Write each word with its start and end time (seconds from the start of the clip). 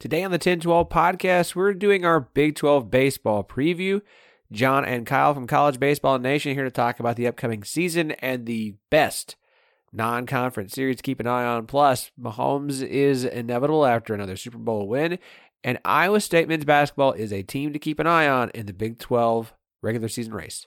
Today 0.00 0.24
on 0.24 0.32
the 0.32 0.36
1012 0.36 0.88
podcast, 0.88 1.54
we're 1.54 1.72
doing 1.72 2.04
our 2.04 2.20
Big 2.20 2.56
12 2.56 2.90
baseball 2.90 3.44
preview. 3.44 4.02
John 4.52 4.84
and 4.84 5.06
Kyle 5.06 5.32
from 5.32 5.46
College 5.46 5.80
Baseball 5.80 6.18
Nation 6.18 6.52
here 6.54 6.64
to 6.64 6.70
talk 6.70 7.00
about 7.00 7.16
the 7.16 7.26
upcoming 7.26 7.64
season 7.64 8.10
and 8.12 8.44
the 8.44 8.74
best 8.90 9.36
non 9.92 10.26
conference 10.26 10.74
series 10.74 10.96
to 10.96 11.02
keep 11.02 11.20
an 11.20 11.26
eye 11.26 11.44
on. 11.44 11.66
Plus, 11.66 12.10
Mahomes 12.20 12.82
is 12.82 13.24
inevitable 13.24 13.86
after 13.86 14.12
another 14.12 14.36
Super 14.36 14.58
Bowl 14.58 14.88
win, 14.88 15.18
and 15.62 15.78
Iowa 15.84 16.20
State 16.20 16.48
men's 16.48 16.64
basketball 16.64 17.12
is 17.12 17.32
a 17.32 17.42
team 17.42 17.72
to 17.72 17.78
keep 17.78 17.98
an 17.98 18.06
eye 18.06 18.28
on 18.28 18.50
in 18.50 18.66
the 18.66 18.74
Big 18.74 18.98
12 18.98 19.54
regular 19.80 20.08
season 20.08 20.34
race. 20.34 20.66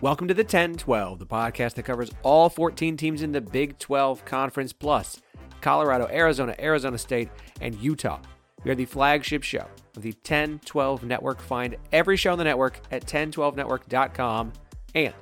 Welcome 0.00 0.28
to 0.28 0.34
the 0.34 0.44
10 0.44 0.76
12, 0.76 1.18
the 1.18 1.26
podcast 1.26 1.74
that 1.74 1.82
covers 1.82 2.12
all 2.22 2.48
14 2.48 2.96
teams 2.96 3.20
in 3.20 3.32
the 3.32 3.40
Big 3.40 3.80
12 3.80 4.24
Conference 4.24 4.72
Plus 4.72 5.20
Colorado, 5.60 6.06
Arizona, 6.12 6.54
Arizona 6.60 6.96
State, 6.96 7.28
and 7.60 7.74
Utah. 7.74 8.20
We 8.62 8.70
are 8.70 8.76
the 8.76 8.84
flagship 8.84 9.42
show 9.42 9.66
of 9.96 10.02
the 10.02 10.12
10 10.12 10.60
12 10.64 11.02
network. 11.02 11.40
Find 11.40 11.76
every 11.90 12.16
show 12.16 12.30
on 12.30 12.38
the 12.38 12.44
network 12.44 12.78
at 12.92 13.06
1012network.com. 13.06 14.52
And 14.94 15.14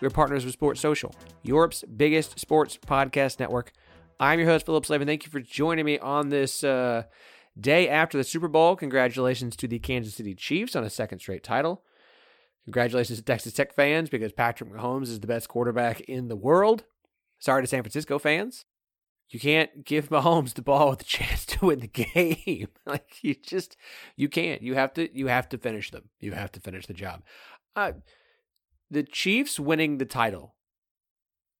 we're 0.00 0.10
partners 0.10 0.44
with 0.44 0.54
Sports 0.54 0.80
Social, 0.80 1.14
Europe's 1.44 1.84
biggest 1.84 2.40
sports 2.40 2.76
podcast 2.76 3.38
network. 3.38 3.70
I'm 4.18 4.40
your 4.40 4.48
host, 4.48 4.66
Philip 4.66 4.84
Slavin. 4.84 5.06
Thank 5.06 5.24
you 5.24 5.30
for 5.30 5.38
joining 5.38 5.84
me 5.84 6.00
on 6.00 6.30
this 6.30 6.64
uh, 6.64 7.04
day 7.60 7.88
after 7.88 8.18
the 8.18 8.24
Super 8.24 8.48
Bowl. 8.48 8.74
Congratulations 8.74 9.54
to 9.54 9.68
the 9.68 9.78
Kansas 9.78 10.16
City 10.16 10.34
Chiefs 10.34 10.74
on 10.74 10.82
a 10.82 10.90
second 10.90 11.20
straight 11.20 11.44
title. 11.44 11.84
Congratulations 12.64 13.18
to 13.18 13.24
Texas 13.24 13.52
Tech 13.52 13.74
fans 13.74 14.08
because 14.08 14.32
Patrick 14.32 14.72
Mahomes 14.72 15.08
is 15.08 15.20
the 15.20 15.26
best 15.26 15.48
quarterback 15.48 16.00
in 16.02 16.28
the 16.28 16.36
world. 16.36 16.84
Sorry 17.38 17.62
to 17.62 17.66
San 17.66 17.82
Francisco 17.82 18.18
fans. 18.18 18.64
You 19.28 19.38
can't 19.38 19.84
give 19.84 20.08
Mahomes 20.10 20.54
the 20.54 20.62
ball 20.62 20.90
with 20.90 21.02
a 21.02 21.04
chance 21.04 21.44
to 21.46 21.66
win 21.66 21.80
the 21.80 21.86
game. 21.88 22.68
like 22.86 23.22
you 23.22 23.34
just 23.34 23.76
you 24.16 24.28
can't. 24.28 24.62
You 24.62 24.74
have 24.74 24.94
to 24.94 25.14
you 25.16 25.26
have 25.26 25.48
to 25.50 25.58
finish 25.58 25.90
them. 25.90 26.08
You 26.20 26.32
have 26.32 26.52
to 26.52 26.60
finish 26.60 26.86
the 26.86 26.94
job. 26.94 27.22
Uh, 27.76 27.92
the 28.90 29.02
Chiefs 29.02 29.60
winning 29.60 29.98
the 29.98 30.04
title 30.06 30.54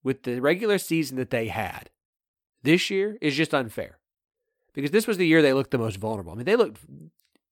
with 0.03 0.23
the 0.23 0.39
regular 0.39 0.77
season 0.77 1.17
that 1.17 1.29
they 1.29 1.47
had 1.47 1.89
this 2.63 2.89
year 2.89 3.17
is 3.21 3.35
just 3.35 3.53
unfair. 3.53 3.99
Because 4.73 4.91
this 4.91 5.07
was 5.07 5.17
the 5.17 5.27
year 5.27 5.41
they 5.41 5.53
looked 5.53 5.71
the 5.71 5.77
most 5.77 5.97
vulnerable. 5.97 6.33
I 6.33 6.35
mean, 6.35 6.45
they 6.45 6.55
looked 6.55 6.79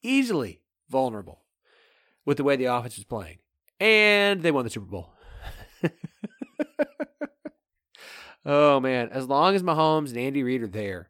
easily 0.01 0.61
vulnerable 0.89 1.43
with 2.25 2.37
the 2.37 2.43
way 2.43 2.55
the 2.55 2.65
offense 2.65 2.97
was 2.97 3.05
playing 3.05 3.37
and 3.83 4.41
they 4.41 4.51
won 4.51 4.63
the 4.63 4.69
Super 4.69 4.85
Bowl. 4.85 5.13
oh 8.45 8.79
man, 8.79 9.09
as 9.11 9.27
long 9.27 9.55
as 9.55 9.61
Mahomes 9.61 10.09
and 10.09 10.17
Andy 10.17 10.41
Reid 10.41 10.63
are 10.63 10.67
there, 10.67 11.09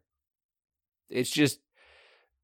it's 1.08 1.30
just 1.30 1.60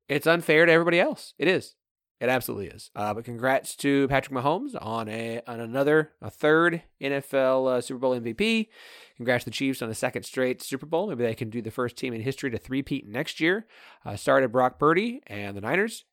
it's 0.09 0.29
unfair 0.29 0.67
to 0.67 0.73
everybody 0.73 1.01
else. 1.01 1.35
It 1.37 1.49
is. 1.49 1.75
It 2.21 2.29
absolutely 2.29 2.67
is. 2.67 2.91
Uh, 2.95 3.15
but 3.15 3.25
congrats 3.25 3.75
to 3.77 4.07
Patrick 4.07 4.39
Mahomes 4.39 4.77
on 4.81 5.09
a 5.09 5.41
on 5.49 5.59
another 5.59 6.13
a 6.23 6.31
third 6.31 6.83
NFL 7.01 7.79
uh, 7.79 7.81
Super 7.81 7.99
Bowl 7.99 8.19
MVP. 8.19 8.69
Congrats 9.17 9.45
to 9.45 9.51
the 9.51 9.55
Chiefs 9.55 9.83
on 9.83 9.91
a 9.91 9.95
second 9.95 10.23
straight 10.23 10.63
Super 10.63 10.87
Bowl. 10.87 11.09
Maybe 11.09 11.25
they 11.25 11.35
can 11.35 11.51
do 11.51 11.61
the 11.61 11.73
first 11.73 11.97
team 11.97 12.15
in 12.15 12.21
history 12.21 12.51
to 12.51 12.59
three-peat 12.59 13.09
next 13.09 13.41
year. 13.41 13.67
Uh, 14.05 14.15
started 14.15 14.53
Brock 14.53 14.79
Purdy 14.79 15.23
and 15.27 15.57
the 15.57 15.61
Niners. 15.61 16.05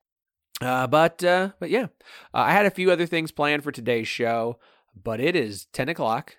Uh, 0.61 0.87
but 0.87 1.23
uh, 1.23 1.51
but 1.59 1.69
yeah, 1.69 1.87
uh, 2.33 2.39
I 2.39 2.51
had 2.51 2.65
a 2.65 2.71
few 2.71 2.91
other 2.91 3.05
things 3.05 3.31
planned 3.31 3.63
for 3.63 3.71
today's 3.71 4.07
show, 4.07 4.57
but 4.95 5.19
it 5.19 5.35
is 5.35 5.65
ten 5.67 5.89
o'clock, 5.89 6.37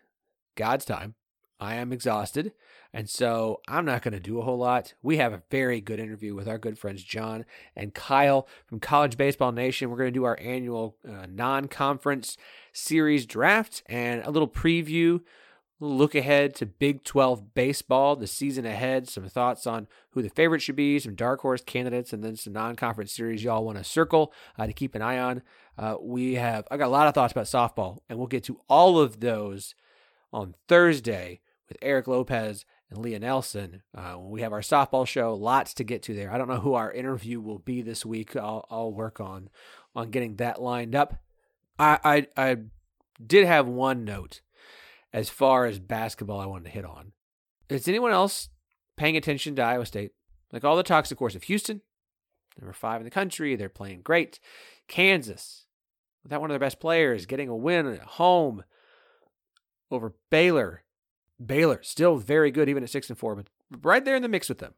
God's 0.57 0.85
time. 0.85 1.15
I 1.61 1.75
am 1.75 1.93
exhausted, 1.93 2.53
and 2.93 3.09
so 3.09 3.61
I'm 3.69 3.85
not 3.85 4.03
going 4.03 4.15
to 4.15 4.21
do 4.21 4.39
a 4.39 4.43
whole 4.43 4.59
lot. 4.59 4.95
We 5.03 5.17
have 5.17 5.33
a 5.33 5.43
very 5.51 5.81
good 5.81 5.99
interview 5.99 6.35
with 6.35 6.49
our 6.49 6.59
good 6.59 6.79
friends 6.79 7.03
John 7.03 7.45
and 7.75 7.95
Kyle 7.95 8.49
from 8.67 8.81
College 8.81 9.17
Baseball 9.17 9.53
Nation. 9.53 9.91
We're 9.91 9.99
going 9.99 10.13
to 10.13 10.19
do 10.19 10.25
our 10.25 10.39
annual 10.41 10.97
uh, 11.09 11.27
non-conference 11.29 12.37
series 12.73 13.27
draft 13.27 13.83
and 13.87 14.23
a 14.25 14.31
little 14.31 14.49
preview 14.49 15.21
look 15.81 16.15
ahead 16.15 16.55
to 16.57 16.67
Big 16.67 17.05
12 17.05 17.55
baseball, 17.55 18.17
the 18.17 18.27
season 18.27 18.67
ahead, 18.67 19.09
some 19.09 19.29
thoughts 19.29 19.67
on 19.67 19.87
who 20.11 20.23
the 20.23 20.29
favorite 20.29 20.61
should 20.61 20.77
be, 20.77 20.99
some 20.99 21.15
dark 21.15 21.41
horse 21.41 21.63
candidates, 21.63 22.13
and 22.13 22.23
then 22.25 22.37
some 22.37 22.53
non 22.53 22.77
conference 22.77 23.13
series 23.13 23.45
y'all 23.45 23.65
want 23.65 23.79
to 23.79 23.85
circle 23.85 24.33
uh, 24.59 24.67
to 24.67 24.73
keep 24.73 24.95
an 24.95 25.03
eye 25.03 25.19
on. 25.19 25.43
Uh, 25.77 25.97
we 26.01 26.35
have, 26.35 26.67
I 26.71 26.77
got 26.77 26.87
a 26.87 26.89
lot 26.89 27.07
of 27.07 27.15
thoughts 27.15 27.33
about 27.33 27.47
softball, 27.47 27.99
and 28.09 28.19
we'll 28.19 28.27
get 28.27 28.45
to 28.45 28.61
all 28.69 28.99
of 28.99 29.21
those 29.21 29.75
on 30.33 30.55
Thursday 30.67 31.41
with 31.69 31.79
Eric 31.81 32.09
Lopez 32.09 32.65
and 32.91 32.99
Leah 32.99 33.21
Nelson. 33.21 33.83
Uh, 33.95 34.17
we 34.19 34.41
have 34.41 34.53
our 34.53 34.61
softball 34.61 35.07
show, 35.07 35.35
lots 35.35 35.75
to 35.75 35.85
get 35.85 36.03
to 36.05 36.15
there. 36.15 36.33
I 36.33 36.39
don't 36.39 36.49
know 36.49 36.61
who 36.61 36.75
our 36.75 36.91
interview 36.91 37.41
will 37.41 37.59
be 37.59 37.83
this 37.83 38.05
week. 38.05 38.35
I'll, 38.35 38.67
I'll 38.71 38.93
work 38.93 39.21
on 39.21 39.51
on 39.95 40.11
getting 40.11 40.37
that 40.37 40.61
lined 40.61 40.95
up. 40.95 41.15
I, 41.79 41.99
I, 42.05 42.27
I 42.37 42.57
did 43.25 43.47
have 43.47 43.67
one 43.67 44.05
note 44.05 44.41
as 45.13 45.29
far 45.29 45.67
as 45.67 45.79
basketball 45.79 46.41
I 46.41 46.47
wanted 46.47 46.65
to 46.65 46.71
hit 46.71 46.85
on. 46.85 47.13
Is 47.69 47.89
anyone 47.89 48.13
else 48.13 48.49
paying 48.97 49.17
attention 49.17 49.57
to 49.57 49.63
Iowa 49.63 49.87
State? 49.87 50.13
Like 50.53 50.65
all 50.65 50.77
the 50.77 50.83
talks, 50.83 51.13
of 51.13 51.19
course, 51.19 51.35
of 51.35 51.45
Houston, 51.45 51.83
number 52.59 52.73
five 52.73 53.01
in 53.01 53.05
the 53.05 53.11
country, 53.11 53.55
they're 53.57 53.69
playing 53.69 54.03
great. 54.03 54.41
Kansas, 54.89 55.67
without 56.23 56.41
one 56.41 56.51
of 56.51 56.53
their 56.53 56.67
best 56.67 56.81
players, 56.81 57.27
getting 57.27 57.49
a 57.49 57.57
win 57.57 57.87
at 57.87 58.01
home 58.01 58.65
over 59.91 60.15
Baylor. 60.31 60.85
Baylor 61.45 61.81
still 61.83 62.17
very 62.17 62.51
good, 62.51 62.69
even 62.69 62.83
at 62.83 62.91
six 62.91 63.09
and 63.09 63.19
four, 63.19 63.37
but 63.37 63.47
right 63.83 64.05
there 64.05 64.17
in 64.17 64.23
the 64.23 64.29
mix 64.29 64.49
with 64.49 64.59
them. 64.59 64.75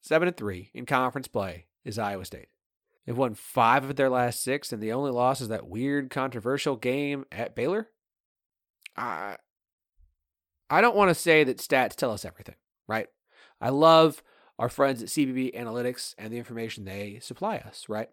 Seven 0.00 0.28
and 0.28 0.36
three 0.36 0.70
in 0.74 0.86
conference 0.86 1.28
play 1.28 1.66
is 1.84 1.98
Iowa 1.98 2.24
State. 2.24 2.48
They've 3.06 3.16
won 3.16 3.34
five 3.34 3.84
of 3.84 3.96
their 3.96 4.10
last 4.10 4.42
six, 4.42 4.72
and 4.72 4.82
the 4.82 4.92
only 4.92 5.10
loss 5.10 5.40
is 5.40 5.48
that 5.48 5.66
weird, 5.66 6.10
controversial 6.10 6.76
game 6.76 7.24
at 7.32 7.54
Baylor. 7.54 7.88
I 8.98 9.36
I 10.70 10.80
don't 10.80 10.96
want 10.96 11.10
to 11.10 11.14
say 11.14 11.44
that 11.44 11.58
stats 11.58 11.94
tell 11.94 12.12
us 12.12 12.24
everything, 12.24 12.56
right? 12.86 13.06
I 13.60 13.70
love 13.70 14.22
our 14.58 14.68
friends 14.68 15.02
at 15.02 15.08
CBB 15.08 15.54
Analytics 15.54 16.14
and 16.18 16.32
the 16.32 16.38
information 16.38 16.84
they 16.84 17.18
supply 17.20 17.56
us, 17.56 17.88
right? 17.88 18.10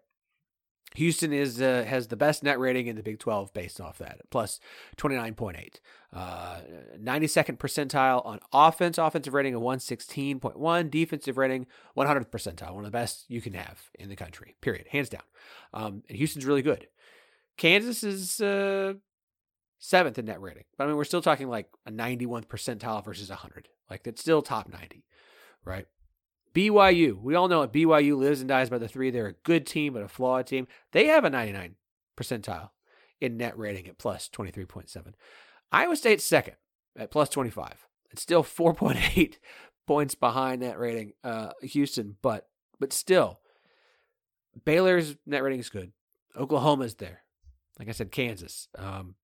Houston 0.94 1.32
is 1.32 1.60
uh, 1.60 1.84
has 1.86 2.06
the 2.06 2.16
best 2.16 2.42
net 2.44 2.58
rating 2.58 2.86
in 2.86 2.96
the 2.96 3.02
Big 3.02 3.18
12 3.18 3.52
based 3.52 3.80
off 3.80 3.98
that, 3.98 4.20
plus 4.30 4.60
29.8. 4.96 5.80
Uh, 6.12 6.60
92nd 6.98 7.58
percentile 7.58 8.24
on 8.24 8.38
offense, 8.52 8.96
offensive 8.96 9.34
rating 9.34 9.54
of 9.54 9.62
116.1, 9.62 10.90
defensive 10.90 11.36
rating 11.36 11.66
100th 11.96 12.30
percentile, 12.30 12.72
one 12.72 12.84
of 12.84 12.92
the 12.92 12.96
best 12.96 13.24
you 13.28 13.42
can 13.42 13.52
have 13.52 13.90
in 13.98 14.08
the 14.08 14.16
country, 14.16 14.54
period, 14.60 14.86
hands 14.88 15.08
down. 15.08 15.24
Um, 15.74 16.02
and 16.08 16.16
Houston's 16.16 16.46
really 16.46 16.62
good. 16.62 16.86
Kansas 17.56 18.04
is 18.04 18.40
uh, 18.40 18.94
seventh 19.86 20.18
in 20.18 20.24
net 20.24 20.40
rating. 20.40 20.64
But 20.76 20.84
I 20.84 20.86
mean, 20.88 20.96
we're 20.96 21.04
still 21.04 21.22
talking 21.22 21.48
like 21.48 21.68
a 21.86 21.92
91th 21.92 22.46
percentile 22.46 23.04
versus 23.04 23.28
100. 23.28 23.68
Like 23.88 24.02
that's 24.02 24.20
still 24.20 24.42
top 24.42 24.68
90, 24.68 25.04
right? 25.64 25.86
BYU, 26.54 27.20
we 27.20 27.34
all 27.34 27.48
know 27.48 27.62
it. 27.62 27.72
BYU 27.72 28.16
lives 28.16 28.40
and 28.40 28.48
dies 28.48 28.68
by 28.68 28.78
the 28.78 28.88
three. 28.88 29.10
They're 29.10 29.28
a 29.28 29.32
good 29.44 29.64
team, 29.64 29.92
but 29.92 30.02
a 30.02 30.08
flawed 30.08 30.46
team. 30.46 30.66
They 30.90 31.06
have 31.06 31.24
a 31.24 31.30
99 31.30 31.76
percentile 32.16 32.70
in 33.20 33.36
net 33.36 33.56
rating 33.56 33.86
at 33.86 33.98
plus 33.98 34.28
23.7. 34.32 35.12
Iowa 35.70 35.94
State's 35.94 36.24
second 36.24 36.56
at 36.96 37.10
plus 37.12 37.28
25. 37.28 37.86
It's 38.10 38.22
still 38.22 38.42
4.8 38.42 39.34
points 39.86 40.14
behind 40.16 40.62
net 40.62 40.78
rating, 40.80 41.12
uh, 41.22 41.50
Houston, 41.62 42.16
but 42.22 42.48
but 42.80 42.92
still, 42.92 43.40
Baylor's 44.64 45.16
net 45.26 45.42
rating 45.42 45.60
is 45.60 45.70
good. 45.70 45.92
Oklahoma's 46.36 46.96
there. 46.96 47.20
Like 47.78 47.88
I 47.88 47.92
said, 47.92 48.10
Kansas. 48.10 48.68
Um, 48.76 49.14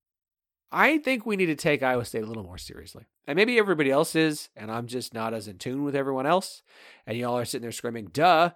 I 0.72 0.98
think 0.98 1.26
we 1.26 1.36
need 1.36 1.46
to 1.46 1.54
take 1.54 1.82
Iowa 1.82 2.04
State 2.04 2.22
a 2.22 2.26
little 2.26 2.42
more 2.42 2.56
seriously. 2.56 3.04
And 3.26 3.36
maybe 3.36 3.58
everybody 3.58 3.90
else 3.90 4.16
is, 4.16 4.48
and 4.56 4.70
I'm 4.70 4.86
just 4.86 5.12
not 5.12 5.34
as 5.34 5.46
in 5.46 5.58
tune 5.58 5.84
with 5.84 5.94
everyone 5.94 6.26
else. 6.26 6.62
And 7.06 7.16
y'all 7.19 7.36
are 7.36 7.44
sitting 7.44 7.62
there 7.62 7.72
screaming, 7.72 8.08
duh. 8.12 8.52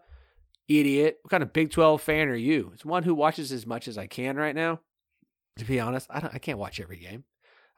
idiot. 0.67 1.19
What 1.23 1.31
kind 1.31 1.43
of 1.43 1.53
Big 1.53 1.71
12 1.71 2.01
fan 2.01 2.29
are 2.29 2.35
you? 2.35 2.71
It's 2.73 2.85
one 2.85 3.03
who 3.03 3.15
watches 3.15 3.53
as 3.53 3.67
much 3.67 3.87
as 3.87 3.99
I 3.99 4.07
can 4.07 4.37
right 4.37 4.55
now. 4.55 4.81
To 5.59 5.65
be 5.65 5.79
honest, 5.79 6.07
I, 6.11 6.21
don't, 6.21 6.35
I 6.35 6.39
can't 6.39 6.59
watch 6.59 6.81
every 6.81 6.99
game. 6.99 7.25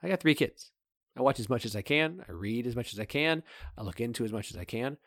I 0.01 0.07
got 0.07 0.21
three 0.21 0.35
kids. 0.35 0.71
I 1.17 1.21
watch 1.21 1.39
as 1.39 1.49
much 1.49 1.65
as 1.65 1.75
I 1.75 1.81
can. 1.81 2.23
I 2.27 2.31
read 2.31 2.65
as 2.65 2.75
much 2.75 2.93
as 2.93 2.99
I 2.99 3.05
can. 3.05 3.43
I 3.77 3.83
look 3.83 3.99
into 3.99 4.23
as 4.23 4.31
much 4.31 4.51
as 4.51 4.57
I 4.57 4.63
can. 4.63 4.97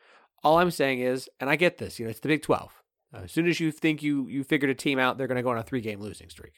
All 0.44 0.58
I'm 0.58 0.70
saying 0.70 1.00
is, 1.00 1.28
and 1.40 1.48
I 1.48 1.56
get 1.56 1.78
this, 1.78 1.98
you 1.98 2.04
know, 2.04 2.10
it's 2.10 2.20
the 2.20 2.28
Big 2.28 2.42
12. 2.42 2.82
Uh, 3.14 3.18
as 3.24 3.32
soon 3.32 3.46
as 3.46 3.60
you 3.60 3.70
think 3.70 4.02
you 4.02 4.26
you 4.28 4.42
figured 4.42 4.70
a 4.70 4.74
team 4.74 4.98
out, 4.98 5.16
they're 5.16 5.26
going 5.26 5.36
to 5.36 5.42
go 5.42 5.50
on 5.50 5.58
a 5.58 5.62
three 5.62 5.80
game 5.80 6.00
losing 6.00 6.28
streak. 6.28 6.54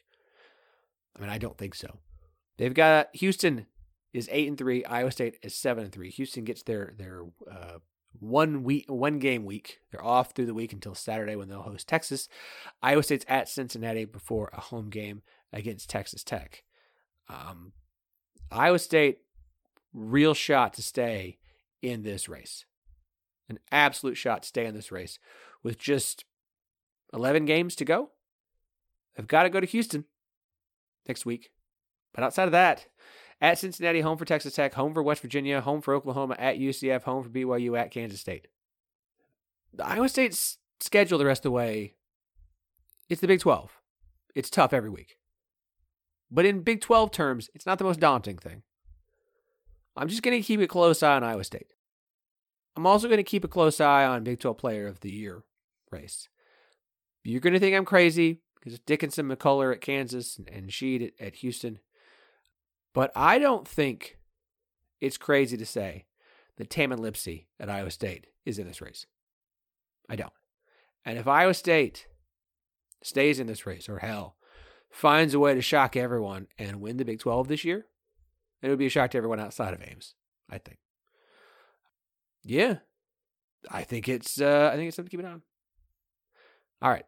I 1.16 1.20
mean, 1.20 1.30
I 1.30 1.38
don't 1.38 1.58
think 1.58 1.74
so. 1.74 1.98
They've 2.56 2.74
got 2.74 3.08
Houston 3.14 3.66
is 4.12 4.28
eight 4.32 4.48
and 4.48 4.56
three. 4.56 4.84
Iowa 4.84 5.10
State 5.10 5.38
is 5.42 5.54
seven 5.54 5.84
and 5.84 5.92
three. 5.92 6.10
Houston 6.10 6.44
gets 6.44 6.62
their 6.62 6.94
their 6.96 7.22
uh, 7.50 7.78
one 8.18 8.62
week 8.62 8.86
one 8.88 9.18
game 9.18 9.44
week. 9.44 9.80
They're 9.90 10.04
off 10.04 10.32
through 10.32 10.46
the 10.46 10.54
week 10.54 10.72
until 10.72 10.94
Saturday 10.94 11.36
when 11.36 11.48
they'll 11.48 11.62
host 11.62 11.88
Texas. 11.88 12.28
Iowa 12.82 13.02
State's 13.02 13.24
at 13.28 13.48
Cincinnati 13.48 14.04
before 14.04 14.50
a 14.52 14.60
home 14.60 14.88
game 14.88 15.22
against 15.52 15.90
Texas 15.90 16.22
Tech. 16.22 16.62
Um, 17.28 17.72
Iowa 18.50 18.78
State 18.78 19.18
real 19.92 20.34
shot 20.34 20.74
to 20.74 20.82
stay 20.82 21.38
in 21.82 22.02
this 22.02 22.28
race. 22.28 22.64
An 23.48 23.58
absolute 23.70 24.16
shot 24.16 24.42
to 24.42 24.48
stay 24.48 24.66
in 24.66 24.74
this 24.74 24.90
race 24.92 25.18
with 25.62 25.78
just 25.78 26.24
11 27.12 27.44
games 27.44 27.76
to 27.76 27.84
go. 27.84 28.10
They've 29.14 29.26
got 29.26 29.44
to 29.44 29.50
go 29.50 29.60
to 29.60 29.66
Houston 29.66 30.04
next 31.06 31.24
week. 31.26 31.50
But 32.14 32.24
outside 32.24 32.44
of 32.46 32.52
that, 32.52 32.86
at 33.40 33.58
Cincinnati, 33.58 34.00
home 34.00 34.16
for 34.16 34.24
Texas 34.24 34.54
Tech, 34.54 34.74
home 34.74 34.94
for 34.94 35.02
West 35.02 35.20
Virginia, 35.20 35.60
home 35.60 35.82
for 35.82 35.94
Oklahoma, 35.94 36.36
at 36.38 36.58
UCF, 36.58 37.02
home 37.02 37.22
for 37.22 37.28
BYU, 37.28 37.78
at 37.78 37.90
Kansas 37.90 38.20
State. 38.20 38.48
The 39.72 39.84
Iowa 39.84 40.08
State's 40.08 40.58
schedule 40.80 41.18
the 41.18 41.26
rest 41.26 41.40
of 41.40 41.44
the 41.44 41.50
way, 41.50 41.94
it's 43.08 43.20
the 43.20 43.26
Big 43.26 43.40
12. 43.40 43.70
It's 44.34 44.50
tough 44.50 44.72
every 44.72 44.90
week. 44.90 45.18
But 46.30 46.46
in 46.46 46.62
Big 46.62 46.80
12 46.80 47.10
terms, 47.10 47.50
it's 47.54 47.66
not 47.66 47.78
the 47.78 47.84
most 47.84 48.00
daunting 48.00 48.38
thing. 48.38 48.62
I'm 49.96 50.08
just 50.08 50.22
going 50.22 50.40
to 50.40 50.46
keep 50.46 50.60
a 50.60 50.66
close 50.66 51.02
eye 51.02 51.16
on 51.16 51.24
Iowa 51.24 51.44
State. 51.44 51.68
I'm 52.76 52.86
also 52.86 53.06
going 53.06 53.18
to 53.18 53.22
keep 53.22 53.44
a 53.44 53.48
close 53.48 53.80
eye 53.80 54.04
on 54.04 54.24
Big 54.24 54.40
12 54.40 54.58
Player 54.58 54.86
of 54.86 55.00
the 55.00 55.12
Year 55.12 55.44
race. 55.90 56.28
You're 57.22 57.40
going 57.40 57.52
to 57.52 57.60
think 57.60 57.76
I'm 57.76 57.84
crazy 57.84 58.40
because 58.56 58.78
Dickinson, 58.80 59.28
McCullar 59.28 59.72
at 59.72 59.80
Kansas, 59.80 60.40
and 60.50 60.72
Shead 60.72 61.02
at, 61.02 61.26
at 61.26 61.34
Houston. 61.36 61.78
But 62.94 63.12
I 63.14 63.38
don't 63.38 63.68
think 63.68 64.18
it's 65.00 65.18
crazy 65.18 65.56
to 65.56 65.66
say 65.66 66.06
that 66.56 66.70
Tamin 66.70 67.00
Lipsey 67.00 67.46
at 67.60 67.68
Iowa 67.68 67.90
State 67.90 68.28
is 68.46 68.58
in 68.58 68.66
this 68.66 68.80
race. 68.80 69.06
I 70.08 70.16
don't. 70.16 70.32
And 71.04 71.18
if 71.18 71.26
Iowa 71.26 71.52
State 71.54 72.06
stays 73.02 73.38
in 73.38 73.46
this 73.46 73.66
race, 73.66 73.88
or 73.88 73.98
hell, 73.98 74.36
finds 74.90 75.34
a 75.34 75.38
way 75.38 75.54
to 75.54 75.60
shock 75.60 75.96
everyone 75.96 76.46
and 76.56 76.80
win 76.80 76.96
the 76.96 77.04
Big 77.04 77.18
12 77.18 77.48
this 77.48 77.64
year, 77.64 77.86
it 78.62 78.68
would 78.68 78.78
be 78.78 78.86
a 78.86 78.90
shock 78.90 79.10
to 79.10 79.18
everyone 79.18 79.40
outside 79.40 79.74
of 79.74 79.82
Ames, 79.82 80.14
I 80.48 80.58
think. 80.58 80.78
Yeah. 82.42 82.78
I 83.70 83.82
think 83.82 84.08
it's 84.08 84.40
uh 84.40 84.70
I 84.72 84.76
think 84.76 84.88
it's 84.88 84.96
something 84.96 85.10
to 85.10 85.16
keep 85.16 85.24
an 85.24 85.30
eye 85.30 85.34
on. 85.34 85.42
All 86.82 86.90
right. 86.90 87.06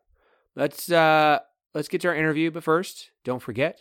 Let's 0.55 0.91
uh 0.91 1.41
let's 1.75 1.89
get 1.89 2.01
to 2.03 2.09
our 2.09 2.15
interview, 2.15 2.51
but 2.51 2.65
first, 2.65 3.11
don't 3.25 3.43
forget 3.43 3.81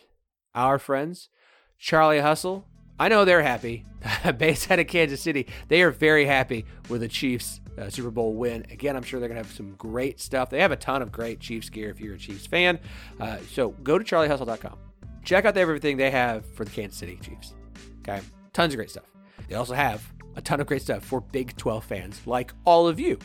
our 0.54 0.78
friends 0.78 1.28
Charlie 1.78 2.20
Hustle. 2.20 2.66
I 2.98 3.08
know 3.08 3.24
they're 3.24 3.42
happy. 3.42 3.84
Based 4.38 4.70
out 4.70 4.78
of 4.78 4.86
Kansas 4.86 5.20
City, 5.20 5.46
they 5.68 5.82
are 5.82 5.90
very 5.90 6.24
happy 6.24 6.64
with 6.88 7.00
the 7.00 7.08
Chiefs 7.08 7.60
uh, 7.78 7.90
Super 7.90 8.10
Bowl 8.10 8.34
win. 8.34 8.64
Again, 8.70 8.96
I'm 8.96 9.02
sure 9.02 9.20
they're 9.20 9.28
going 9.28 9.40
to 9.40 9.46
have 9.46 9.54
some 9.54 9.74
great 9.76 10.20
stuff. 10.20 10.50
They 10.50 10.60
have 10.60 10.72
a 10.72 10.76
ton 10.76 11.02
of 11.02 11.12
great 11.12 11.40
Chiefs 11.40 11.68
gear 11.68 11.90
if 11.90 12.00
you're 12.00 12.14
a 12.14 12.18
Chiefs 12.18 12.46
fan. 12.46 12.78
Uh, 13.20 13.38
so 13.50 13.70
go 13.82 13.98
to 13.98 14.04
charliehustle.com. 14.04 14.78
Check 15.24 15.44
out 15.44 15.56
everything 15.56 15.96
they 15.96 16.10
have 16.10 16.46
for 16.54 16.64
the 16.64 16.70
Kansas 16.70 16.98
City 16.98 17.18
Chiefs. 17.20 17.54
Okay, 18.00 18.20
tons 18.52 18.72
of 18.72 18.78
great 18.78 18.90
stuff. 18.90 19.04
They 19.48 19.56
also 19.56 19.74
have 19.74 20.02
a 20.36 20.40
ton 20.40 20.60
of 20.60 20.66
great 20.66 20.82
stuff 20.82 21.04
for 21.04 21.20
Big 21.20 21.56
12 21.56 21.84
fans 21.84 22.20
like 22.26 22.52
all 22.64 22.86
of 22.86 23.00
you. 23.00 23.18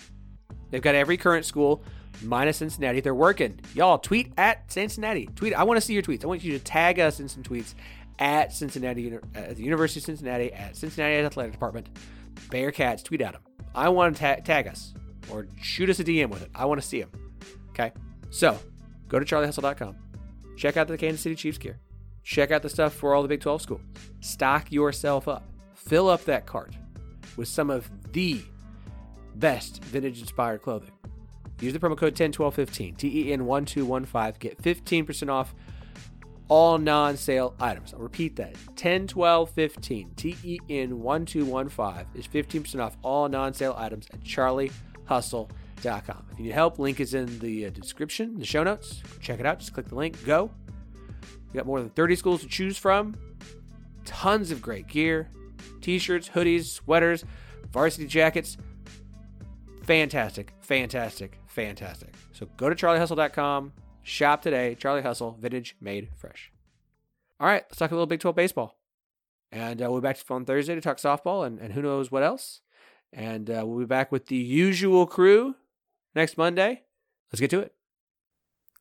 They've 0.71 0.81
got 0.81 0.95
every 0.95 1.17
current 1.17 1.45
school 1.45 1.83
minus 2.23 2.57
Cincinnati. 2.57 3.01
They're 3.01 3.13
working. 3.13 3.59
Y'all 3.75 3.97
tweet 3.97 4.33
at 4.37 4.71
Cincinnati. 4.71 5.27
Tweet. 5.35 5.53
I 5.53 5.63
want 5.63 5.77
to 5.77 5.81
see 5.81 5.93
your 5.93 6.01
tweets. 6.01 6.23
I 6.23 6.27
want 6.27 6.43
you 6.43 6.57
to 6.57 6.63
tag 6.63 6.99
us 6.99 7.19
in 7.19 7.27
some 7.27 7.43
tweets 7.43 7.75
at 8.21 8.53
Cincinnati, 8.53 9.13
uh, 9.13 9.19
at 9.33 9.57
the 9.57 9.63
University 9.63 9.99
of 9.99 10.05
Cincinnati, 10.05 10.53
at 10.53 10.77
Cincinnati 10.77 11.15
Athletic 11.15 11.51
Department. 11.51 11.89
Bearcats, 12.49 13.03
tweet 13.03 13.19
at 13.21 13.33
them. 13.33 13.41
I 13.73 13.89
want 13.89 14.15
to 14.15 14.21
ta- 14.21 14.41
tag 14.43 14.67
us 14.67 14.93
or 15.29 15.47
shoot 15.59 15.89
us 15.89 15.99
a 15.99 16.03
DM 16.03 16.29
with 16.29 16.43
it. 16.43 16.51
I 16.53 16.65
want 16.65 16.79
to 16.79 16.87
see 16.87 17.01
them. 17.01 17.11
Okay. 17.71 17.91
So 18.29 18.57
go 19.07 19.19
to 19.19 19.25
charliehustle.com. 19.25 19.95
Check 20.55 20.77
out 20.77 20.87
the 20.87 20.97
Kansas 20.97 21.21
City 21.21 21.35
Chiefs 21.35 21.57
gear. 21.57 21.79
Check 22.23 22.51
out 22.51 22.61
the 22.61 22.69
stuff 22.69 22.93
for 22.93 23.15
all 23.15 23.23
the 23.23 23.27
Big 23.27 23.41
12 23.41 23.61
schools. 23.63 23.81
Stock 24.19 24.71
yourself 24.71 25.27
up. 25.27 25.43
Fill 25.73 26.07
up 26.07 26.23
that 26.25 26.45
cart 26.45 26.75
with 27.35 27.47
some 27.47 27.71
of 27.71 27.89
the 28.11 28.41
best 29.35 29.83
vintage 29.85 30.21
inspired 30.21 30.61
clothing. 30.61 30.91
Use 31.59 31.73
the 31.73 31.79
promo 31.79 31.97
code 31.97 32.19
101215, 32.19 32.95
T 32.95 33.29
E 33.29 33.33
N 33.33 33.45
1215, 33.45 34.39
get 34.39 34.61
15% 34.61 35.29
off 35.29 35.55
all 36.51 36.77
non 36.77 37.15
sale 37.15 37.55
items. 37.61 37.93
I'll 37.93 38.01
repeat 38.01 38.35
that 38.35 38.55
10, 38.75 39.07
12, 39.07 39.51
15, 39.51 40.11
TEN 40.15 40.99
1215 40.99 42.05
is 42.13 42.27
15% 42.27 42.81
off 42.81 42.97
all 43.01 43.29
non 43.29 43.53
sale 43.53 43.73
items 43.77 44.09
at 44.11 44.19
charliehustle.com. 44.19 46.25
If 46.31 46.37
you 46.37 46.43
need 46.43 46.51
help, 46.51 46.77
link 46.77 46.99
is 46.99 47.13
in 47.13 47.39
the 47.39 47.67
uh, 47.67 47.69
description, 47.69 48.37
the 48.37 48.45
show 48.45 48.63
notes. 48.63 49.01
Check 49.21 49.39
it 49.39 49.45
out. 49.45 49.59
Just 49.59 49.73
click 49.73 49.87
the 49.87 49.95
link, 49.95 50.25
go. 50.25 50.51
You 51.53 51.57
got 51.57 51.65
more 51.65 51.79
than 51.79 51.89
30 51.91 52.17
schools 52.17 52.41
to 52.41 52.49
choose 52.49 52.77
from, 52.77 53.15
tons 54.03 54.51
of 54.51 54.61
great 54.61 54.87
gear 54.87 55.29
t 55.79 55.99
shirts, 55.99 56.27
hoodies, 56.27 56.65
sweaters, 56.65 57.23
varsity 57.71 58.07
jackets. 58.07 58.57
Fantastic, 59.83 60.53
fantastic, 60.59 61.39
fantastic. 61.47 62.09
So 62.33 62.49
go 62.57 62.69
to 62.69 62.75
charliehustle.com 62.75 63.71
Shop 64.03 64.41
today. 64.41 64.75
Charlie 64.75 65.01
Hustle, 65.01 65.37
vintage 65.39 65.75
made 65.79 66.09
fresh. 66.15 66.51
All 67.39 67.47
right, 67.47 67.63
let's 67.63 67.77
talk 67.77 67.91
a 67.91 67.95
little 67.95 68.07
Big 68.07 68.19
12 68.19 68.35
baseball. 68.35 68.77
And 69.51 69.81
uh, 69.81 69.89
we'll 69.89 69.99
be 69.99 70.05
back 70.05 70.19
on 70.29 70.45
Thursday 70.45 70.75
to 70.75 70.81
talk 70.81 70.97
softball 70.97 71.45
and, 71.45 71.59
and 71.59 71.73
who 71.73 71.81
knows 71.81 72.11
what 72.11 72.23
else. 72.23 72.61
And 73.11 73.49
uh, 73.49 73.63
we'll 73.65 73.79
be 73.79 73.85
back 73.85 74.11
with 74.11 74.27
the 74.27 74.37
usual 74.37 75.05
crew 75.05 75.55
next 76.15 76.37
Monday. 76.37 76.83
Let's 77.31 77.41
get 77.41 77.49
to 77.51 77.59
it. 77.59 77.73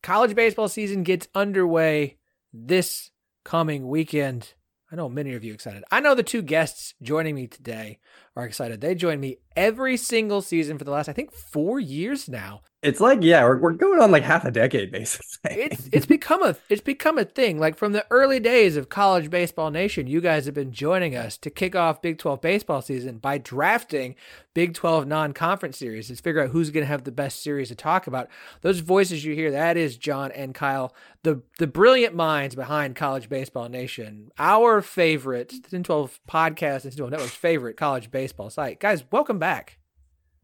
College 0.02 0.34
baseball 0.34 0.68
season 0.68 1.02
gets 1.02 1.28
underway 1.34 2.18
this 2.52 3.10
coming 3.44 3.88
weekend. 3.88 4.54
I 4.92 4.96
know 4.96 5.08
many 5.08 5.34
of 5.34 5.44
you 5.44 5.52
excited. 5.52 5.84
I 5.90 6.00
know 6.00 6.14
the 6.14 6.22
two 6.22 6.42
guests 6.42 6.94
joining 7.02 7.34
me 7.34 7.46
today 7.46 7.98
are 8.36 8.46
excited. 8.46 8.80
They 8.80 8.94
join 8.94 9.20
me 9.20 9.38
every 9.56 9.96
single 9.96 10.42
season 10.42 10.78
for 10.78 10.84
the 10.84 10.90
last, 10.90 11.08
I 11.08 11.12
think, 11.12 11.32
four 11.32 11.80
years 11.80 12.28
now. 12.28 12.62
It's 12.82 13.00
like, 13.00 13.18
yeah, 13.20 13.44
we're, 13.44 13.58
we're 13.58 13.72
going 13.72 14.00
on 14.00 14.10
like 14.10 14.22
half 14.22 14.46
a 14.46 14.50
decade, 14.50 14.90
basically. 14.90 15.26
It's 15.44 15.88
it's 15.92 16.06
become 16.06 16.42
a 16.42 16.56
it's 16.70 16.80
become 16.80 17.18
a 17.18 17.26
thing. 17.26 17.58
Like 17.58 17.76
from 17.76 17.92
the 17.92 18.06
early 18.10 18.40
days 18.40 18.78
of 18.78 18.88
College 18.88 19.28
Baseball 19.28 19.70
Nation, 19.70 20.06
you 20.06 20.22
guys 20.22 20.46
have 20.46 20.54
been 20.54 20.72
joining 20.72 21.14
us 21.14 21.36
to 21.38 21.50
kick 21.50 21.76
off 21.76 22.00
Big 22.00 22.16
12 22.16 22.40
baseball 22.40 22.80
season 22.80 23.18
by 23.18 23.36
drafting 23.36 24.14
Big 24.54 24.72
12 24.72 25.06
non-conference 25.06 25.76
series. 25.76 26.08
Let's 26.08 26.22
figure 26.22 26.42
out 26.42 26.50
who's 26.50 26.70
going 26.70 26.82
to 26.82 26.88
have 26.88 27.04
the 27.04 27.12
best 27.12 27.42
series 27.42 27.68
to 27.68 27.74
talk 27.74 28.06
about. 28.06 28.28
Those 28.62 28.80
voices 28.80 29.26
you 29.26 29.34
hear, 29.34 29.50
that 29.50 29.76
is 29.76 29.98
John 29.98 30.32
and 30.32 30.54
Kyle, 30.54 30.94
the 31.22 31.42
the 31.58 31.66
brilliant 31.66 32.14
minds 32.14 32.54
behind 32.54 32.96
College 32.96 33.28
Baseball 33.28 33.68
Nation, 33.68 34.30
our 34.38 34.80
favorite 34.80 35.52
1012 35.52 36.18
podcast, 36.26 36.84
1012 36.86 37.10
Network's 37.10 37.34
favorite 37.34 37.76
college 37.76 38.10
baseball 38.10 38.19
site. 38.26 38.80
Guys, 38.80 39.04
welcome 39.10 39.38
back. 39.38 39.78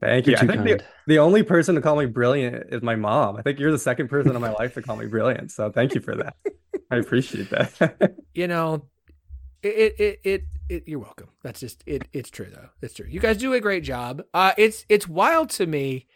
Thank 0.01 0.27
you. 0.27 0.37
I 0.37 0.47
think 0.47 0.65
the, 0.65 0.85
the 1.07 1.19
only 1.19 1.43
person 1.43 1.75
to 1.75 1.81
call 1.81 1.97
me 1.97 2.07
brilliant 2.07 2.67
is 2.71 2.83
my 2.83 2.97
mom. 2.97 3.37
I 3.37 3.43
think 3.43 3.59
you're 3.59 3.73
the 3.73 3.79
second 3.79 4.09
person 4.09 4.35
in 4.35 4.43
my 4.43 4.53
life 4.53 4.75
to 4.75 4.83
call 4.83 4.97
me 4.97 5.07
brilliant. 5.07 5.51
So 5.51 5.71
thank 5.71 5.95
you 5.95 6.01
for 6.01 6.15
that. 6.17 6.37
I 6.91 6.97
appreciate 6.97 7.51
that. 7.51 8.15
you 8.35 8.47
know, 8.47 8.85
it, 9.63 9.95
it 9.99 10.21
it 10.23 10.43
it 10.69 10.83
you're 10.87 10.99
welcome. 10.99 11.29
That's 11.43 11.61
just 11.61 11.83
it 11.87 12.09
it's 12.13 12.31
true 12.31 12.49
though. 12.53 12.69
It's 12.83 12.95
true. 12.95 13.07
You 13.09 13.21
guys 13.21 13.39
do 13.39 13.55
a 13.55 13.61
great 13.61 13.85
job. 13.85 14.23
Uh 14.35 14.53
it's 14.59 14.85
it's 14.89 15.09
wild 15.09 15.51
to 15.51 15.67
me. 15.67 16.07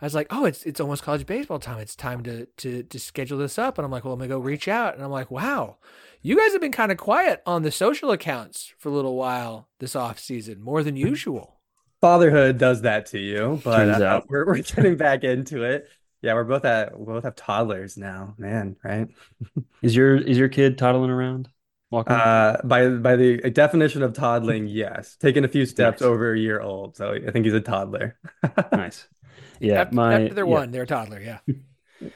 I 0.00 0.06
was 0.06 0.14
like, 0.14 0.28
"Oh, 0.30 0.44
it's 0.44 0.64
it's 0.64 0.80
almost 0.80 1.02
college 1.02 1.26
baseball 1.26 1.58
time. 1.58 1.78
It's 1.78 1.96
time 1.96 2.22
to 2.24 2.46
to 2.46 2.82
to 2.82 2.98
schedule 2.98 3.38
this 3.38 3.58
up." 3.58 3.78
And 3.78 3.84
I'm 3.84 3.90
like, 3.90 4.04
"Well, 4.04 4.14
I'm 4.14 4.18
going 4.18 4.30
to 4.30 4.36
go 4.36 4.40
reach 4.40 4.68
out." 4.68 4.94
And 4.94 5.04
I'm 5.04 5.10
like, 5.10 5.30
"Wow. 5.30 5.78
You 6.22 6.36
guys 6.36 6.52
have 6.52 6.60
been 6.60 6.72
kind 6.72 6.92
of 6.92 6.98
quiet 6.98 7.42
on 7.46 7.62
the 7.62 7.70
social 7.70 8.10
accounts 8.10 8.74
for 8.78 8.90
a 8.90 8.92
little 8.92 9.16
while 9.16 9.68
this 9.78 9.96
off 9.96 10.18
season, 10.18 10.60
more 10.60 10.82
than 10.82 10.96
usual." 10.96 11.60
fatherhood 12.00 12.58
does 12.58 12.82
that 12.82 13.06
to 13.06 13.18
you, 13.18 13.60
but 13.62 14.02
uh, 14.02 14.20
we're 14.28 14.46
we're 14.46 14.58
getting 14.58 14.96
back 14.96 15.24
into 15.24 15.62
it. 15.62 15.88
Yeah, 16.22 16.34
we're 16.34 16.44
both 16.44 16.64
at 16.64 16.98
we 16.98 17.06
both 17.06 17.24
have 17.24 17.36
toddlers 17.36 17.96
now, 17.96 18.34
man. 18.38 18.76
Right? 18.84 19.08
is 19.82 19.94
your 19.94 20.16
is 20.16 20.38
your 20.38 20.48
kid 20.48 20.78
toddling 20.78 21.10
around? 21.10 21.48
Walking? 21.90 22.12
Uh, 22.12 22.60
by 22.64 22.88
by 22.88 23.16
the 23.16 23.38
definition 23.50 24.02
of 24.02 24.12
toddling, 24.12 24.66
yes, 24.68 25.16
taking 25.16 25.44
a 25.44 25.48
few 25.48 25.66
steps 25.66 26.00
nice. 26.00 26.06
over 26.06 26.32
a 26.32 26.38
year 26.38 26.60
old. 26.60 26.96
So 26.96 27.12
I 27.12 27.30
think 27.30 27.44
he's 27.44 27.54
a 27.54 27.60
toddler. 27.60 28.18
nice. 28.72 29.08
Yeah, 29.60 29.82
after, 29.82 29.94
my 29.94 30.22
after 30.22 30.34
they're 30.34 30.46
yeah. 30.46 30.50
one, 30.50 30.70
they're 30.70 30.82
a 30.82 30.86
toddler. 30.86 31.20
Yeah. 31.20 31.38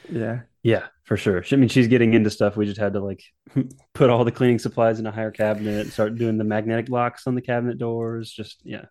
Yeah. 0.08 0.40
Yeah, 0.62 0.86
for 1.02 1.18
sure. 1.18 1.44
I 1.52 1.56
mean, 1.56 1.68
she's 1.68 1.88
getting 1.88 2.14
into 2.14 2.30
stuff. 2.30 2.56
We 2.56 2.64
just 2.64 2.80
had 2.80 2.94
to 2.94 3.00
like 3.00 3.22
put 3.92 4.08
all 4.08 4.24
the 4.24 4.32
cleaning 4.32 4.58
supplies 4.58 4.98
in 4.98 5.06
a 5.06 5.12
higher 5.12 5.30
cabinet, 5.30 5.82
and 5.82 5.92
start 5.92 6.16
doing 6.16 6.38
the 6.38 6.44
magnetic 6.44 6.88
locks 6.88 7.26
on 7.26 7.34
the 7.34 7.42
cabinet 7.42 7.76
doors. 7.76 8.32
Just 8.32 8.62
yeah, 8.64 8.86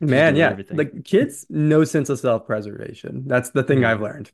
man, 0.00 0.34
yeah. 0.34 0.50
Everything. 0.50 0.76
The 0.76 0.86
kids, 0.86 1.46
no 1.48 1.84
sense 1.84 2.08
of 2.08 2.18
self 2.18 2.46
preservation. 2.48 3.22
That's 3.28 3.50
the 3.50 3.62
thing 3.62 3.78
mm-hmm. 3.78 3.86
I've 3.86 4.00
learned. 4.00 4.32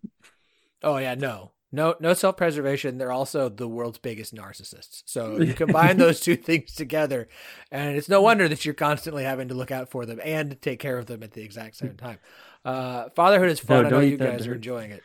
Oh 0.82 0.97
yeah, 0.97 1.16
no, 1.16 1.52
no, 1.70 1.94
no 2.00 2.14
self 2.14 2.37
preservation. 2.37 2.98
They're 2.98 3.12
also 3.12 3.48
the 3.48 3.68
world's 3.68 3.98
biggest 3.98 4.34
narcissists. 4.34 5.02
So 5.06 5.38
you 5.40 5.54
combine 5.54 5.98
those 5.98 6.20
two 6.20 6.37
things 6.37 6.75
together, 6.75 7.28
and 7.70 7.96
it's 7.96 8.08
no 8.08 8.22
wonder 8.22 8.48
that 8.48 8.64
you're 8.64 8.75
constantly 8.75 9.25
having 9.25 9.48
to 9.48 9.54
look 9.54 9.70
out 9.70 9.90
for 9.90 10.06
them 10.06 10.20
and 10.25 10.60
take 10.62 10.80
care 10.80 10.98
of 10.98 11.06
them 11.06 11.22
at 11.22 11.32
the 11.32 11.42
exact 11.42 11.76
same 11.76 11.96
time. 11.96 12.18
Uh, 12.64 13.08
fatherhood 13.14 13.50
is 13.50 13.60
fun. 13.60 13.82
No, 13.82 13.88
I 13.88 13.90
know 13.90 14.00
you 14.00 14.16
guys 14.16 14.46
are 14.46 14.54
enjoying 14.54 14.92
it. 14.92 15.02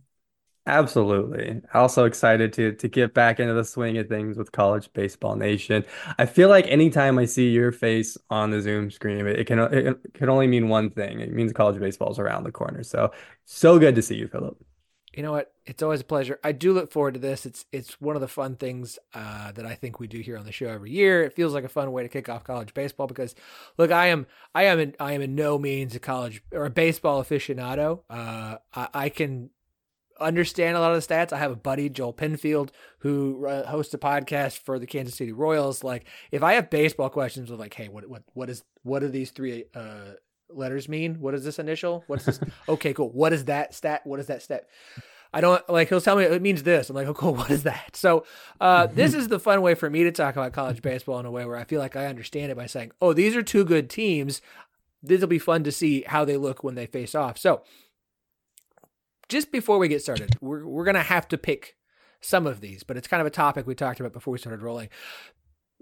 Absolutely. 0.65 1.61
Also 1.73 2.05
excited 2.05 2.53
to 2.53 2.73
to 2.73 2.87
get 2.87 3.13
back 3.13 3.39
into 3.39 3.53
the 3.53 3.63
swing 3.63 3.97
of 3.97 4.07
things 4.07 4.37
with 4.37 4.51
College 4.51 4.91
Baseball 4.93 5.35
Nation. 5.35 5.83
I 6.17 6.25
feel 6.27 6.47
like 6.47 6.67
anytime 6.67 7.17
I 7.17 7.25
see 7.25 7.49
your 7.49 7.71
face 7.71 8.17
on 8.29 8.51
the 8.51 8.61
Zoom 8.61 8.91
screen, 8.91 9.25
it, 9.25 9.39
it 9.39 9.47
can 9.47 9.59
it 9.59 9.97
can 10.13 10.29
only 10.29 10.47
mean 10.47 10.69
one 10.69 10.91
thing. 10.91 11.21
It 11.21 11.33
means 11.33 11.51
college 11.53 11.79
baseball 11.79 12.11
is 12.11 12.19
around 12.19 12.43
the 12.43 12.51
corner. 12.51 12.83
So 12.83 13.11
so 13.45 13.79
good 13.79 13.95
to 13.95 14.01
see 14.01 14.15
you, 14.15 14.27
Philip. 14.27 14.57
You 15.19 15.23
know 15.23 15.33
what? 15.33 15.51
It's 15.65 15.83
always 15.83 15.99
a 15.99 16.05
pleasure. 16.05 16.39
I 16.45 16.53
do 16.53 16.71
look 16.71 16.93
forward 16.93 17.15
to 17.15 17.19
this. 17.19 17.45
It's 17.45 17.65
it's 17.73 17.99
one 17.99 18.15
of 18.15 18.21
the 18.21 18.27
fun 18.29 18.55
things 18.55 18.97
uh, 19.13 19.51
that 19.51 19.65
I 19.65 19.75
think 19.75 19.99
we 19.99 20.07
do 20.07 20.21
here 20.21 20.37
on 20.37 20.45
the 20.45 20.53
show 20.53 20.67
every 20.67 20.91
year. 20.91 21.23
It 21.23 21.33
feels 21.33 21.53
like 21.53 21.65
a 21.65 21.67
fun 21.67 21.91
way 21.91 22.03
to 22.03 22.07
kick 22.07 22.29
off 22.29 22.45
college 22.45 22.73
baseball 22.73 23.05
because, 23.05 23.35
look, 23.77 23.91
I 23.91 24.05
am 24.05 24.27
I 24.55 24.63
am 24.63 24.79
in, 24.79 24.95
I 24.97 25.11
am 25.11 25.21
in 25.21 25.35
no 25.35 25.59
means 25.59 25.93
a 25.93 25.99
college 25.99 26.41
or 26.53 26.63
a 26.63 26.69
baseball 26.69 27.21
aficionado. 27.21 28.03
Uh, 28.09 28.59
I, 28.73 28.87
I 28.93 29.09
can 29.09 29.49
understand 30.21 30.77
a 30.77 30.79
lot 30.79 30.93
of 30.93 31.05
the 31.05 31.13
stats. 31.13 31.33
I 31.33 31.37
have 31.39 31.51
a 31.51 31.57
buddy, 31.57 31.89
Joel 31.89 32.13
Penfield, 32.13 32.71
who 32.99 33.45
uh, 33.45 33.67
hosts 33.67 33.93
a 33.93 33.97
podcast 33.97 34.59
for 34.59 34.79
the 34.79 34.87
Kansas 34.87 35.15
City 35.15 35.33
Royals. 35.33 35.83
Like, 35.83 36.07
if 36.31 36.43
I 36.43 36.53
have 36.53 36.69
baseball 36.69 37.09
questions, 37.09 37.51
with 37.51 37.59
like, 37.59 37.73
hey, 37.73 37.89
what 37.89 38.07
what 38.07 38.23
what 38.35 38.49
is 38.49 38.63
what 38.83 38.99
do 38.99 39.09
these 39.09 39.31
three 39.31 39.65
uh, 39.75 40.13
letters 40.49 40.89
mean? 40.89 41.15
What 41.15 41.33
is 41.33 41.43
this 41.43 41.59
initial? 41.59 42.03
What's 42.07 42.25
this? 42.25 42.39
okay, 42.69 42.93
cool. 42.93 43.09
What 43.09 43.33
is 43.33 43.45
that 43.45 43.73
stat? 43.73 44.05
What 44.05 44.19
is 44.19 44.27
that 44.27 44.41
stat? 44.41 44.67
I 45.31 45.41
don't 45.41 45.67
like. 45.69 45.89
He'll 45.89 46.01
tell 46.01 46.15
me 46.15 46.23
it 46.23 46.41
means 46.41 46.63
this. 46.63 46.89
I'm 46.89 46.95
like, 46.95 47.07
oh, 47.07 47.13
cool. 47.13 47.35
What 47.39 47.51
is 47.51 47.63
that? 47.63 47.95
So, 47.95 48.25
uh, 48.59 48.87
this 48.87 49.13
is 49.13 49.27
the 49.27 49.39
fun 49.39 49.61
way 49.61 49.75
for 49.75 49.89
me 49.89 50.03
to 50.03 50.11
talk 50.11 50.35
about 50.35 50.53
college 50.53 50.81
baseball 50.81 51.19
in 51.19 51.25
a 51.25 51.31
way 51.31 51.45
where 51.45 51.57
I 51.57 51.63
feel 51.63 51.79
like 51.79 51.95
I 51.95 52.07
understand 52.07 52.51
it 52.51 52.57
by 52.57 52.65
saying, 52.65 52.91
oh, 53.01 53.13
these 53.13 53.35
are 53.35 53.43
two 53.43 53.63
good 53.63 53.89
teams. 53.89 54.41
This 55.03 55.21
will 55.21 55.27
be 55.27 55.39
fun 55.39 55.63
to 55.63 55.71
see 55.71 56.03
how 56.07 56.25
they 56.25 56.35
look 56.35 56.63
when 56.63 56.75
they 56.75 56.87
face 56.87 57.13
off. 57.13 57.37
So, 57.37 57.61
just 59.29 59.51
before 59.51 59.77
we 59.77 59.87
get 59.87 60.01
started, 60.01 60.35
we're 60.41 60.65
we're 60.65 60.85
gonna 60.85 61.03
have 61.03 61.27
to 61.29 61.37
pick 61.37 61.75
some 62.21 62.45
of 62.47 62.59
these, 62.59 62.83
but 62.83 62.97
it's 62.97 63.07
kind 63.07 63.21
of 63.21 63.27
a 63.27 63.31
topic 63.31 63.65
we 63.65 63.75
talked 63.75 63.99
about 63.99 64.13
before 64.13 64.31
we 64.31 64.39
started 64.39 64.61
rolling. 64.61 64.89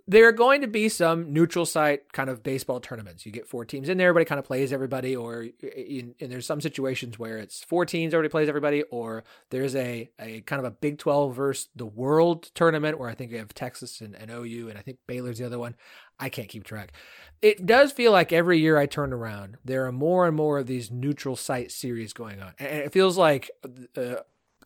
There 0.09 0.27
are 0.27 0.31
going 0.31 0.61
to 0.61 0.67
be 0.67 0.87
some 0.87 1.33
neutral 1.33 1.65
site 1.65 2.13
kind 2.13 2.29
of 2.29 2.41
baseball 2.41 2.79
tournaments. 2.79 3.25
You 3.25 3.31
get 3.31 3.45
four 3.45 3.65
teams 3.65 3.89
in 3.89 3.97
there, 3.97 4.07
everybody 4.07 4.25
kind 4.27 4.39
of 4.39 4.45
plays 4.45 4.71
everybody, 4.71 5.15
or 5.15 5.47
in, 5.61 6.15
and 6.21 6.31
there's 6.31 6.45
some 6.45 6.61
situations 6.61 7.19
where 7.19 7.37
it's 7.37 7.63
four 7.63 7.85
teams, 7.85 8.13
everybody 8.13 8.31
plays 8.31 8.47
everybody, 8.47 8.83
or 8.83 9.25
there's 9.49 9.75
a, 9.75 10.09
a 10.19 10.41
kind 10.41 10.59
of 10.59 10.65
a 10.65 10.71
Big 10.71 10.97
12 10.97 11.35
versus 11.35 11.69
the 11.75 11.85
world 11.85 12.49
tournament 12.53 12.99
where 12.99 13.09
I 13.09 13.15
think 13.15 13.31
we 13.31 13.37
have 13.37 13.53
Texas 13.53 13.99
and, 13.99 14.15
and 14.15 14.31
OU, 14.31 14.69
and 14.69 14.77
I 14.77 14.81
think 14.81 14.99
Baylor's 15.07 15.39
the 15.39 15.45
other 15.45 15.59
one. 15.59 15.75
I 16.19 16.29
can't 16.29 16.49
keep 16.49 16.63
track. 16.63 16.93
It 17.41 17.65
does 17.65 17.91
feel 17.91 18.11
like 18.11 18.31
every 18.31 18.59
year 18.59 18.77
I 18.77 18.85
turn 18.85 19.13
around, 19.13 19.57
there 19.63 19.85
are 19.85 19.91
more 19.91 20.25
and 20.25 20.35
more 20.35 20.59
of 20.59 20.67
these 20.67 20.89
neutral 20.89 21.35
site 21.35 21.71
series 21.71 22.13
going 22.13 22.41
on. 22.41 22.53
And 22.59 22.79
it 22.79 22.93
feels 22.93 23.17
like 23.17 23.51
uh, 23.95 24.15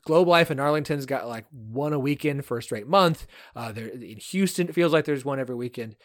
Globe 0.03 0.27
Life 0.27 0.50
in 0.51 0.60
Arlington's 0.60 1.05
got 1.05 1.27
like 1.27 1.46
one 1.51 1.93
a 1.93 2.00
weekend 2.00 2.46
for 2.46 2.58
a 2.58 2.63
straight 2.63 2.88
month. 2.88 3.27
Uh, 3.55 3.72
there 3.72 3.88
in 3.88 4.17
Houston, 4.17 4.70
it 4.70 4.75
feels 4.75 4.93
like 4.93 5.05
there's 5.05 5.25
one 5.25 5.39
every 5.39 5.55
weekend. 5.55 5.96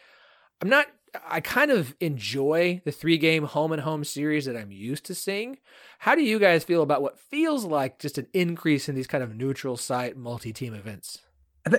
I'm 0.61 0.69
not. 0.69 0.87
I 1.27 1.39
kind 1.39 1.71
of 1.71 1.95
enjoy 1.99 2.81
the 2.83 2.91
three 2.91 3.17
game 3.17 3.45
home 3.45 3.71
and 3.71 3.81
home 3.81 4.03
series 4.03 4.45
that 4.45 4.57
I'm 4.57 4.71
used 4.71 5.05
to 5.05 5.15
seeing. 5.15 5.57
How 5.99 6.15
do 6.15 6.21
you 6.21 6.37
guys 6.37 6.63
feel 6.63 6.83
about 6.83 7.01
what 7.01 7.19
feels 7.19 7.65
like 7.65 7.97
just 7.97 8.17
an 8.17 8.27
increase 8.33 8.87
in 8.87 8.95
these 8.95 9.07
kind 9.07 9.23
of 9.23 9.35
neutral 9.35 9.77
site 9.77 10.17
multi 10.17 10.53
team 10.53 10.73
events? 10.73 11.19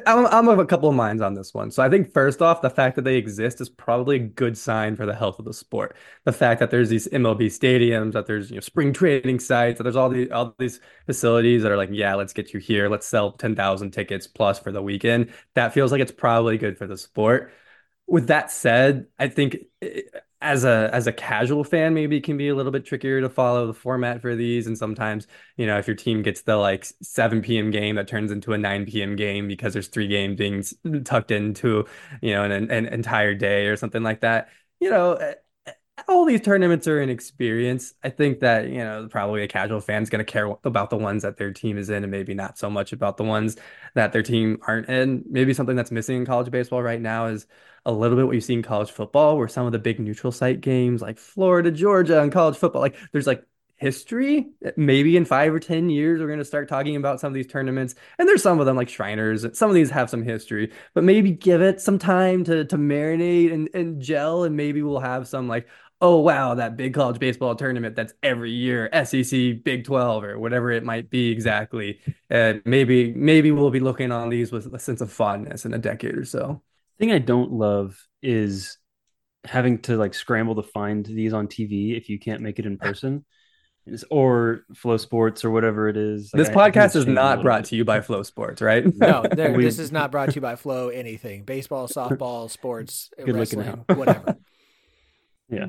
I'm, 0.06 0.26
I'm 0.26 0.48
of 0.48 0.58
a 0.58 0.66
couple 0.66 0.88
of 0.88 0.94
minds 0.94 1.22
on 1.22 1.34
this 1.34 1.54
one. 1.54 1.70
So 1.70 1.82
I 1.82 1.88
think 1.88 2.12
first 2.12 2.42
off, 2.42 2.62
the 2.62 2.70
fact 2.70 2.96
that 2.96 3.02
they 3.02 3.16
exist 3.16 3.60
is 3.60 3.68
probably 3.68 4.16
a 4.16 4.20
good 4.20 4.56
sign 4.58 4.96
for 4.96 5.06
the 5.06 5.14
health 5.14 5.38
of 5.38 5.44
the 5.44 5.54
sport. 5.54 5.96
The 6.24 6.32
fact 6.32 6.60
that 6.60 6.70
there's 6.70 6.88
these 6.88 7.06
MLB 7.08 7.46
stadiums, 7.46 8.12
that 8.12 8.26
there's 8.26 8.50
you 8.50 8.56
know 8.56 8.60
spring 8.60 8.92
training 8.92 9.40
sites, 9.40 9.78
that 9.78 9.84
there's 9.84 9.96
all 9.96 10.08
these 10.08 10.30
all 10.30 10.54
these 10.58 10.80
facilities 11.06 11.62
that 11.62 11.72
are 11.72 11.76
like, 11.76 11.90
yeah, 11.92 12.14
let's 12.14 12.32
get 12.32 12.52
you 12.52 12.60
here, 12.60 12.88
let's 12.88 13.06
sell 13.06 13.32
ten 13.32 13.54
thousand 13.54 13.92
tickets 13.92 14.26
plus 14.26 14.58
for 14.58 14.72
the 14.72 14.82
weekend. 14.82 15.32
That 15.54 15.72
feels 15.74 15.92
like 15.92 16.00
it's 16.00 16.12
probably 16.12 16.58
good 16.58 16.78
for 16.78 16.86
the 16.86 16.96
sport. 16.96 17.52
With 18.06 18.28
that 18.28 18.50
said, 18.50 19.06
I 19.18 19.28
think 19.28 19.58
eh, 19.82 20.02
as 20.40 20.64
a 20.64 20.88
as 20.92 21.08
a 21.08 21.12
casual 21.12 21.64
fan 21.64 21.94
maybe 21.94 22.16
it 22.16 22.22
can 22.22 22.36
be 22.36 22.48
a 22.48 22.54
little 22.54 22.70
bit 22.70 22.84
trickier 22.84 23.20
to 23.20 23.28
follow 23.28 23.66
the 23.66 23.74
format 23.74 24.20
for 24.20 24.36
these. 24.36 24.66
And 24.66 24.78
sometimes 24.78 25.26
you 25.56 25.66
know 25.66 25.78
if 25.78 25.86
your 25.86 25.96
team 25.96 26.22
gets 26.22 26.42
the 26.42 26.56
like 26.56 26.86
7 27.02 27.42
p.m 27.42 27.70
game 27.70 27.96
that 27.96 28.08
turns 28.08 28.30
into 28.30 28.52
a 28.52 28.58
9 28.58 28.86
p.m 28.86 29.16
game 29.16 29.48
because 29.48 29.72
there's 29.72 29.88
three 29.88 30.08
games 30.08 30.36
being 30.38 30.62
tucked 31.04 31.30
into 31.30 31.86
you 32.22 32.32
know 32.32 32.44
an, 32.44 32.70
an 32.70 32.86
entire 32.86 33.34
day 33.34 33.66
or 33.66 33.76
something 33.76 34.02
like 34.02 34.20
that. 34.20 34.48
You 34.80 34.90
know 34.90 35.34
all 36.06 36.24
these 36.24 36.40
tournaments 36.40 36.86
are 36.86 37.00
an 37.00 37.08
experience. 37.08 37.94
I 38.04 38.10
think 38.10 38.40
that, 38.40 38.68
you 38.68 38.78
know, 38.78 39.08
probably 39.10 39.42
a 39.42 39.48
casual 39.48 39.80
fan's 39.80 40.10
going 40.10 40.24
to 40.24 40.30
care 40.30 40.54
about 40.64 40.90
the 40.90 40.96
ones 40.96 41.22
that 41.22 41.36
their 41.36 41.52
team 41.52 41.78
is 41.78 41.90
in 41.90 42.04
and 42.04 42.10
maybe 42.10 42.34
not 42.34 42.58
so 42.58 42.70
much 42.70 42.92
about 42.92 43.16
the 43.16 43.24
ones 43.24 43.56
that 43.94 44.12
their 44.12 44.22
team 44.22 44.58
aren't 44.66 44.88
in. 44.88 45.24
Maybe 45.28 45.54
something 45.54 45.76
that's 45.76 45.90
missing 45.90 46.18
in 46.18 46.26
college 46.26 46.50
baseball 46.50 46.82
right 46.82 47.00
now 47.00 47.26
is 47.26 47.46
a 47.84 47.92
little 47.92 48.16
bit 48.16 48.26
what 48.26 48.34
you 48.34 48.40
see 48.40 48.54
in 48.54 48.62
college 48.62 48.90
football, 48.90 49.36
where 49.36 49.48
some 49.48 49.66
of 49.66 49.72
the 49.72 49.78
big 49.78 49.98
neutral 49.98 50.32
site 50.32 50.60
games 50.60 51.02
like 51.02 51.18
Florida, 51.18 51.70
Georgia, 51.70 52.22
and 52.22 52.30
college 52.30 52.56
football, 52.56 52.82
like 52.82 52.96
there's 53.12 53.26
like 53.26 53.44
history. 53.78 54.50
Maybe 54.76 55.16
in 55.16 55.24
five 55.24 55.54
or 55.54 55.60
10 55.60 55.88
years, 55.88 56.20
we're 56.20 56.26
going 56.26 56.40
to 56.40 56.44
start 56.44 56.68
talking 56.68 56.96
about 56.96 57.20
some 57.20 57.28
of 57.28 57.34
these 57.34 57.46
tournaments. 57.46 57.94
And 58.18 58.28
there's 58.28 58.42
some 58.42 58.60
of 58.60 58.66
them 58.66 58.76
like 58.76 58.88
Shriners. 58.88 59.46
Some 59.56 59.70
of 59.70 59.74
these 59.74 59.90
have 59.90 60.10
some 60.10 60.22
history, 60.22 60.72
but 60.94 61.04
maybe 61.04 61.30
give 61.30 61.62
it 61.62 61.80
some 61.80 61.98
time 61.98 62.44
to, 62.44 62.64
to 62.66 62.76
marinate 62.76 63.52
and, 63.52 63.68
and 63.72 64.02
gel. 64.02 64.44
And 64.44 64.56
maybe 64.56 64.82
we'll 64.82 65.00
have 65.00 65.28
some 65.28 65.48
like, 65.48 65.68
oh, 66.00 66.18
wow, 66.18 66.54
that 66.54 66.76
big 66.76 66.94
college 66.94 67.18
baseball 67.18 67.54
tournament 67.54 67.96
that's 67.96 68.14
every 68.22 68.52
year, 68.52 68.88
SEC, 69.04 69.64
Big 69.64 69.84
12, 69.84 70.24
or 70.24 70.38
whatever 70.38 70.70
it 70.70 70.84
might 70.84 71.10
be 71.10 71.30
exactly. 71.30 72.00
And 72.30 72.62
maybe, 72.64 73.12
maybe 73.12 73.50
we'll 73.50 73.70
be 73.70 73.80
looking 73.80 74.12
on 74.12 74.28
these 74.28 74.52
with 74.52 74.72
a 74.72 74.78
sense 74.78 75.00
of 75.00 75.12
fondness 75.12 75.64
in 75.64 75.74
a 75.74 75.78
decade 75.78 76.16
or 76.16 76.24
so 76.24 76.62
thing 76.98 77.12
I 77.12 77.18
don't 77.18 77.52
love 77.52 77.96
is 78.22 78.78
having 79.44 79.78
to 79.82 79.96
like 79.96 80.14
scramble 80.14 80.56
to 80.56 80.62
find 80.62 81.06
these 81.06 81.32
on 81.32 81.46
TV 81.46 81.96
if 81.96 82.08
you 82.08 82.18
can't 82.18 82.42
make 82.42 82.58
it 82.58 82.66
in 82.66 82.76
person. 82.76 83.24
Or 84.10 84.66
flow 84.74 84.98
sports 84.98 85.46
or 85.46 85.50
whatever 85.50 85.88
it 85.88 85.96
is. 85.96 86.30
Like, 86.34 86.44
this 86.44 86.54
podcast 86.54 86.94
is 86.94 87.06
not 87.06 87.40
brought 87.40 87.62
bit. 87.62 87.68
to 87.70 87.76
you 87.76 87.86
by 87.86 88.02
flow 88.02 88.22
sports 88.22 88.60
right? 88.60 88.84
no, 88.94 89.24
we, 89.32 89.64
this 89.64 89.78
is 89.78 89.90
not 89.90 90.10
brought 90.10 90.28
to 90.28 90.34
you 90.34 90.42
by 90.42 90.56
Flow 90.56 90.90
anything. 90.90 91.44
Baseball, 91.44 91.88
softball, 91.88 92.50
sports, 92.50 93.08
Good 93.16 93.34
wrestling, 93.34 93.66
whatever. 93.94 94.36
Yeah. 95.48 95.68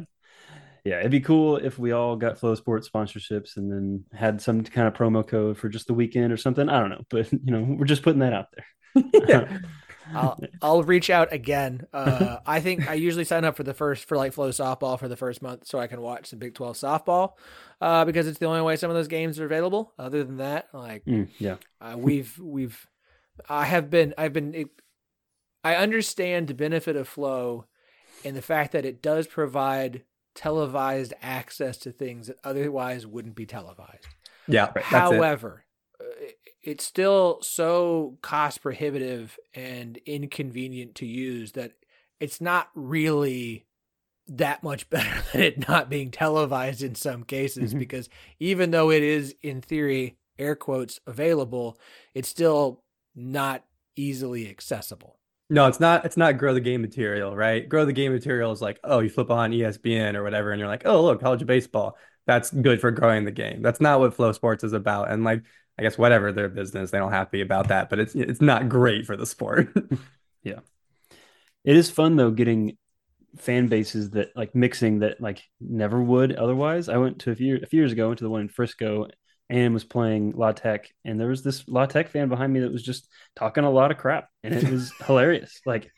Yeah, 0.85 0.99
it'd 0.99 1.11
be 1.11 1.19
cool 1.19 1.57
if 1.57 1.77
we 1.77 1.91
all 1.91 2.15
got 2.15 2.39
Flow 2.39 2.55
Sports 2.55 2.89
sponsorships 2.89 3.57
and 3.57 3.71
then 3.71 4.05
had 4.13 4.41
some 4.41 4.63
kind 4.63 4.87
of 4.87 4.93
promo 4.93 5.25
code 5.25 5.57
for 5.57 5.69
just 5.69 5.87
the 5.87 5.93
weekend 5.93 6.31
or 6.31 6.37
something. 6.37 6.69
I 6.69 6.79
don't 6.79 6.89
know, 6.89 7.03
but 7.09 7.31
you 7.31 7.51
know, 7.51 7.75
we're 7.77 7.85
just 7.85 8.03
putting 8.03 8.19
that 8.19 8.33
out 8.33 8.47
there. 8.53 9.03
yeah. 9.27 9.57
I'll, 10.11 10.39
I'll 10.61 10.83
reach 10.83 11.11
out 11.11 11.31
again. 11.31 11.85
Uh, 11.93 12.37
I 12.45 12.61
think 12.61 12.89
I 12.89 12.95
usually 12.95 13.25
sign 13.25 13.45
up 13.45 13.55
for 13.55 13.61
the 13.61 13.75
first 13.75 14.05
for 14.05 14.17
like 14.17 14.33
Flow 14.33 14.49
softball 14.49 14.97
for 14.97 15.07
the 15.07 15.15
first 15.15 15.41
month 15.43 15.67
so 15.67 15.77
I 15.77 15.85
can 15.85 16.01
watch 16.01 16.27
some 16.27 16.39
Big 16.39 16.55
Twelve 16.55 16.77
softball 16.77 17.33
uh, 17.79 18.05
because 18.05 18.27
it's 18.27 18.39
the 18.39 18.47
only 18.47 18.61
way 18.61 18.75
some 18.75 18.89
of 18.89 18.95
those 18.95 19.07
games 19.07 19.39
are 19.39 19.45
available. 19.45 19.93
Other 19.99 20.23
than 20.23 20.37
that, 20.37 20.69
like 20.73 21.05
mm, 21.05 21.27
yeah, 21.37 21.57
uh, 21.79 21.95
we've 21.95 22.35
we've 22.39 22.87
I 23.47 23.65
have 23.65 23.91
been 23.91 24.15
I've 24.17 24.33
been 24.33 24.69
I 25.63 25.75
understand 25.75 26.47
the 26.47 26.53
benefit 26.53 26.95
of 26.95 27.07
Flow 27.07 27.65
and 28.25 28.35
the 28.35 28.41
fact 28.41 28.71
that 28.71 28.85
it 28.85 29.01
does 29.01 29.27
provide 29.27 30.03
televised 30.39 31.13
access 31.21 31.75
to 31.75 31.91
things 31.91 32.27
that 32.27 32.37
otherwise 32.45 33.05
wouldn't 33.05 33.35
be 33.35 33.45
televised. 33.45 34.07
Yeah. 34.47 34.71
However, 34.83 35.65
it's 36.63 36.85
still 36.85 37.39
so 37.41 38.17
cost 38.21 38.61
prohibitive 38.61 39.37
and 39.53 39.97
inconvenient 40.05 40.95
to 40.95 41.05
use 41.05 41.51
that 41.51 41.73
it's 42.21 42.39
not 42.39 42.69
really 42.73 43.65
that 44.29 44.63
much 44.63 44.89
better 44.89 45.23
than 45.33 45.41
it 45.41 45.67
not 45.67 45.89
being 45.89 46.09
televised 46.09 46.81
in 46.81 46.95
some 46.95 47.23
cases 47.23 47.71
mm-hmm. 47.71 47.79
because 47.79 48.07
even 48.39 48.71
though 48.71 48.89
it 48.89 49.03
is 49.03 49.35
in 49.41 49.59
theory 49.59 50.15
air 50.37 50.55
quotes 50.55 51.01
available 51.05 51.77
it's 52.13 52.29
still 52.29 52.81
not 53.13 53.65
easily 53.97 54.49
accessible 54.49 55.18
no 55.49 55.67
it's 55.67 55.79
not 55.79 56.05
it's 56.05 56.17
not 56.17 56.37
grow 56.37 56.53
the 56.53 56.61
game 56.61 56.81
material 56.81 57.35
right 57.35 57.67
grow 57.67 57.85
the 57.85 57.93
game 57.93 58.11
material 58.11 58.51
is 58.51 58.61
like 58.61 58.79
oh 58.83 58.99
you 58.99 59.09
flip 59.09 59.31
on 59.31 59.51
espn 59.51 60.15
or 60.15 60.23
whatever 60.23 60.51
and 60.51 60.59
you're 60.59 60.67
like 60.67 60.85
oh 60.85 61.03
look 61.03 61.19
college 61.19 61.45
baseball 61.45 61.97
that's 62.29 62.51
good 62.51 62.79
for 62.79 62.91
growing 62.91 63.25
the 63.25 63.31
game. 63.31 63.63
That's 63.63 63.81
not 63.81 63.99
what 63.99 64.13
Flow 64.13 64.31
Sports 64.33 64.63
is 64.63 64.73
about. 64.73 65.09
And 65.09 65.23
like, 65.23 65.41
I 65.79 65.81
guess 65.81 65.97
whatever 65.97 66.31
their 66.31 66.47
business, 66.47 66.91
they 66.91 66.99
don't 66.99 67.11
have 67.11 67.25
to 67.25 67.31
be 67.31 67.41
about 67.41 67.69
that, 67.69 67.89
but 67.89 67.97
it's 67.97 68.13
it's 68.13 68.39
not 68.39 68.69
great 68.69 69.07
for 69.07 69.17
the 69.17 69.25
sport. 69.25 69.75
yeah. 70.43 70.59
It 71.63 71.75
is 71.75 71.89
fun 71.89 72.17
though 72.17 72.29
getting 72.29 72.77
fan 73.37 73.65
bases 73.65 74.11
that 74.11 74.29
like 74.35 74.53
mixing 74.53 74.99
that 74.99 75.19
like 75.19 75.41
never 75.59 75.99
would 75.99 76.35
otherwise. 76.35 76.87
I 76.87 76.97
went 76.97 77.17
to 77.21 77.31
a 77.31 77.35
few, 77.35 77.59
a 77.63 77.65
few 77.65 77.79
years 77.79 77.93
ago, 77.93 78.09
went 78.09 78.19
to 78.19 78.25
the 78.25 78.29
one 78.29 78.41
in 78.41 78.49
Frisco 78.49 79.07
and 79.49 79.73
was 79.73 79.83
playing 79.83 80.33
La 80.35 80.51
Tech, 80.51 80.89
and 81.03 81.19
there 81.19 81.27
was 81.27 81.43
this 81.43 81.67
La 81.67 81.85
Tech 81.85 82.09
fan 82.09 82.29
behind 82.29 82.53
me 82.53 82.59
that 82.61 82.71
was 82.71 82.83
just 82.83 83.07
talking 83.35 83.63
a 83.63 83.71
lot 83.71 83.91
of 83.91 83.97
crap, 83.97 84.29
and 84.43 84.53
it 84.53 84.69
was 84.69 84.91
hilarious. 85.05 85.59
Like, 85.65 85.91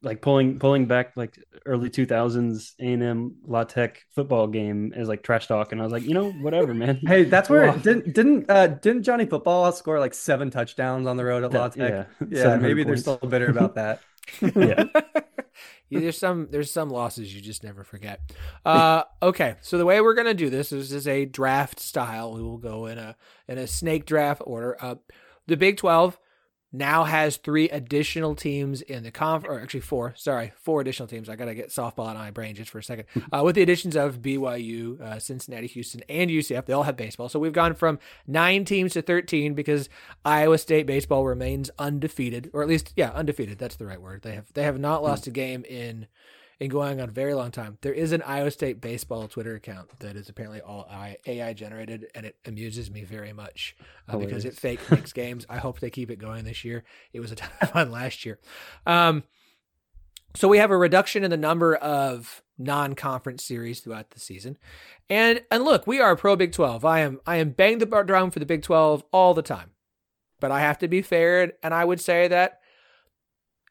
like 0.00 0.22
pulling 0.22 0.58
pulling 0.58 0.86
back 0.86 1.12
like 1.16 1.36
early 1.66 1.90
two 1.90 2.06
thousands 2.06 2.74
A 2.80 2.92
and 2.92 3.02
M 3.02 3.36
La 3.44 3.64
Tech 3.64 4.00
football 4.14 4.46
game 4.46 4.92
as 4.96 5.08
like 5.08 5.22
trash 5.22 5.46
talk, 5.48 5.72
and 5.72 5.80
I 5.80 5.84
was 5.84 5.92
like, 5.92 6.04
you 6.04 6.14
know, 6.14 6.30
whatever, 6.30 6.72
man. 6.72 7.00
hey, 7.06 7.24
that's 7.24 7.50
where 7.50 7.70
didn't 7.78 8.14
didn't 8.14 8.50
uh, 8.50 8.68
didn't 8.68 9.02
Johnny 9.02 9.26
Football 9.26 9.70
score 9.72 9.98
like 10.00 10.14
seven 10.14 10.50
touchdowns 10.50 11.06
on 11.06 11.16
the 11.16 11.24
road 11.24 11.44
at 11.44 11.52
La 11.52 11.68
Tech? 11.68 12.08
Yeah, 12.20 12.28
yeah 12.30 12.56
maybe 12.56 12.84
they're 12.84 12.96
still 12.96 13.18
bitter 13.18 13.50
about 13.50 13.74
that. 13.74 14.00
yeah. 14.40 14.84
There's 15.90 16.18
some 16.18 16.48
there's 16.50 16.70
some 16.70 16.90
losses 16.90 17.34
you 17.34 17.40
just 17.40 17.64
never 17.64 17.84
forget. 17.84 18.20
Uh, 18.64 19.04
okay, 19.22 19.56
so 19.60 19.78
the 19.78 19.86
way 19.86 20.00
we're 20.00 20.14
gonna 20.14 20.34
do 20.34 20.50
this 20.50 20.72
is, 20.72 20.92
is 20.92 21.08
a 21.08 21.24
draft 21.24 21.80
style. 21.80 22.34
We 22.34 22.42
will 22.42 22.58
go 22.58 22.86
in 22.86 22.98
a 22.98 23.16
in 23.46 23.58
a 23.58 23.66
snake 23.66 24.06
draft 24.06 24.42
order. 24.44 24.76
Uh, 24.80 24.96
the 25.46 25.56
Big 25.56 25.76
Twelve 25.76 26.18
now 26.72 27.04
has 27.04 27.36
three 27.36 27.68
additional 27.70 28.34
teams 28.34 28.82
in 28.82 29.02
the 29.02 29.10
conf, 29.10 29.44
or 29.46 29.60
actually 29.60 29.80
four. 29.80 30.14
Sorry, 30.16 30.52
four 30.60 30.80
additional 30.80 31.06
teams. 31.06 31.28
I 31.28 31.36
gotta 31.36 31.54
get 31.54 31.70
softball 31.70 32.08
out 32.08 32.16
of 32.16 32.22
my 32.22 32.30
brain 32.30 32.54
just 32.54 32.70
for 32.70 32.78
a 32.78 32.82
second. 32.82 33.06
Uh, 33.30 33.42
with 33.44 33.56
the 33.56 33.62
additions 33.62 33.94
of 33.94 34.22
BYU, 34.22 34.98
uh, 35.02 35.18
Cincinnati, 35.18 35.66
Houston, 35.66 36.02
and 36.08 36.30
UCF, 36.30 36.64
they 36.64 36.72
all 36.72 36.84
have 36.84 36.96
baseball. 36.96 37.28
So 37.28 37.38
we've 37.38 37.52
gone 37.52 37.74
from 37.74 37.98
nine 38.26 38.64
teams 38.64 38.94
to 38.94 39.02
thirteen 39.02 39.52
because 39.54 39.90
Iowa 40.24 40.56
State 40.56 40.86
baseball 40.86 41.26
remains 41.26 41.70
undefeated, 41.78 42.48
or 42.54 42.62
at 42.62 42.68
least 42.68 42.94
yeah, 42.96 43.10
undefeated. 43.10 43.58
That's 43.58 43.76
the 43.76 43.84
right 43.84 44.00
word. 44.00 44.22
They 44.22 44.34
have 44.34 44.50
they 44.54 44.62
have 44.62 44.78
not 44.78 45.02
lost 45.02 45.26
a 45.26 45.30
game 45.30 45.64
in 45.68 46.06
and 46.60 46.70
going 46.70 47.00
on 47.00 47.08
a 47.08 47.12
very 47.12 47.34
long 47.34 47.50
time. 47.50 47.78
There 47.82 47.92
is 47.92 48.12
an 48.12 48.22
Iowa 48.22 48.50
State 48.50 48.80
baseball 48.80 49.28
Twitter 49.28 49.54
account 49.54 49.90
that 50.00 50.16
is 50.16 50.28
apparently 50.28 50.60
all 50.60 50.88
AI 51.26 51.52
generated, 51.52 52.06
and 52.14 52.26
it 52.26 52.36
amuses 52.44 52.90
me 52.90 53.04
very 53.04 53.32
much 53.32 53.76
uh, 54.08 54.16
because 54.16 54.44
it 54.44 54.56
fake 54.56 54.80
makes 54.90 55.12
games. 55.12 55.46
I 55.48 55.58
hope 55.58 55.80
they 55.80 55.90
keep 55.90 56.10
it 56.10 56.18
going 56.18 56.44
this 56.44 56.64
year. 56.64 56.84
It 57.12 57.20
was 57.20 57.32
a 57.32 57.34
ton 57.36 57.50
of 57.60 57.70
fun 57.70 57.90
last 57.90 58.26
year. 58.26 58.38
Um, 58.86 59.22
so 60.34 60.48
we 60.48 60.58
have 60.58 60.70
a 60.70 60.76
reduction 60.76 61.24
in 61.24 61.30
the 61.30 61.36
number 61.36 61.74
of 61.76 62.42
non-conference 62.58 63.44
series 63.44 63.80
throughout 63.80 64.10
the 64.10 64.20
season, 64.20 64.58
and 65.08 65.42
and 65.50 65.64
look, 65.64 65.86
we 65.86 66.00
are 66.00 66.16
pro 66.16 66.36
Big 66.36 66.52
Twelve. 66.52 66.84
I 66.84 67.00
am 67.00 67.20
I 67.26 67.36
am 67.36 67.50
banging 67.50 67.78
the 67.78 67.86
drum 67.86 68.30
for 68.30 68.40
the 68.40 68.46
Big 68.46 68.62
Twelve 68.62 69.04
all 69.12 69.32
the 69.32 69.42
time, 69.42 69.70
but 70.40 70.50
I 70.50 70.60
have 70.60 70.78
to 70.78 70.88
be 70.88 71.02
fair, 71.02 71.52
and 71.62 71.72
I 71.72 71.84
would 71.84 72.00
say 72.00 72.28
that 72.28 72.57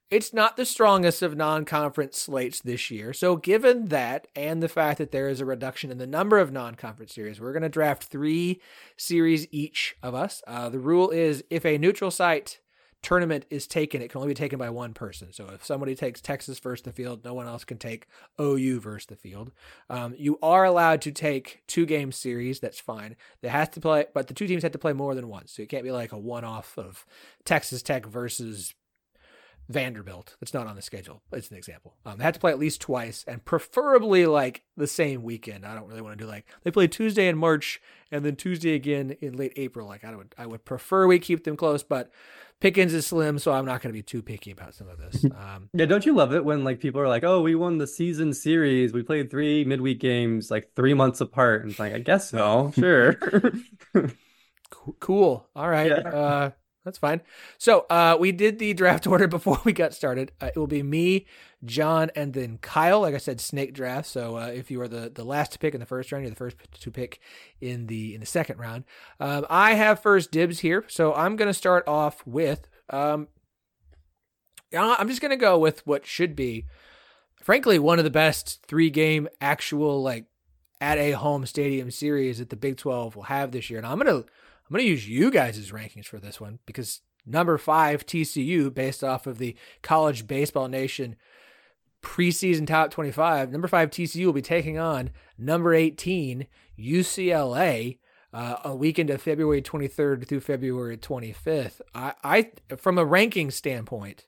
it's 0.09 0.33
not 0.33 0.55
the 0.55 0.65
strongest 0.65 1.21
of 1.21 1.35
non 1.35 1.65
conference 1.65 2.17
slates 2.17 2.61
this 2.61 2.89
year. 2.89 3.13
So, 3.13 3.35
given 3.35 3.85
that 3.85 4.27
and 4.35 4.63
the 4.63 4.69
fact 4.69 4.99
that 4.99 5.11
there 5.11 5.27
is 5.27 5.41
a 5.41 5.45
reduction 5.45 5.91
in 5.91 5.97
the 5.97 6.07
number 6.07 6.37
of 6.37 6.51
non 6.51 6.75
conference 6.75 7.13
series, 7.13 7.41
we're 7.41 7.53
going 7.53 7.63
to 7.63 7.69
draft 7.69 8.05
three 8.05 8.61
series 8.95 9.47
each 9.51 9.95
of 10.01 10.15
us. 10.15 10.41
Uh, 10.47 10.69
the 10.69 10.79
rule 10.79 11.09
is 11.09 11.43
if 11.49 11.65
a 11.65 11.77
neutral 11.77 12.11
site 12.11 12.59
tournament 13.03 13.45
is 13.49 13.67
taken, 13.67 14.01
it 14.01 14.09
can 14.09 14.19
only 14.19 14.29
be 14.29 14.33
taken 14.33 14.57
by 14.57 14.69
one 14.69 14.93
person. 14.93 15.33
So, 15.33 15.49
if 15.53 15.65
somebody 15.65 15.93
takes 15.93 16.21
Texas 16.21 16.57
versus 16.59 16.83
the 16.83 16.93
field, 16.93 17.25
no 17.25 17.33
one 17.33 17.47
else 17.47 17.65
can 17.65 17.77
take 17.77 18.07
OU 18.39 18.79
versus 18.79 19.07
the 19.07 19.17
field. 19.17 19.51
Um, 19.89 20.15
you 20.17 20.39
are 20.41 20.63
allowed 20.63 21.01
to 21.01 21.11
take 21.11 21.63
two 21.67 21.85
game 21.85 22.13
series. 22.13 22.61
That's 22.61 22.79
fine. 22.79 23.17
They 23.41 23.49
have 23.49 23.71
to 23.71 23.81
play, 23.81 24.05
but 24.13 24.27
the 24.27 24.33
two 24.33 24.47
teams 24.47 24.63
have 24.63 24.71
to 24.71 24.79
play 24.79 24.93
more 24.93 25.15
than 25.15 25.27
once. 25.27 25.51
So, 25.51 25.63
it 25.63 25.69
can't 25.69 25.83
be 25.83 25.91
like 25.91 26.13
a 26.13 26.17
one 26.17 26.45
off 26.45 26.77
of 26.77 27.05
Texas 27.43 27.81
Tech 27.81 28.05
versus 28.05 28.73
Vanderbilt. 29.69 30.36
That's 30.39 30.53
not 30.53 30.67
on 30.67 30.75
the 30.75 30.81
schedule. 30.81 31.21
It's 31.31 31.50
an 31.50 31.57
example. 31.57 31.96
Um, 32.05 32.18
they 32.18 32.24
had 32.24 32.33
to 32.35 32.39
play 32.39 32.51
at 32.51 32.59
least 32.59 32.81
twice, 32.81 33.25
and 33.27 33.44
preferably 33.44 34.25
like 34.25 34.63
the 34.75 34.87
same 34.87 35.24
weekend. 35.24 35.65
I 35.65 35.75
don't 35.75 35.87
really 35.87 36.01
want 36.01 36.18
to 36.18 36.24
do 36.24 36.29
like 36.29 36.46
they 36.63 36.72
play 36.72 36.87
Tuesday 36.87 37.27
in 37.27 37.37
March 37.37 37.81
and 38.11 38.24
then 38.24 38.35
Tuesday 38.35 38.74
again 38.74 39.15
in 39.22 39.35
late 39.35 39.53
April. 39.55 39.87
Like 39.87 40.03
I 40.03 40.15
would, 40.15 40.33
I 40.37 40.46
would 40.46 40.65
prefer 40.65 41.07
we 41.07 41.20
keep 41.20 41.44
them 41.44 41.57
close, 41.57 41.83
but 41.83 42.11
Pickens 42.59 42.92
is 42.92 43.05
slim, 43.05 43.37
so 43.37 43.51
I'm 43.51 43.65
not 43.65 43.81
going 43.81 43.94
to 43.94 43.98
be 43.98 44.01
too 44.01 44.24
picky 44.24 44.50
about 44.50 44.74
some 44.74 44.89
of 44.89 44.98
this. 44.98 45.25
Um, 45.37 45.70
yeah, 45.74 45.85
don't 45.85 46.05
you 46.05 46.15
love 46.15 46.33
it 46.33 46.44
when 46.44 46.63
like 46.63 46.79
people 46.79 47.00
are 47.00 47.07
like, 47.07 47.24
"Oh, 47.24 47.42
we 47.42 47.53
won 47.53 47.77
the 47.77 47.85
season 47.85 48.33
series. 48.33 48.92
We 48.92 49.03
played 49.03 49.29
three 49.29 49.63
midweek 49.63 50.00
games 50.00 50.50
like 50.50 50.72
three 50.75 50.94
months 50.94 51.22
apart." 51.22 51.61
And 51.61 51.72
it's 51.72 51.79
like, 51.79 51.94
I 51.94 52.00
guess 52.00 52.31
so. 52.31 52.72
Sure. 52.75 53.15
cool. 55.00 55.48
All 55.55 55.70
right. 55.70 55.92
Yeah. 55.92 56.09
Uh, 56.09 56.51
that's 56.87 56.97
fine. 56.97 57.21
So 57.57 57.85
uh, 57.89 58.17
we 58.17 58.31
did 58.31 58.59
the 58.59 58.73
draft 58.73 59.05
order 59.07 59.27
before 59.27 59.59
we 59.65 59.73
got 59.73 59.93
started. 59.93 60.31
Uh, 60.39 60.47
it 60.47 60.57
will 60.57 60.67
be 60.67 60.83
me, 60.83 61.25
John, 61.65 62.09
and 62.15 62.33
then 62.33 62.59
Kyle. 62.59 63.01
Like 63.01 63.13
I 63.13 63.17
said, 63.17 63.41
snake 63.41 63.73
draft. 63.73 64.07
So 64.07 64.37
uh, 64.37 64.47
if 64.47 64.71
you 64.71 64.81
are 64.81 64.87
the 64.87 65.11
the 65.13 65.25
last 65.25 65.51
to 65.51 65.59
pick 65.59 65.73
in 65.73 65.81
the 65.81 65.85
first 65.85 66.11
round, 66.11 66.23
you're 66.23 66.29
the 66.29 66.35
first 66.35 66.55
to 66.79 66.91
pick 66.91 67.19
in 67.59 67.87
the 67.87 68.13
in 68.13 68.21
the 68.21 68.25
second 68.25 68.57
round. 68.57 68.85
Um, 69.19 69.45
I 69.50 69.73
have 69.73 70.00
first 70.01 70.31
dibs 70.31 70.59
here, 70.59 70.85
so 70.87 71.13
I'm 71.13 71.35
going 71.35 71.50
to 71.50 71.53
start 71.53 71.87
off 71.87 72.25
with. 72.25 72.69
Um, 72.89 73.27
I'm 74.73 75.07
just 75.07 75.21
going 75.21 75.31
to 75.31 75.37
go 75.37 75.57
with 75.57 75.85
what 75.85 76.05
should 76.05 76.35
be, 76.35 76.65
frankly, 77.41 77.79
one 77.79 78.00
of 78.00 78.05
the 78.05 78.11
best 78.11 78.63
three 78.65 78.89
game 78.89 79.27
actual 79.41 80.01
like 80.01 80.25
at 80.79 80.97
a 80.97 81.11
home 81.11 81.45
stadium 81.45 81.91
series 81.91 82.37
that 82.37 82.50
the 82.50 82.55
Big 82.55 82.77
12 82.77 83.15
will 83.15 83.23
have 83.23 83.51
this 83.51 83.69
year, 83.69 83.79
and 83.79 83.87
I'm 83.87 84.00
going 84.00 84.23
to 84.23 84.29
I'm 84.68 84.74
going 84.74 84.84
to 84.84 84.90
use 84.90 85.08
you 85.08 85.32
guys' 85.32 85.72
rankings 85.72 86.06
for 86.06 86.20
this 86.20 86.42
one 86.42 86.60
because 86.66 87.01
number 87.25 87.58
five, 87.58 88.06
TCU, 88.06 88.74
based 88.74 89.03
off 89.03 89.25
of 89.25 89.38
the 89.38 89.56
College 89.82 90.27
Baseball 90.27 90.68
Nation 90.68 91.16
preseason 92.03 92.68
top 92.68 92.92
25, 92.92 93.51
number 93.51 93.70
five, 93.70 93.90
TCU 93.90 94.25
will 94.25 94.34
be 94.34 94.42
taking 94.42 94.77
on 94.77 95.12
number 95.38 95.74
18, 95.74 96.48
UCLA. 96.77 98.00
Uh, 98.34 98.58
a 98.66 98.75
weekend 98.75 99.10
of 99.10 99.22
February 99.22 99.62
23rd 99.62 100.27
through 100.27 100.42
February 100.42 100.98
25th. 100.98 101.80
I, 101.96 102.14
I, 102.24 102.51
from 102.75 102.98
a 102.98 103.06
ranking 103.06 103.50
standpoint, 103.50 104.27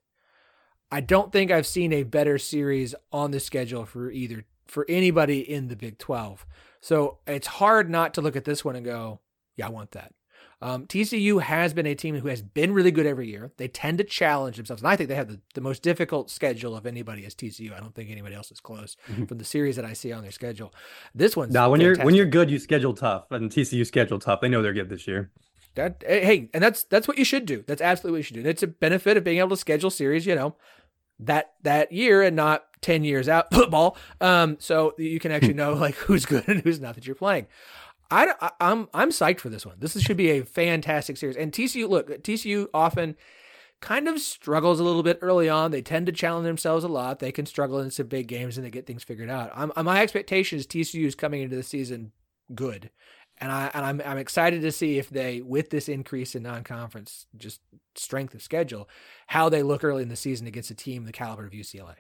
I 0.90 1.02
don't 1.02 1.34
think 1.34 1.52
I've 1.52 1.68
seen 1.68 1.92
a 1.92 2.04
better 2.04 2.38
series 2.38 2.96
on 3.12 3.32
the 3.32 3.42
schedule 3.42 3.86
for 3.86 4.10
either 4.10 4.46
for 4.68 4.86
anybody 4.88 5.40
in 5.42 5.68
the 5.68 5.76
Big 5.76 5.98
12. 5.98 6.46
So 6.80 7.20
it's 7.28 7.48
hard 7.48 7.90
not 7.90 8.14
to 8.14 8.22
look 8.22 8.38
at 8.38 8.46
this 8.46 8.64
one 8.64 8.78
and 8.78 8.86
go, 8.86 9.20
yeah, 9.58 9.68
I 9.68 9.70
want 9.70 9.92
that. 9.92 10.14
Um, 10.62 10.88
TCU 10.88 11.42
has 11.42 11.74
been 11.74 11.86
a 11.86 11.96
team 11.96 12.16
who 12.18 12.28
has 12.28 12.42
been 12.42 12.74
really 12.74 12.92
good 12.92 13.06
every 13.06 13.30
year. 13.30 13.52
They 13.58 13.70
tend 13.70 13.98
to 14.00 14.04
challenge 14.04 14.58
themselves, 14.58 14.82
and 14.82 14.90
I 14.90 14.96
think 14.98 15.08
they 15.08 15.16
have 15.16 15.30
the, 15.30 15.40
the 15.54 15.62
most 15.62 15.84
difficult 15.84 16.30
schedule 16.30 16.76
of 16.76 16.86
anybody 16.86 17.26
as 17.26 17.34
TCU. 17.34 17.74
I 17.74 17.80
don't 17.80 17.96
think 17.96 18.10
anybody 18.10 18.36
else 18.36 18.52
is 18.52 18.60
close 18.60 18.98
mm-hmm. 19.10 19.26
from 19.26 19.38
the 19.38 19.46
series 19.46 19.78
that 19.78 19.86
I 19.86 19.94
see 19.94 20.12
on 20.12 20.22
their 20.22 20.32
schedule. 20.32 20.74
This 21.16 21.38
one's 21.38 21.54
now 21.54 21.70
when 21.70 21.80
fantastic. 21.80 21.98
you're 22.00 22.06
when 22.06 22.16
you're 22.16 22.26
good, 22.26 22.52
you 22.52 22.60
schedule 22.60 22.94
tough, 22.94 23.32
and 23.32 23.50
TCU 23.50 23.88
schedule 23.88 24.20
tough. 24.20 24.42
They 24.42 24.50
know 24.50 24.62
they're 24.62 24.74
good 24.74 24.90
this 24.90 25.08
year. 25.08 25.32
That 25.76 26.04
hey, 26.06 26.50
and 26.54 26.62
that's 26.62 26.84
that's 26.84 27.08
what 27.08 27.18
you 27.18 27.24
should 27.24 27.46
do. 27.46 27.64
That's 27.66 27.82
absolutely 27.82 28.18
what 28.18 28.18
you 28.18 28.24
should 28.24 28.34
do. 28.34 28.42
And 28.42 28.50
It's 28.50 28.64
a 28.64 28.68
benefit 28.68 29.16
of 29.16 29.24
being 29.24 29.40
able 29.40 29.50
to 29.50 29.58
schedule 29.58 29.90
series. 29.90 30.26
You 30.26 30.36
know, 30.36 30.56
that 31.20 31.54
that 31.64 31.92
year 31.92 32.22
and 32.22 32.36
not 32.36 32.66
10 32.82 33.04
years 33.04 33.28
out 33.28 33.54
football 33.54 33.98
um 34.22 34.56
so 34.60 34.94
you 34.98 35.20
can 35.20 35.32
actually 35.32 35.54
know 35.54 35.74
like 35.74 35.96
who's 35.96 36.26
good 36.26 36.48
and 36.48 36.62
who's 36.62 36.80
not 36.80 36.96
that 36.96 37.06
you're 37.06 37.16
playing 37.16 37.46
I, 38.12 38.52
I'm 38.60 38.88
I'm 38.94 39.10
psyched 39.10 39.40
for 39.40 39.50
this 39.50 39.66
one. 39.66 39.76
This 39.80 40.00
should 40.02 40.18
be 40.18 40.32
a 40.32 40.46
fantastic 40.46 41.18
series. 41.18 41.38
And 41.38 41.52
TCU, 41.52 41.88
look, 41.88 42.10
TCU 42.24 42.68
often 42.74 43.16
kind 43.82 44.08
of 44.08 44.20
struggles 44.20 44.80
a 44.80 44.84
little 44.84 45.04
bit 45.04 45.20
early 45.22 45.48
on. 45.48 45.72
They 45.72 45.82
tend 45.82 46.06
to 46.08 46.12
challenge 46.12 46.46
themselves 46.46 46.84
a 46.84 46.90
lot. 46.90 47.20
They 47.20 47.32
can 47.32 47.46
struggle 47.46 47.80
in 47.80 47.92
some 47.92 48.08
big 48.08 48.28
games 48.28 48.58
and 48.58 48.66
they 48.66 48.72
get 48.72 48.86
things 48.86 49.04
figured 49.04 49.30
out. 49.30 49.52
I'm, 49.54 49.72
my 49.86 50.02
expectation 50.02 50.58
is 50.58 50.68
TCU 50.68 51.06
is 51.06 51.16
coming 51.16 51.42
into 51.42 51.56
the 51.56 51.64
season 51.64 52.12
good, 52.54 52.90
and 53.38 53.52
I 53.52 53.70
and 53.74 53.86
I'm 53.86 54.02
I'm 54.06 54.18
excited 54.18 54.62
to 54.62 54.72
see 54.72 54.98
if 54.98 55.10
they, 55.10 55.42
with 55.42 55.70
this 55.70 55.88
increase 55.88 56.36
in 56.36 56.44
non-conference 56.44 57.28
just 57.38 57.62
strength 57.96 58.34
of 58.34 58.42
schedule, 58.42 58.90
how 59.28 59.50
they 59.50 59.64
look 59.64 59.84
early 59.84 60.04
in 60.04 60.10
the 60.10 60.16
season 60.16 60.48
against 60.48 60.72
a 60.72 60.76
team 60.76 61.06
the 61.06 61.12
caliber 61.12 61.46
of 61.46 61.52
UCLA. 61.52 61.96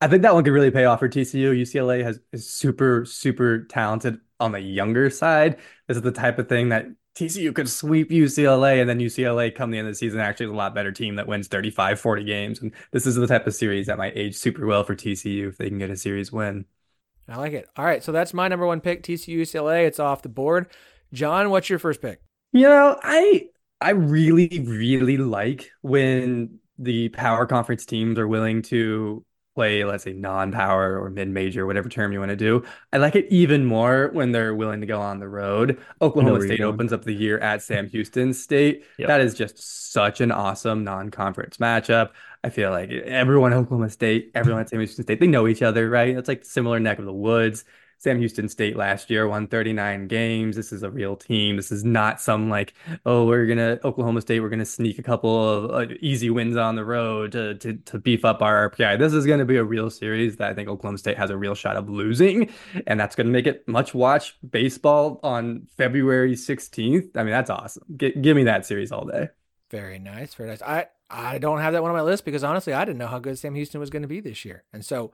I 0.00 0.08
think 0.08 0.22
that 0.22 0.34
one 0.34 0.42
could 0.42 0.52
really 0.52 0.72
pay 0.72 0.84
off 0.84 0.98
for 0.98 1.08
TCU. 1.08 1.56
UCLA 1.56 2.02
has 2.02 2.18
is 2.32 2.48
super 2.48 3.04
super 3.04 3.64
talented 3.64 4.18
on 4.42 4.52
the 4.52 4.60
younger 4.60 5.08
side. 5.08 5.58
This 5.88 5.96
is 5.96 6.02
the 6.02 6.12
type 6.12 6.38
of 6.38 6.48
thing 6.48 6.68
that 6.70 6.86
TCU 7.14 7.54
could 7.54 7.68
sweep 7.68 8.10
UCLA 8.10 8.80
and 8.80 8.88
then 8.88 8.98
UCLA 8.98 9.54
come 9.54 9.70
the 9.70 9.78
end 9.78 9.86
of 9.86 9.92
the 9.92 9.98
season 9.98 10.20
actually 10.20 10.46
is 10.46 10.52
a 10.52 10.56
lot 10.56 10.74
better 10.74 10.92
team 10.92 11.16
that 11.16 11.26
wins 11.26 11.46
35 11.46 12.00
40 12.00 12.24
games 12.24 12.62
and 12.62 12.72
this 12.90 13.06
is 13.06 13.16
the 13.16 13.26
type 13.26 13.46
of 13.46 13.54
series 13.54 13.86
that 13.86 13.98
might 13.98 14.16
age 14.16 14.34
super 14.34 14.66
well 14.66 14.82
for 14.82 14.96
TCU 14.96 15.48
if 15.48 15.58
they 15.58 15.68
can 15.68 15.78
get 15.78 15.90
a 15.90 15.96
series 15.96 16.32
win. 16.32 16.64
I 17.28 17.36
like 17.36 17.52
it. 17.52 17.68
All 17.76 17.84
right, 17.84 18.02
so 18.02 18.12
that's 18.12 18.34
my 18.34 18.48
number 18.48 18.66
1 18.66 18.80
pick 18.80 19.02
TCU 19.02 19.42
UCLA. 19.42 19.86
It's 19.86 20.00
off 20.00 20.22
the 20.22 20.28
board. 20.28 20.68
John, 21.12 21.50
what's 21.50 21.68
your 21.68 21.78
first 21.78 22.00
pick? 22.00 22.20
You 22.52 22.68
know, 22.68 22.98
I 23.02 23.48
I 23.80 23.90
really 23.90 24.64
really 24.66 25.18
like 25.18 25.70
when 25.82 26.58
the 26.78 27.10
power 27.10 27.46
conference 27.46 27.84
teams 27.84 28.18
are 28.18 28.28
willing 28.28 28.62
to 28.62 29.24
play, 29.54 29.84
let's 29.84 30.04
say, 30.04 30.12
non-power 30.12 31.00
or 31.00 31.10
mid-major, 31.10 31.66
whatever 31.66 31.88
term 31.88 32.12
you 32.12 32.18
want 32.18 32.30
to 32.30 32.36
do. 32.36 32.64
I 32.92 32.96
like 32.96 33.16
it 33.16 33.26
even 33.30 33.64
more 33.64 34.10
when 34.12 34.32
they're 34.32 34.54
willing 34.54 34.80
to 34.80 34.86
go 34.86 35.00
on 35.00 35.18
the 35.18 35.28
road. 35.28 35.78
Oklahoma 36.00 36.40
State 36.42 36.60
opens 36.60 36.92
up 36.92 37.04
the 37.04 37.14
year 37.14 37.38
at 37.38 37.62
Sam 37.62 37.88
Houston 37.88 38.32
State. 38.32 38.84
Yep. 38.98 39.08
That 39.08 39.20
is 39.20 39.34
just 39.34 39.92
such 39.92 40.20
an 40.20 40.32
awesome 40.32 40.84
non-conference 40.84 41.58
matchup. 41.58 42.10
I 42.44 42.50
feel 42.50 42.70
like 42.70 42.90
everyone 42.90 43.52
at 43.52 43.58
Oklahoma 43.58 43.90
State, 43.90 44.32
everyone 44.34 44.62
at 44.62 44.68
Sam 44.70 44.80
Houston 44.80 45.04
State, 45.04 45.20
they 45.20 45.26
know 45.26 45.46
each 45.46 45.62
other, 45.62 45.88
right? 45.88 46.16
It's 46.16 46.28
like 46.28 46.44
similar 46.44 46.80
neck 46.80 46.98
of 46.98 47.04
the 47.04 47.12
woods. 47.12 47.64
Sam 48.02 48.18
Houston 48.18 48.48
State 48.48 48.74
last 48.74 49.10
year 49.10 49.28
won 49.28 49.46
39 49.46 50.08
games. 50.08 50.56
This 50.56 50.72
is 50.72 50.82
a 50.82 50.90
real 50.90 51.14
team. 51.14 51.54
This 51.54 51.70
is 51.70 51.84
not 51.84 52.20
some 52.20 52.50
like, 52.50 52.74
oh, 53.06 53.26
we're 53.26 53.46
gonna 53.46 53.78
Oklahoma 53.84 54.20
State. 54.20 54.40
We're 54.40 54.48
gonna 54.48 54.64
sneak 54.64 54.98
a 54.98 55.04
couple 55.04 55.48
of 55.48 55.70
uh, 55.70 55.94
easy 56.00 56.28
wins 56.28 56.56
on 56.56 56.74
the 56.74 56.84
road 56.84 57.30
to, 57.30 57.54
to 57.54 57.74
to 57.74 57.98
beef 58.00 58.24
up 58.24 58.42
our 58.42 58.70
RPI. 58.70 58.98
This 58.98 59.12
is 59.12 59.24
gonna 59.24 59.44
be 59.44 59.56
a 59.56 59.62
real 59.62 59.88
series 59.88 60.36
that 60.38 60.50
I 60.50 60.54
think 60.54 60.68
Oklahoma 60.68 60.98
State 60.98 61.16
has 61.16 61.30
a 61.30 61.36
real 61.36 61.54
shot 61.54 61.76
of 61.76 61.88
losing, 61.88 62.50
and 62.88 62.98
that's 62.98 63.14
gonna 63.14 63.30
make 63.30 63.46
it 63.46 63.68
much 63.68 63.94
watch 63.94 64.36
baseball 64.50 65.20
on 65.22 65.68
February 65.76 66.34
16th. 66.34 67.16
I 67.16 67.22
mean, 67.22 67.30
that's 67.30 67.50
awesome. 67.50 67.84
G- 67.96 68.14
give 68.20 68.34
me 68.34 68.42
that 68.44 68.66
series 68.66 68.90
all 68.90 69.06
day. 69.06 69.28
Very 69.70 70.00
nice. 70.00 70.34
Very 70.34 70.48
nice. 70.48 70.62
I 70.62 70.86
I 71.08 71.38
don't 71.38 71.60
have 71.60 71.72
that 71.72 71.82
one 71.82 71.92
on 71.92 71.96
my 71.96 72.02
list 72.02 72.24
because 72.24 72.42
honestly, 72.42 72.72
I 72.72 72.84
didn't 72.84 72.98
know 72.98 73.06
how 73.06 73.20
good 73.20 73.38
Sam 73.38 73.54
Houston 73.54 73.78
was 73.78 73.90
going 73.90 74.02
to 74.02 74.08
be 74.08 74.18
this 74.18 74.44
year, 74.44 74.64
and 74.72 74.84
so 74.84 75.12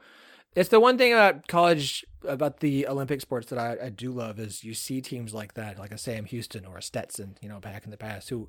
it's 0.55 0.71
the 0.71 0.81
one 0.81 0.99
thing 0.99 1.13
about 1.13 1.47
college, 1.47 2.05
about 2.27 2.61
the 2.61 2.87
Olympic 2.87 3.21
sports 3.21 3.49
that 3.51 3.59
I, 3.59 3.87
I 3.87 3.89
do 3.91 4.11
love 4.11 4.39
is 4.39 4.65
you 4.65 4.75
see 4.75 5.01
teams 5.01 5.35
like 5.35 5.55
that, 5.55 5.79
like 5.79 5.93
a 5.93 5.99
Sam 5.99 6.25
Houston 6.25 6.65
or 6.65 6.79
a 6.79 6.83
Stetson, 6.83 7.37
you 7.41 7.49
know, 7.49 7.61
back 7.61 7.85
in 7.85 7.91
the 7.91 7.97
past, 7.97 8.31
who 8.31 8.49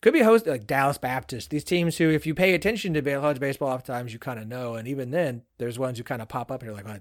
could 0.00 0.12
be 0.12 0.20
hosted 0.20 0.48
like 0.48 0.66
Dallas 0.66 0.98
Baptist. 0.98 1.50
These 1.50 1.64
teams 1.64 1.98
who, 1.98 2.10
if 2.10 2.26
you 2.26 2.34
pay 2.34 2.54
attention 2.54 2.92
to 2.94 3.02
college 3.02 3.38
baseball, 3.38 3.68
oftentimes 3.68 4.12
you 4.12 4.18
kind 4.18 4.40
of 4.40 4.48
know, 4.48 4.74
and 4.74 4.88
even 4.88 5.10
then, 5.10 5.42
there's 5.58 5.78
ones 5.78 5.98
who 5.98 6.04
kind 6.04 6.20
of 6.20 6.28
pop 6.28 6.50
up 6.50 6.60
and 6.60 6.66
you're 6.66 6.76
like, 6.76 6.88
oh, 6.88 7.00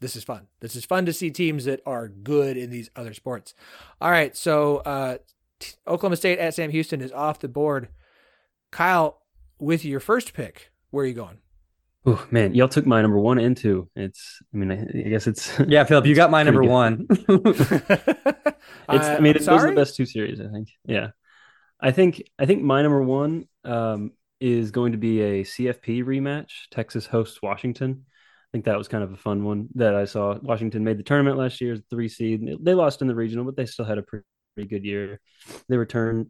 this 0.00 0.16
is 0.16 0.24
fun. 0.24 0.46
This 0.60 0.76
is 0.76 0.84
fun 0.84 1.06
to 1.06 1.12
see 1.12 1.30
teams 1.30 1.64
that 1.66 1.80
are 1.84 2.08
good 2.08 2.56
in 2.56 2.70
these 2.70 2.90
other 2.96 3.12
sports. 3.12 3.54
All 4.00 4.10
right, 4.10 4.36
so 4.36 4.78
uh, 4.78 5.18
Oklahoma 5.86 6.16
State 6.16 6.38
at 6.38 6.54
Sam 6.54 6.70
Houston 6.70 7.00
is 7.00 7.12
off 7.12 7.40
the 7.40 7.48
board. 7.48 7.88
Kyle, 8.70 9.22
with 9.58 9.84
your 9.84 10.00
first 10.00 10.32
pick, 10.32 10.70
where 10.90 11.04
are 11.04 11.08
you 11.08 11.14
going? 11.14 11.38
Oh 12.08 12.24
man, 12.30 12.54
y'all 12.54 12.68
took 12.68 12.86
my 12.86 13.02
number 13.02 13.18
one 13.18 13.38
and 13.38 13.56
two. 13.56 13.90
It's, 13.96 14.40
I 14.54 14.56
mean, 14.56 14.70
I, 14.70 15.08
guess 15.08 15.26
it's. 15.26 15.58
Yeah, 15.66 15.82
Philip, 15.82 16.06
you 16.06 16.14
got 16.14 16.30
my 16.30 16.42
number 16.44 16.60
good. 16.60 16.70
one. 16.70 17.06
it's, 17.10 17.68
I 18.88 19.18
mean, 19.18 19.32
those 19.32 19.48
are 19.48 19.66
the 19.66 19.74
best 19.74 19.96
two 19.96 20.06
series. 20.06 20.40
I 20.40 20.46
think. 20.48 20.68
Yeah, 20.84 21.08
I 21.80 21.90
think 21.90 22.22
I 22.38 22.46
think 22.46 22.62
my 22.62 22.82
number 22.82 23.02
one 23.02 23.48
um, 23.64 24.12
is 24.40 24.70
going 24.70 24.92
to 24.92 24.98
be 24.98 25.20
a 25.20 25.42
CFP 25.42 26.04
rematch. 26.04 26.68
Texas 26.70 27.06
hosts 27.06 27.42
Washington. 27.42 28.04
I 28.06 28.48
think 28.52 28.66
that 28.66 28.78
was 28.78 28.86
kind 28.86 29.02
of 29.02 29.12
a 29.12 29.16
fun 29.16 29.44
one 29.44 29.68
that 29.74 29.96
I 29.96 30.04
saw. 30.04 30.38
Washington 30.40 30.84
made 30.84 30.98
the 30.98 31.02
tournament 31.02 31.36
last 31.36 31.60
year, 31.60 31.76
three 31.90 32.08
seed. 32.08 32.48
They 32.60 32.74
lost 32.74 33.02
in 33.02 33.08
the 33.08 33.16
regional, 33.16 33.44
but 33.44 33.56
they 33.56 33.66
still 33.66 33.84
had 33.84 33.98
a 33.98 34.02
pretty, 34.02 34.24
pretty 34.54 34.68
good 34.68 34.84
year. 34.84 35.20
They 35.68 35.76
returned 35.76 36.28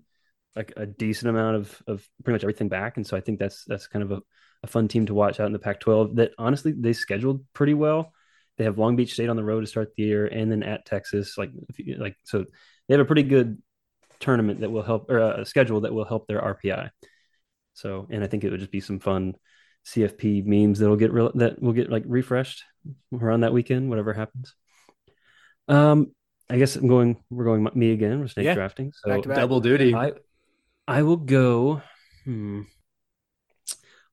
like 0.56 0.72
a 0.78 0.86
decent 0.86 1.28
amount 1.28 1.56
of 1.56 1.82
of 1.86 2.08
pretty 2.24 2.36
much 2.36 2.44
everything 2.44 2.70
back, 2.70 2.96
and 2.96 3.06
so 3.06 3.14
I 3.14 3.20
think 3.20 3.38
that's 3.38 3.64
that's 3.66 3.88
kind 3.88 4.02
of 4.02 4.12
a 4.12 4.22
a 4.68 4.70
fun 4.70 4.88
team 4.88 5.06
to 5.06 5.14
watch 5.14 5.40
out 5.40 5.46
in 5.46 5.52
the 5.52 5.58
Pac-12. 5.58 6.16
That 6.16 6.32
honestly 6.38 6.72
they 6.72 6.92
scheduled 6.92 7.44
pretty 7.52 7.74
well. 7.74 8.12
They 8.58 8.64
have 8.64 8.78
Long 8.78 8.96
Beach 8.96 9.12
State 9.12 9.28
on 9.28 9.36
the 9.36 9.44
road 9.44 9.60
to 9.60 9.66
start 9.66 9.92
the 9.96 10.02
year, 10.02 10.26
and 10.26 10.50
then 10.50 10.62
at 10.62 10.86
Texas. 10.86 11.36
Like 11.36 11.50
like 11.98 12.16
so, 12.24 12.44
they 12.88 12.94
have 12.94 13.00
a 13.00 13.06
pretty 13.06 13.22
good 13.22 13.62
tournament 14.20 14.60
that 14.60 14.70
will 14.70 14.82
help 14.82 15.10
or 15.10 15.18
a 15.18 15.44
schedule 15.44 15.82
that 15.82 15.92
will 15.92 16.04
help 16.04 16.26
their 16.26 16.40
RPI. 16.40 16.90
So, 17.74 18.06
and 18.10 18.24
I 18.24 18.26
think 18.26 18.44
it 18.44 18.50
would 18.50 18.60
just 18.60 18.72
be 18.72 18.80
some 18.80 19.00
fun 19.00 19.34
CFP 19.86 20.46
memes 20.46 20.78
that'll 20.78 20.96
get 20.96 21.12
real 21.12 21.30
that 21.34 21.60
will 21.60 21.72
get 21.72 21.90
like 21.90 22.04
refreshed 22.06 22.64
around 23.12 23.40
that 23.40 23.52
weekend, 23.52 23.88
whatever 23.88 24.12
happens. 24.12 24.54
Um, 25.68 26.12
I 26.48 26.58
guess 26.58 26.76
I'm 26.76 26.88
going. 26.88 27.22
We're 27.30 27.44
going 27.44 27.68
me 27.74 27.92
again. 27.92 28.20
We're 28.20 28.28
snake 28.28 28.46
yeah. 28.46 28.54
drafting. 28.54 28.92
So 28.94 29.10
back 29.10 29.26
back. 29.26 29.36
double 29.36 29.60
duty. 29.60 29.94
I 29.94 30.12
I 30.88 31.02
will 31.02 31.16
go. 31.16 31.82
Hmm. 32.24 32.62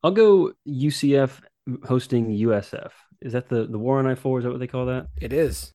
I'll 0.04 0.12
go 0.12 0.52
UCF 0.68 1.42
hosting 1.86 2.30
USF. 2.30 2.92
Is 3.22 3.34
that 3.34 3.48
the 3.48 3.66
the 3.66 3.80
War 3.80 4.00
on 4.00 4.08
I 4.08 4.16
four? 4.16 4.40
Is 4.40 4.44
that 4.44 4.52
what 4.52 4.60
they 4.60 4.68
call 4.68 4.88
that? 4.88 5.08
It 5.22 5.34
is. 5.34 5.72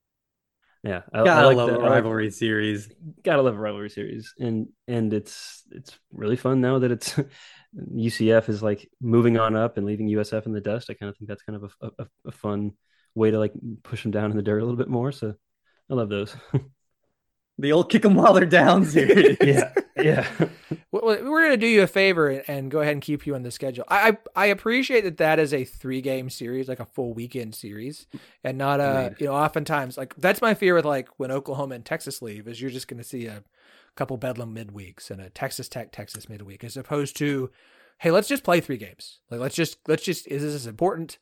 Yeah, 0.84 1.02
I, 1.12 1.24
gotta 1.24 1.30
I 1.30 1.44
like 1.46 1.56
love 1.56 1.70
that. 1.70 1.80
a 1.80 1.82
rivalry 1.82 2.26
like, 2.26 2.34
series. 2.34 2.88
Gotta 3.24 3.42
love 3.42 3.54
a 3.54 3.58
rivalry 3.58 3.90
series, 3.90 4.34
and 4.38 4.68
and 4.86 5.12
it's 5.12 5.64
it's 5.72 5.98
really 6.12 6.36
fun 6.36 6.60
now 6.60 6.78
that 6.78 6.92
it's 6.92 7.18
UCF 7.94 8.48
is 8.48 8.62
like 8.62 8.88
moving 9.00 9.38
on 9.38 9.56
up 9.56 9.76
and 9.76 9.86
leaving 9.86 10.08
USF 10.08 10.46
in 10.46 10.52
the 10.52 10.60
dust. 10.60 10.88
I 10.90 10.94
kind 10.94 11.10
of 11.10 11.16
think 11.16 11.28
that's 11.28 11.42
kind 11.42 11.62
of 11.62 11.72
a, 11.80 11.90
a, 11.98 12.06
a 12.26 12.32
fun 12.32 12.72
way 13.14 13.30
to 13.30 13.38
like 13.38 13.52
push 13.82 14.02
them 14.02 14.12
down 14.12 14.30
in 14.30 14.36
the 14.36 14.42
dirt 14.42 14.60
a 14.60 14.64
little 14.64 14.78
bit 14.78 14.88
more. 14.88 15.10
So 15.10 15.34
I 15.90 15.94
love 15.94 16.10
those. 16.10 16.36
the 17.58 17.72
old 17.72 17.90
kick 17.90 18.02
them 18.02 18.14
while 18.14 18.32
they're 18.32 18.46
down 18.46 18.84
series. 18.84 19.36
yeah, 19.42 19.72
yeah. 19.96 20.26
we're 20.92 21.22
going 21.22 21.50
to 21.50 21.56
do 21.56 21.66
you 21.66 21.82
a 21.82 21.86
favor 21.86 22.28
and 22.46 22.70
go 22.70 22.80
ahead 22.80 22.92
and 22.92 23.02
keep 23.02 23.26
you 23.26 23.34
on 23.34 23.42
the 23.42 23.50
schedule. 23.50 23.84
I, 23.88 24.10
I, 24.10 24.44
I 24.44 24.46
appreciate 24.46 25.02
that 25.02 25.18
that 25.18 25.38
is 25.38 25.52
a 25.52 25.64
three 25.64 26.00
game 26.00 26.30
series, 26.30 26.68
like 26.68 26.80
a 26.80 26.86
full 26.86 27.12
weekend 27.12 27.54
series, 27.54 28.06
and 28.44 28.56
not 28.56 28.80
a 28.80 29.14
you 29.18 29.26
know. 29.26 29.34
Oftentimes, 29.34 29.96
like 29.96 30.14
that's 30.16 30.40
my 30.40 30.54
fear 30.54 30.74
with 30.74 30.84
like 30.84 31.08
when 31.18 31.30
Oklahoma 31.30 31.74
and 31.74 31.84
Texas 31.84 32.22
leave 32.22 32.46
is 32.48 32.60
you're 32.60 32.70
just 32.70 32.88
going 32.88 32.98
to 32.98 33.04
see 33.04 33.26
a 33.26 33.42
couple 33.96 34.16
Bedlam 34.16 34.54
midweeks 34.54 35.10
and 35.10 35.20
a 35.20 35.30
Texas 35.30 35.68
Tech 35.68 35.90
Texas 35.90 36.28
midweek, 36.28 36.62
as 36.62 36.76
opposed 36.76 37.16
to, 37.16 37.50
hey, 37.98 38.10
let's 38.10 38.28
just 38.28 38.44
play 38.44 38.60
three 38.60 38.76
games. 38.76 39.18
Like 39.30 39.40
let's 39.40 39.56
just 39.56 39.78
let's 39.88 40.04
just 40.04 40.28
is 40.28 40.42
this 40.42 40.66
important? 40.66 41.18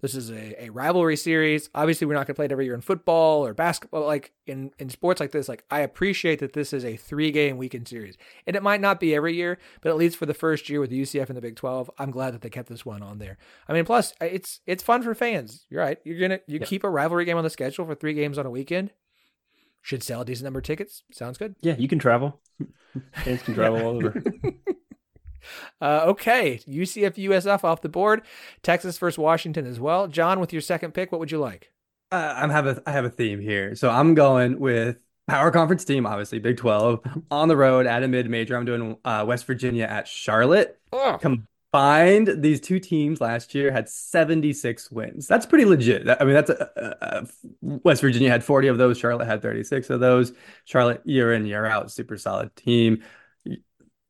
This 0.00 0.14
is 0.14 0.30
a, 0.30 0.64
a 0.66 0.70
rivalry 0.70 1.16
series. 1.16 1.70
Obviously, 1.74 2.06
we're 2.06 2.14
not 2.14 2.26
going 2.26 2.34
to 2.34 2.38
play 2.38 2.44
it 2.44 2.52
every 2.52 2.66
year 2.66 2.74
in 2.74 2.80
football 2.80 3.44
or 3.44 3.52
basketball. 3.52 4.06
Like 4.06 4.32
in, 4.46 4.70
in 4.78 4.90
sports 4.90 5.20
like 5.20 5.32
this, 5.32 5.48
like 5.48 5.64
I 5.72 5.80
appreciate 5.80 6.38
that 6.38 6.52
this 6.52 6.72
is 6.72 6.84
a 6.84 6.96
three 6.96 7.32
game 7.32 7.56
weekend 7.56 7.88
series. 7.88 8.16
And 8.46 8.54
it 8.54 8.62
might 8.62 8.80
not 8.80 9.00
be 9.00 9.14
every 9.14 9.34
year, 9.34 9.58
but 9.80 9.90
at 9.90 9.96
least 9.96 10.16
for 10.16 10.26
the 10.26 10.34
first 10.34 10.68
year 10.68 10.80
with 10.80 10.90
the 10.90 11.02
UCF 11.02 11.28
and 11.28 11.36
the 11.36 11.40
Big 11.40 11.56
12, 11.56 11.90
I'm 11.98 12.12
glad 12.12 12.32
that 12.32 12.42
they 12.42 12.50
kept 12.50 12.68
this 12.68 12.86
one 12.86 13.02
on 13.02 13.18
there. 13.18 13.38
I 13.68 13.72
mean, 13.72 13.84
plus 13.84 14.14
it's 14.20 14.60
it's 14.66 14.84
fun 14.84 15.02
for 15.02 15.14
fans. 15.16 15.66
You're 15.68 15.82
right. 15.82 15.98
You're 16.04 16.20
gonna 16.20 16.40
you 16.46 16.60
keep 16.60 16.84
a 16.84 16.90
rivalry 16.90 17.24
game 17.24 17.36
on 17.36 17.44
the 17.44 17.50
schedule 17.50 17.84
for 17.84 17.96
three 17.96 18.14
games 18.14 18.38
on 18.38 18.46
a 18.46 18.50
weekend. 18.50 18.92
Should 19.82 20.04
sell 20.04 20.20
a 20.20 20.24
decent 20.24 20.44
number 20.44 20.60
of 20.60 20.64
tickets. 20.64 21.02
Sounds 21.10 21.38
good. 21.38 21.56
Yeah, 21.60 21.74
you 21.76 21.88
can 21.88 21.98
travel. 21.98 22.40
Fans 23.24 23.42
can 23.42 23.54
travel 23.54 23.80
all 23.82 23.96
over. 23.96 24.22
Uh, 25.80 26.02
okay, 26.06 26.60
UCF 26.68 27.14
USF 27.14 27.64
off 27.64 27.82
the 27.82 27.88
board. 27.88 28.22
Texas 28.62 28.98
versus 28.98 29.18
Washington 29.18 29.66
as 29.66 29.80
well. 29.80 30.08
John, 30.08 30.40
with 30.40 30.52
your 30.52 30.62
second 30.62 30.92
pick, 30.92 31.12
what 31.12 31.18
would 31.18 31.30
you 31.30 31.38
like? 31.38 31.72
Uh, 32.10 32.34
I'm 32.36 32.50
have 32.50 32.66
a 32.66 32.82
I 32.86 32.92
have 32.92 33.04
a 33.04 33.10
theme 33.10 33.40
here, 33.40 33.74
so 33.74 33.90
I'm 33.90 34.14
going 34.14 34.58
with 34.58 34.98
power 35.28 35.50
conference 35.50 35.84
team, 35.84 36.06
obviously 36.06 36.38
Big 36.38 36.56
12 36.56 37.00
on 37.30 37.48
the 37.48 37.56
road 37.56 37.86
at 37.86 38.02
a 38.02 38.08
mid 38.08 38.28
major. 38.28 38.56
I'm 38.56 38.64
doing 38.64 38.96
uh, 39.04 39.24
West 39.28 39.46
Virginia 39.46 39.84
at 39.84 40.08
Charlotte. 40.08 40.80
Oh. 40.92 41.18
Combined, 41.20 42.42
these 42.42 42.60
two 42.60 42.80
teams 42.80 43.20
last 43.20 43.54
year 43.54 43.70
had 43.70 43.88
76 43.88 44.90
wins. 44.90 45.26
That's 45.26 45.44
pretty 45.44 45.66
legit. 45.66 46.08
I 46.08 46.24
mean, 46.24 46.32
that's 46.32 46.50
a, 46.50 46.70
a, 46.76 46.94
a, 47.00 47.26
West 47.60 48.00
Virginia 48.00 48.30
had 48.30 48.42
40 48.42 48.68
of 48.68 48.78
those. 48.78 48.98
Charlotte 48.98 49.26
had 49.26 49.42
36 49.42 49.90
of 49.90 50.00
those. 50.00 50.32
Charlotte 50.64 51.02
year 51.04 51.34
in 51.34 51.44
year 51.44 51.66
out, 51.66 51.92
super 51.92 52.16
solid 52.16 52.56
team. 52.56 53.02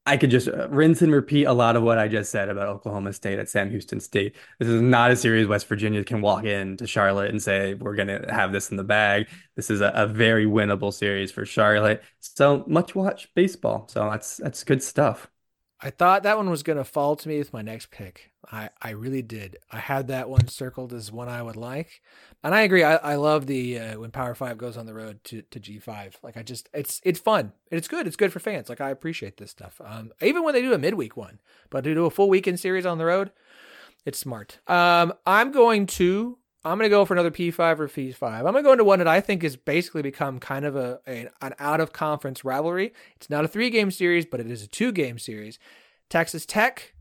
I 0.08 0.16
could 0.16 0.30
just 0.30 0.48
uh, 0.48 0.68
rinse 0.70 1.02
and 1.02 1.12
repeat 1.12 1.44
a 1.44 1.52
lot 1.52 1.76
of 1.76 1.82
what 1.82 1.98
I 1.98 2.08
just 2.08 2.30
said 2.30 2.48
about 2.48 2.68
Oklahoma 2.68 3.12
State 3.12 3.38
at 3.38 3.50
Sam 3.50 3.68
Houston 3.68 4.00
State. 4.00 4.34
This 4.58 4.68
is 4.68 4.80
not 4.80 5.10
a 5.10 5.16
series 5.16 5.46
West 5.46 5.66
Virginia 5.66 6.02
can 6.02 6.22
walk 6.22 6.44
in 6.44 6.78
to 6.78 6.86
Charlotte 6.86 7.30
and 7.30 7.42
say, 7.42 7.74
we're 7.74 7.94
going 7.94 8.08
to 8.08 8.32
have 8.32 8.50
this 8.50 8.70
in 8.70 8.78
the 8.78 8.84
bag. 8.84 9.28
This 9.54 9.68
is 9.68 9.82
a, 9.82 9.88
a, 9.94 10.06
very 10.06 10.46
winnable 10.46 10.94
series 10.94 11.30
for 11.30 11.44
Charlotte. 11.44 12.02
So 12.20 12.64
much 12.66 12.94
watch 12.94 13.28
baseball. 13.34 13.86
So 13.90 14.08
that's 14.10 14.38
that's 14.38 14.64
good 14.64 14.82
stuff. 14.82 15.28
I 15.80 15.90
thought 15.90 16.24
that 16.24 16.36
one 16.36 16.50
was 16.50 16.64
going 16.64 16.76
to 16.76 16.84
fall 16.84 17.14
to 17.14 17.28
me 17.28 17.38
with 17.38 17.52
my 17.52 17.62
next 17.62 17.92
pick. 17.92 18.32
I, 18.50 18.70
I 18.82 18.90
really 18.90 19.22
did. 19.22 19.58
I 19.70 19.78
had 19.78 20.08
that 20.08 20.28
one 20.28 20.48
circled 20.48 20.92
as 20.92 21.12
one 21.12 21.28
I 21.28 21.40
would 21.40 21.54
like. 21.54 22.02
And 22.42 22.52
I 22.52 22.62
agree. 22.62 22.82
I, 22.82 22.96
I 22.96 23.14
love 23.14 23.46
the 23.46 23.78
uh, 23.78 24.00
when 24.00 24.10
Power 24.10 24.34
5 24.34 24.58
goes 24.58 24.76
on 24.76 24.86
the 24.86 24.94
road 24.94 25.22
to, 25.24 25.42
to 25.42 25.60
G5. 25.60 26.14
Like 26.22 26.36
I 26.36 26.42
just 26.42 26.68
it's 26.74 27.00
it's 27.04 27.20
fun. 27.20 27.52
It's 27.70 27.86
good. 27.86 28.06
It's 28.08 28.16
good 28.16 28.32
for 28.32 28.40
fans. 28.40 28.68
Like 28.68 28.80
I 28.80 28.90
appreciate 28.90 29.36
this 29.36 29.50
stuff. 29.52 29.80
Um 29.84 30.12
even 30.20 30.42
when 30.42 30.54
they 30.54 30.62
do 30.62 30.72
a 30.72 30.78
midweek 30.78 31.16
one, 31.16 31.38
but 31.70 31.84
to 31.84 31.94
do 31.94 32.06
a 32.06 32.10
full 32.10 32.28
weekend 32.28 32.58
series 32.58 32.86
on 32.86 32.98
the 32.98 33.04
road, 33.04 33.30
it's 34.04 34.18
smart. 34.18 34.58
Um 34.66 35.12
I'm 35.26 35.52
going 35.52 35.86
to 35.86 36.38
I'm 36.68 36.78
going 36.78 36.88
to 36.88 36.94
go 36.94 37.04
for 37.04 37.14
another 37.14 37.30
P5 37.30 37.78
or 37.78 37.88
P5. 37.88 38.22
I'm 38.22 38.42
going 38.42 38.56
to 38.56 38.62
go 38.62 38.72
into 38.72 38.84
one 38.84 38.98
that 38.98 39.08
I 39.08 39.20
think 39.20 39.42
has 39.42 39.56
basically 39.56 40.02
become 40.02 40.38
kind 40.38 40.64
of 40.64 40.76
a, 40.76 41.00
a 41.06 41.28
an 41.40 41.54
out 41.58 41.80
of 41.80 41.92
conference 41.92 42.44
rivalry. 42.44 42.92
It's 43.16 43.30
not 43.30 43.44
a 43.44 43.48
three 43.48 43.70
game 43.70 43.90
series, 43.90 44.26
but 44.26 44.40
it 44.40 44.50
is 44.50 44.62
a 44.62 44.66
two 44.66 44.92
game 44.92 45.18
series. 45.18 45.58
Texas 46.08 46.44
Tech 46.46 46.94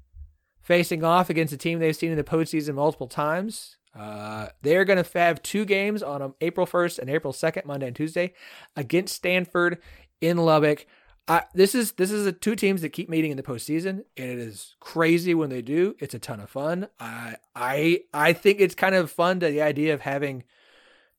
facing 0.61 1.03
off 1.03 1.29
against 1.29 1.53
a 1.53 1.57
team 1.57 1.79
they've 1.79 1.95
seen 1.95 2.11
in 2.11 2.17
the 2.17 2.23
postseason 2.23 2.75
multiple 2.75 3.07
times. 3.07 3.77
Uh, 3.97 4.47
they're 4.61 4.85
going 4.85 5.03
to 5.03 5.17
have 5.17 5.41
two 5.41 5.65
games 5.65 6.03
on 6.03 6.21
um, 6.21 6.35
April 6.41 6.67
1st 6.67 6.99
and 6.99 7.09
April 7.09 7.33
2nd, 7.33 7.65
Monday 7.65 7.87
and 7.87 7.95
Tuesday, 7.95 8.33
against 8.75 9.15
Stanford 9.15 9.79
in 10.21 10.37
Lubbock. 10.37 10.85
I, 11.27 11.43
this 11.53 11.75
is 11.75 11.93
this 11.93 12.11
is 12.11 12.25
a 12.25 12.31
two 12.31 12.55
teams 12.55 12.81
that 12.81 12.89
keep 12.89 13.09
meeting 13.09 13.31
in 13.31 13.37
the 13.37 13.43
postseason, 13.43 14.03
and 14.15 14.29
it 14.29 14.39
is 14.39 14.75
crazy 14.79 15.33
when 15.33 15.49
they 15.49 15.61
do. 15.61 15.95
It's 15.99 16.13
a 16.13 16.19
ton 16.19 16.39
of 16.39 16.49
fun. 16.49 16.87
I 16.99 17.35
I 17.55 18.01
I 18.13 18.33
think 18.33 18.59
it's 18.61 18.75
kind 18.75 18.95
of 18.95 19.11
fun 19.11 19.39
to 19.41 19.47
the 19.47 19.61
idea 19.61 19.93
of 19.93 20.01
having 20.01 20.43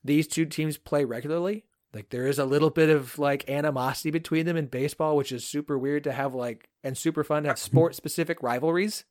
these 0.03 0.27
two 0.27 0.47
teams 0.47 0.79
play 0.79 1.05
regularly. 1.05 1.65
Like 1.93 2.11
there 2.11 2.27
is 2.27 2.39
a 2.39 2.45
little 2.45 2.71
bit 2.71 2.89
of 2.91 3.19
like 3.19 3.49
animosity 3.51 4.11
between 4.11 4.47
them 4.47 4.57
in 4.57 4.67
baseball, 4.67 5.17
which 5.17 5.33
is 5.33 5.47
super 5.47 5.79
weird 5.79 6.05
to 6.05 6.13
have 6.13 6.35
like 6.35 6.69
and 6.85 6.97
super 6.97 7.25
fun 7.25 7.43
to 7.43 7.49
have 7.49 7.59
sport 7.59 7.95
specific 7.95 8.43
rivalries. 8.43 9.05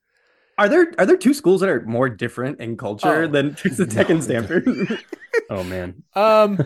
Are 0.60 0.68
there 0.70 0.92
are 0.98 1.06
there 1.06 1.18
two 1.18 1.36
schools 1.36 1.62
that 1.62 1.70
are 1.70 1.82
more 1.86 2.10
different 2.10 2.60
in 2.60 2.78
culture 2.78 3.24
Oh, 3.24 3.28
than 3.28 3.54
Texas 3.54 3.94
Tech 3.94 4.10
and 4.10 4.24
Stanford? 4.24 4.66
Oh 5.50 5.64
man, 5.64 6.04
Um, 6.16 6.60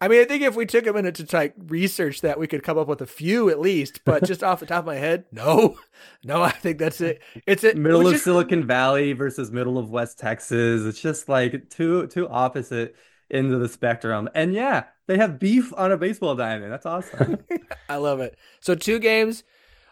I 0.00 0.08
mean, 0.08 0.20
I 0.20 0.24
think 0.24 0.42
if 0.42 0.54
we 0.54 0.66
took 0.66 0.86
a 0.86 0.92
minute 0.92 1.14
to 1.16 1.36
like 1.36 1.54
research 1.68 2.20
that, 2.20 2.38
we 2.38 2.46
could 2.46 2.62
come 2.62 2.76
up 2.78 2.86
with 2.86 3.00
a 3.00 3.06
few 3.06 3.48
at 3.48 3.60
least. 3.60 4.04
But 4.04 4.24
just 4.24 4.42
off 4.42 4.60
the 4.60 4.66
top 4.66 4.80
of 4.80 4.86
my 4.86 4.96
head, 4.96 5.24
no, 5.32 5.78
no, 6.24 6.42
I 6.42 6.50
think 6.50 6.78
that's 6.78 7.00
it. 7.00 7.22
It's 7.46 7.64
it. 7.64 7.76
middle 7.76 8.06
of 8.06 8.14
is- 8.14 8.22
Silicon 8.22 8.66
Valley 8.66 9.12
versus 9.12 9.50
middle 9.50 9.78
of 9.78 9.90
West 9.90 10.18
Texas. 10.18 10.84
It's 10.84 11.00
just 11.00 11.28
like 11.28 11.70
two 11.70 12.06
two 12.08 12.28
opposite 12.28 12.94
ends 13.30 13.52
of 13.52 13.60
the 13.60 13.68
spectrum. 13.68 14.28
And 14.34 14.52
yeah, 14.52 14.84
they 15.06 15.16
have 15.16 15.38
beef 15.38 15.72
on 15.76 15.92
a 15.92 15.96
baseball 15.96 16.34
diamond. 16.36 16.72
That's 16.72 16.86
awesome. 16.86 17.38
I 17.88 17.96
love 17.96 18.20
it. 18.20 18.36
So 18.60 18.74
two 18.74 18.98
games, 18.98 19.44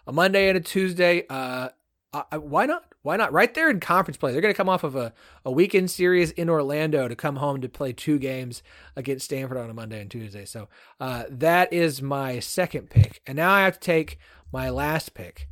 a 0.07 0.13
Monday 0.13 0.49
and 0.49 0.59
a 0.59 0.61
Tuesday. 0.61 1.25
Uh, 1.29 1.71
uh, 2.13 2.23
why 2.39 2.67
not? 2.67 2.85
Why 3.05 3.17
not? 3.17 3.35
Right 3.35 3.53
there 3.53 3.69
in 3.69 3.81
conference 3.81 4.17
play. 4.17 4.33
They're 4.33 4.41
going 4.41 4.55
to 4.55 4.57
come 4.57 4.71
off 4.71 4.83
of 4.83 4.97
a, 4.97 5.13
a 5.45 5.53
weekend 5.53 5.91
series 5.91 6.31
in 6.31 6.49
Orlando 6.49 7.07
to 7.07 7.15
come 7.15 7.37
home 7.37 7.61
to 7.61 7.69
play 7.69 7.93
two 7.93 8.19
games 8.19 8.63
against 8.97 9.27
Stanford 9.27 9.59
on 9.59 9.69
a 9.69 9.75
Monday 9.75 10.01
and 10.01 10.11
Tuesday. 10.11 10.47
So 10.47 10.71
uh, 10.99 11.25
that 11.29 11.71
is 11.71 12.01
my 12.01 12.41
second 12.41 12.89
pick. 12.89 13.21
And 13.27 13.37
now 13.37 13.53
I 13.53 13.65
have 13.67 13.75
to 13.75 13.81
take 13.81 14.19
my 14.51 14.71
last 14.71 15.13
pick. 15.13 15.49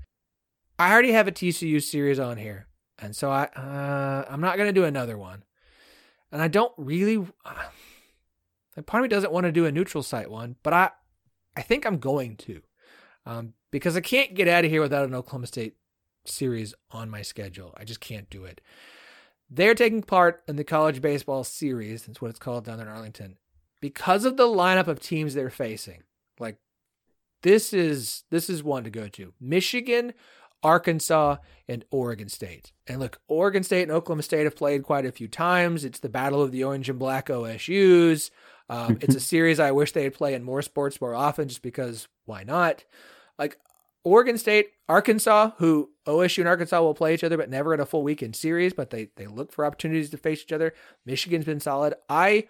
I 0.79 0.91
already 0.91 1.13
have 1.13 1.29
a 1.29 1.33
TCU 1.33 1.83
series 1.83 2.19
on 2.19 2.39
here. 2.39 2.69
And 2.99 3.15
so 3.15 3.31
I, 3.31 3.45
uh, 3.55 4.25
I'm 4.31 4.41
not 4.41 4.57
going 4.57 4.71
to 4.71 4.81
do 4.81 4.87
another 4.87 5.19
one. 5.19 5.45
And 6.33 6.41
I 6.41 6.49
don't 6.49 6.73
really. 6.79 7.19
Uh, 7.45 7.53
part 8.87 9.03
of 9.03 9.11
me 9.11 9.15
doesn't 9.15 9.33
want 9.33 9.45
to 9.45 9.53
do 9.53 9.67
a 9.67 9.73
neutral 9.73 10.03
site 10.03 10.31
one, 10.31 10.57
but 10.63 10.73
I, 10.73 10.91
I 11.55 11.61
think 11.61 11.85
I'm 11.85 11.99
going 11.99 12.37
to, 12.39 12.63
um, 13.27 13.53
because 13.71 13.95
I 13.95 14.01
can't 14.01 14.35
get 14.35 14.49
out 14.49 14.65
of 14.65 14.71
here 14.71 14.81
without 14.81 15.07
an 15.07 15.15
Oklahoma 15.15 15.49
State 15.49 15.77
series 16.25 16.75
on 16.91 17.11
my 17.11 17.23
schedule. 17.23 17.75
I 17.77 17.85
just 17.85 18.01
can't 18.01 18.31
do 18.31 18.45
it. 18.45 18.61
They're 19.51 19.75
taking 19.75 20.03
part 20.03 20.43
in 20.49 20.57
the 20.57 20.65
college 20.65 21.03
baseball 21.03 21.45
series. 21.45 22.05
That's 22.05 22.23
what 22.23 22.31
it's 22.31 22.39
called 22.39 22.65
down 22.65 22.79
there 22.79 22.87
in 22.87 22.93
Arlington, 22.93 23.37
because 23.81 24.25
of 24.25 24.37
the 24.37 24.47
lineup 24.47 24.87
of 24.87 25.01
teams 25.01 25.35
they're 25.35 25.51
facing. 25.51 26.03
Like 26.39 26.57
this 27.43 27.73
is 27.73 28.25
this 28.31 28.49
is 28.49 28.63
one 28.63 28.85
to 28.85 28.91
go 28.91 29.09
to. 29.09 29.35
Michigan, 29.41 30.15
Arkansas, 30.63 31.37
and 31.69 31.85
Oregon 31.91 32.29
State. 32.29 32.73
And 32.87 33.01
look, 33.01 33.21
Oregon 33.29 33.63
State 33.63 33.83
and 33.83 33.93
Oklahoma 33.93 34.23
State 34.23 34.45
have 34.45 34.57
played 34.57 34.85
quite 34.85 35.05
a 35.05 35.13
few 35.13 35.29
times. 35.29 35.85
It's 35.85 35.99
the 35.99 36.09
battle 36.09 36.41
of 36.41 36.53
the 36.53 36.65
orange 36.65 36.89
and 36.89 36.99
black 36.99 37.27
OSUs. 37.27 38.31
Um, 38.69 38.99
it's 39.01 39.15
a 39.15 39.21
series 39.33 39.61
I 39.61 39.73
wish 39.73 39.93
they'd 39.93 40.15
play 40.15 40.35
in 40.35 40.45
more 40.45 40.63
sports 40.63 41.01
more 41.01 41.15
often, 41.15 41.49
just 41.49 41.63
because 41.63 42.09
why 42.25 42.45
not? 42.45 42.85
Like 43.39 43.59
Oregon 44.05 44.37
State, 44.37 44.71
Arkansas, 44.89 45.53
who 45.59 45.91
OSU 46.07 46.39
and 46.39 46.49
Arkansas 46.49 46.81
will 46.81 46.95
play 46.95 47.15
each 47.15 47.25
other, 47.25 47.37
but 47.37 47.51
never 47.51 47.73
in 47.73 47.81
a 47.81 47.87
full 47.87 48.03
weekend 48.03 48.35
series. 48.37 48.73
But 48.73 48.91
they 48.91 49.11
they 49.17 49.27
look 49.27 49.53
for 49.53 49.65
opportunities 49.65 50.11
to 50.11 50.17
face 50.17 50.43
each 50.43 50.53
other. 50.53 50.75
Michigan's 51.07 51.45
been 51.45 51.61
solid. 51.61 51.95
I 52.09 52.49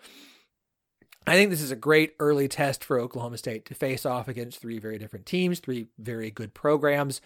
I 1.27 1.35
think 1.35 1.51
this 1.51 1.63
is 1.63 1.71
a 1.71 1.77
great 1.77 2.15
early 2.19 2.49
test 2.49 2.83
for 2.83 2.99
Oklahoma 2.99 3.39
State 3.39 3.65
to 3.67 3.75
face 3.75 4.05
off 4.05 4.27
against 4.27 4.61
three 4.61 4.81
very 4.81 4.99
different 4.99 5.25
teams, 5.25 5.61
three 5.61 5.87
very 5.99 6.31
good 6.31 6.53
programs. 6.53 7.21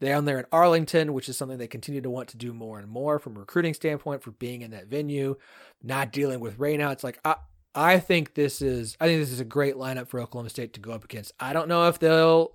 Down 0.00 0.24
there 0.24 0.38
in 0.38 0.46
Arlington, 0.52 1.12
which 1.12 1.28
is 1.28 1.36
something 1.36 1.58
they 1.58 1.66
continue 1.66 2.00
to 2.00 2.10
want 2.10 2.28
to 2.28 2.36
do 2.36 2.52
more 2.52 2.78
and 2.78 2.88
more 2.88 3.18
from 3.18 3.36
a 3.36 3.40
recruiting 3.40 3.74
standpoint 3.74 4.22
for 4.22 4.30
being 4.30 4.62
in 4.62 4.70
that 4.70 4.86
venue, 4.86 5.36
not 5.82 6.12
dealing 6.12 6.38
with 6.40 6.58
rainouts. 6.58 7.02
Like 7.02 7.18
I, 7.24 7.36
I 7.74 7.98
think 7.98 8.34
this 8.34 8.62
is, 8.62 8.96
I 9.00 9.06
think 9.06 9.20
this 9.20 9.32
is 9.32 9.40
a 9.40 9.44
great 9.44 9.74
lineup 9.74 10.08
for 10.08 10.20
Oklahoma 10.20 10.50
State 10.50 10.72
to 10.74 10.80
go 10.80 10.92
up 10.92 11.04
against. 11.04 11.32
I 11.40 11.52
don't 11.52 11.68
know 11.68 11.88
if 11.88 11.98
they'll, 11.98 12.52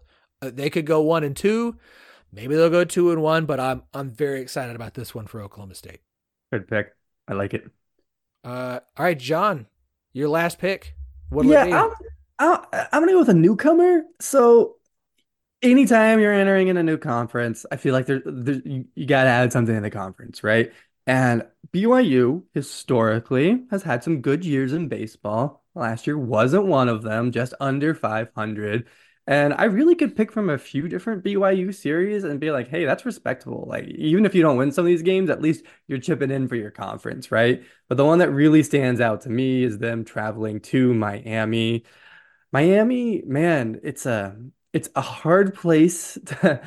they 0.49 0.69
could 0.69 0.85
go 0.85 1.01
one 1.01 1.23
and 1.23 1.35
two, 1.35 1.77
maybe 2.31 2.55
they'll 2.55 2.69
go 2.69 2.83
two 2.83 3.11
and 3.11 3.21
one, 3.21 3.45
but 3.45 3.59
I'm, 3.59 3.83
I'm 3.93 4.11
very 4.11 4.41
excited 4.41 4.75
about 4.75 4.93
this 4.93 5.13
one 5.15 5.27
for 5.27 5.41
Oklahoma 5.41 5.75
State. 5.75 5.99
Good 6.51 6.67
pick. 6.67 6.93
I 7.27 7.33
like 7.33 7.53
it. 7.53 7.69
Uh, 8.43 8.79
all 8.97 9.05
right, 9.05 9.17
John, 9.17 9.65
your 10.13 10.29
last 10.29 10.59
pick. 10.59 10.95
What 11.29 11.45
yeah, 11.45 11.63
would 11.63 11.67
it 11.67 11.71
be? 11.71 11.77
I'm, 11.77 11.91
I'm, 12.39 12.65
I'm 12.91 13.01
gonna 13.01 13.13
go 13.13 13.19
with 13.19 13.29
a 13.29 13.33
newcomer. 13.33 14.03
So 14.19 14.75
anytime 15.61 16.19
you're 16.19 16.33
entering 16.33 16.67
in 16.67 16.77
a 16.77 16.83
new 16.83 16.97
conference, 16.97 17.65
I 17.71 17.77
feel 17.77 17.93
like 17.93 18.05
there, 18.05 18.21
there 18.25 18.61
you, 18.63 18.85
you 18.95 19.05
gotta 19.05 19.29
add 19.29 19.51
something 19.51 19.75
in 19.75 19.83
the 19.83 19.89
conference, 19.89 20.43
right? 20.43 20.71
And 21.07 21.43
BYU 21.71 22.43
historically 22.53 23.63
has 23.71 23.83
had 23.83 24.03
some 24.03 24.21
good 24.21 24.45
years 24.45 24.73
in 24.73 24.87
baseball. 24.87 25.63
Last 25.75 26.07
year 26.07 26.17
wasn't 26.17 26.65
one 26.65 26.89
of 26.89 27.03
them, 27.03 27.31
just 27.31 27.53
under 27.59 27.93
500. 27.93 28.87
And 29.27 29.55
I 29.55 29.63
really 29.65 29.95
could 29.95 30.15
pick 30.15 30.31
from 30.31 30.51
a 30.51 30.57
few 30.57 30.87
different 30.87 31.23
BYU 31.23 31.71
series 31.71 32.23
and 32.23 32.39
be 32.39 32.51
like, 32.51 32.67
hey, 32.67 32.85
that's 32.85 33.05
respectable. 33.05 33.65
Like, 33.67 33.85
even 33.85 34.23
if 34.25 34.35
you 34.35 34.43
don't 34.43 34.57
win 34.57 34.71
some 34.71 34.85
of 34.85 34.87
these 34.87 35.01
games, 35.01 35.31
at 35.31 35.41
least 35.41 35.65
you're 35.87 35.97
chipping 35.99 36.29
in 36.29 36.47
for 36.47 36.55
your 36.55 36.69
conference, 36.69 37.31
right? 37.31 37.63
But 37.89 37.97
the 37.97 38.05
one 38.05 38.19
that 38.19 38.29
really 38.29 38.61
stands 38.61 39.01
out 39.01 39.21
to 39.21 39.29
me 39.29 39.63
is 39.63 39.79
them 39.79 40.05
traveling 40.05 40.59
to 40.61 40.93
Miami. 40.93 41.85
Miami, 42.51 43.23
man, 43.25 43.79
it's 43.83 44.05
a 44.05 44.37
it's 44.73 44.89
a 44.95 45.01
hard 45.01 45.55
place 45.55 46.17
to 46.25 46.61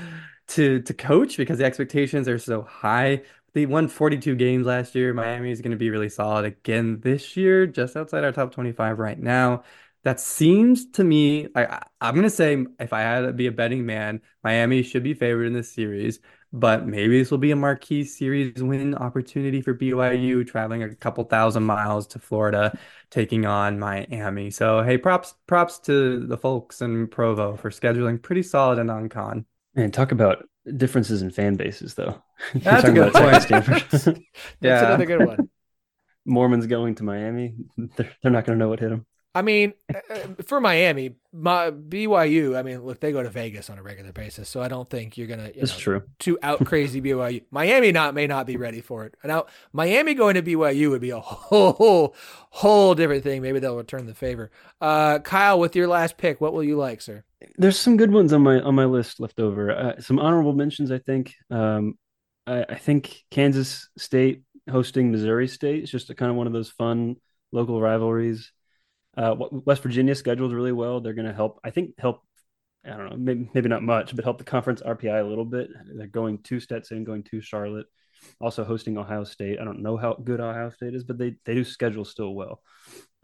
to, 0.48 0.80
to 0.82 0.94
coach 0.94 1.36
because 1.36 1.58
the 1.58 1.64
expectations 1.64 2.28
are 2.28 2.38
so 2.38 2.62
high. 2.62 3.22
They 3.54 3.66
won 3.66 3.88
42 3.88 4.34
games 4.36 4.66
last 4.66 4.94
year. 4.94 5.12
Miami 5.14 5.50
is 5.50 5.60
going 5.60 5.72
to 5.72 5.76
be 5.76 5.90
really 5.90 6.08
solid 6.08 6.44
again 6.44 7.00
this 7.00 7.36
year, 7.36 7.66
just 7.66 7.96
outside 7.96 8.24
our 8.24 8.32
top 8.32 8.52
25 8.52 8.98
right 8.98 9.18
now. 9.18 9.64
That 10.04 10.20
seems 10.20 10.86
to 10.92 11.04
me, 11.04 11.48
I, 11.54 11.82
I'm 12.00 12.14
going 12.14 12.24
to 12.24 12.30
say, 12.30 12.64
if 12.78 12.92
I 12.92 13.00
had 13.00 13.20
to 13.22 13.32
be 13.32 13.46
a 13.46 13.52
betting 13.52 13.84
man, 13.84 14.22
Miami 14.44 14.82
should 14.82 15.02
be 15.02 15.14
favored 15.14 15.46
in 15.46 15.52
this 15.52 15.70
series. 15.72 16.20
But 16.50 16.86
maybe 16.86 17.18
this 17.18 17.30
will 17.30 17.38
be 17.38 17.50
a 17.50 17.56
marquee 17.56 18.04
series 18.04 18.62
win 18.62 18.94
opportunity 18.94 19.60
for 19.60 19.74
BYU, 19.74 20.46
traveling 20.46 20.82
a 20.82 20.94
couple 20.94 21.22
thousand 21.24 21.64
miles 21.64 22.06
to 22.08 22.18
Florida, 22.18 22.78
taking 23.10 23.44
on 23.44 23.78
Miami. 23.78 24.50
So 24.50 24.82
hey, 24.82 24.96
props 24.96 25.34
props 25.46 25.78
to 25.80 26.26
the 26.26 26.38
folks 26.38 26.80
in 26.80 27.06
Provo 27.08 27.56
for 27.56 27.68
scheduling 27.70 28.22
pretty 28.22 28.42
solid 28.42 28.78
and 28.78 28.86
non-con. 28.86 29.44
And 29.76 29.92
talk 29.92 30.10
about 30.10 30.48
differences 30.76 31.20
in 31.20 31.30
fan 31.30 31.56
bases, 31.56 31.94
though. 31.94 32.22
That's 32.54 32.84
a 32.84 32.92
good 32.92 33.08
about 33.08 33.30
point. 33.30 33.42
Stanford. 33.42 33.84
That's 33.90 34.06
Yeah. 34.62 34.86
another 34.86 35.04
good 35.06 35.26
one. 35.26 35.50
Mormons 36.24 36.66
going 36.66 36.94
to 36.96 37.04
Miami, 37.04 37.56
they're, 37.76 38.10
they're 38.22 38.32
not 38.32 38.44
going 38.44 38.58
to 38.58 38.62
know 38.62 38.68
what 38.68 38.80
hit 38.80 38.90
them. 38.90 39.06
I 39.38 39.42
mean, 39.42 39.72
uh, 39.94 40.42
for 40.42 40.60
Miami, 40.60 41.14
my 41.32 41.70
BYU. 41.70 42.56
I 42.58 42.62
mean, 42.62 42.84
look, 42.84 42.98
they 42.98 43.12
go 43.12 43.22
to 43.22 43.30
Vegas 43.30 43.70
on 43.70 43.78
a 43.78 43.82
regular 43.84 44.12
basis, 44.12 44.48
so 44.48 44.60
I 44.60 44.66
don't 44.66 44.90
think 44.90 45.16
you're 45.16 45.28
gonna. 45.28 45.44
You 45.54 45.62
It's 45.62 45.72
know, 45.74 45.78
true. 45.78 46.02
To 46.20 46.38
out 46.42 46.64
crazy 46.64 47.00
BYU, 47.00 47.44
Miami 47.52 47.92
not 47.92 48.14
may 48.14 48.26
not 48.26 48.46
be 48.46 48.56
ready 48.56 48.80
for 48.80 49.04
it. 49.04 49.14
Now, 49.22 49.46
Miami 49.72 50.14
going 50.14 50.34
to 50.34 50.42
BYU 50.42 50.90
would 50.90 51.00
be 51.00 51.10
a 51.10 51.20
whole 51.20 51.72
whole, 51.74 52.16
whole 52.50 52.96
different 52.96 53.22
thing. 53.22 53.42
Maybe 53.42 53.60
they'll 53.60 53.76
return 53.76 54.06
the 54.06 54.14
favor. 54.14 54.50
Uh, 54.80 55.20
Kyle, 55.20 55.60
with 55.60 55.76
your 55.76 55.86
last 55.86 56.16
pick, 56.16 56.40
what 56.40 56.52
will 56.52 56.64
you 56.64 56.76
like, 56.76 57.00
sir? 57.00 57.22
There's 57.56 57.78
some 57.78 57.96
good 57.96 58.10
ones 58.10 58.32
on 58.32 58.42
my 58.42 58.60
on 58.60 58.74
my 58.74 58.86
list 58.86 59.20
left 59.20 59.38
over. 59.38 59.70
Uh, 59.70 60.00
some 60.00 60.18
honorable 60.18 60.52
mentions, 60.52 60.90
I 60.90 60.98
think. 60.98 61.34
Um, 61.48 61.96
I, 62.48 62.64
I 62.70 62.74
think 62.74 63.24
Kansas 63.30 63.88
State 63.96 64.42
hosting 64.68 65.12
Missouri 65.12 65.46
State 65.46 65.84
is 65.84 65.90
just 65.90 66.10
a 66.10 66.14
kind 66.16 66.30
of 66.30 66.36
one 66.36 66.48
of 66.48 66.52
those 66.52 66.70
fun 66.70 67.16
local 67.52 67.80
rivalries. 67.80 68.52
Uh, 69.18 69.34
West 69.50 69.82
Virginia 69.82 70.14
scheduled 70.14 70.52
really 70.52 70.70
well. 70.72 71.00
They're 71.00 71.12
going 71.12 71.26
to 71.26 71.34
help. 71.34 71.58
I 71.64 71.70
think 71.70 71.94
help. 71.98 72.22
I 72.84 72.90
don't 72.90 73.10
know, 73.10 73.16
maybe 73.16 73.50
maybe 73.52 73.68
not 73.68 73.82
much, 73.82 74.14
but 74.14 74.24
help 74.24 74.38
the 74.38 74.44
conference 74.44 74.80
RPI 74.80 75.20
a 75.20 75.26
little 75.26 75.44
bit. 75.44 75.68
They're 75.92 76.06
going 76.06 76.38
to 76.44 76.60
Stetson, 76.60 77.02
going 77.02 77.24
to 77.24 77.40
Charlotte, 77.40 77.86
also 78.40 78.64
hosting 78.64 78.96
Ohio 78.96 79.24
State. 79.24 79.58
I 79.60 79.64
don't 79.64 79.82
know 79.82 79.96
how 79.96 80.14
good 80.14 80.40
Ohio 80.40 80.70
State 80.70 80.94
is, 80.94 81.02
but 81.02 81.18
they 81.18 81.34
they 81.44 81.54
do 81.54 81.64
schedule 81.64 82.04
still 82.04 82.32
well. 82.32 82.62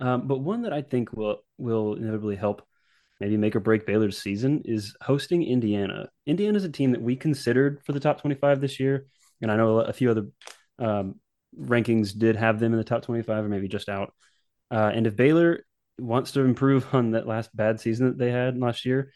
Um, 0.00 0.26
but 0.26 0.40
one 0.40 0.62
that 0.62 0.72
I 0.72 0.82
think 0.82 1.12
will 1.12 1.38
will 1.56 1.94
inevitably 1.94 2.36
help 2.36 2.66
maybe 3.20 3.36
make 3.36 3.54
or 3.54 3.60
break 3.60 3.86
Baylor's 3.86 4.18
season 4.18 4.62
is 4.64 4.96
hosting 5.00 5.44
Indiana. 5.44 6.08
Indiana 6.26 6.56
is 6.56 6.64
a 6.64 6.68
team 6.68 6.90
that 6.90 7.00
we 7.00 7.14
considered 7.14 7.80
for 7.84 7.92
the 7.92 8.00
top 8.00 8.20
25 8.20 8.60
this 8.60 8.80
year. 8.80 9.06
And 9.40 9.50
I 9.50 9.56
know 9.56 9.78
a 9.78 9.92
few 9.92 10.10
other 10.10 10.26
um, 10.80 11.20
rankings 11.58 12.18
did 12.18 12.36
have 12.36 12.58
them 12.58 12.72
in 12.72 12.78
the 12.78 12.84
top 12.84 13.02
25 13.02 13.44
or 13.44 13.48
maybe 13.48 13.68
just 13.68 13.88
out. 13.88 14.12
Uh, 14.70 14.90
and 14.92 15.06
if 15.06 15.14
Baylor 15.14 15.64
wants 15.98 16.32
to 16.32 16.40
improve 16.40 16.86
on 16.94 17.12
that 17.12 17.26
last 17.26 17.54
bad 17.54 17.80
season 17.80 18.06
that 18.06 18.18
they 18.18 18.30
had 18.30 18.58
last 18.58 18.84
year, 18.84 19.12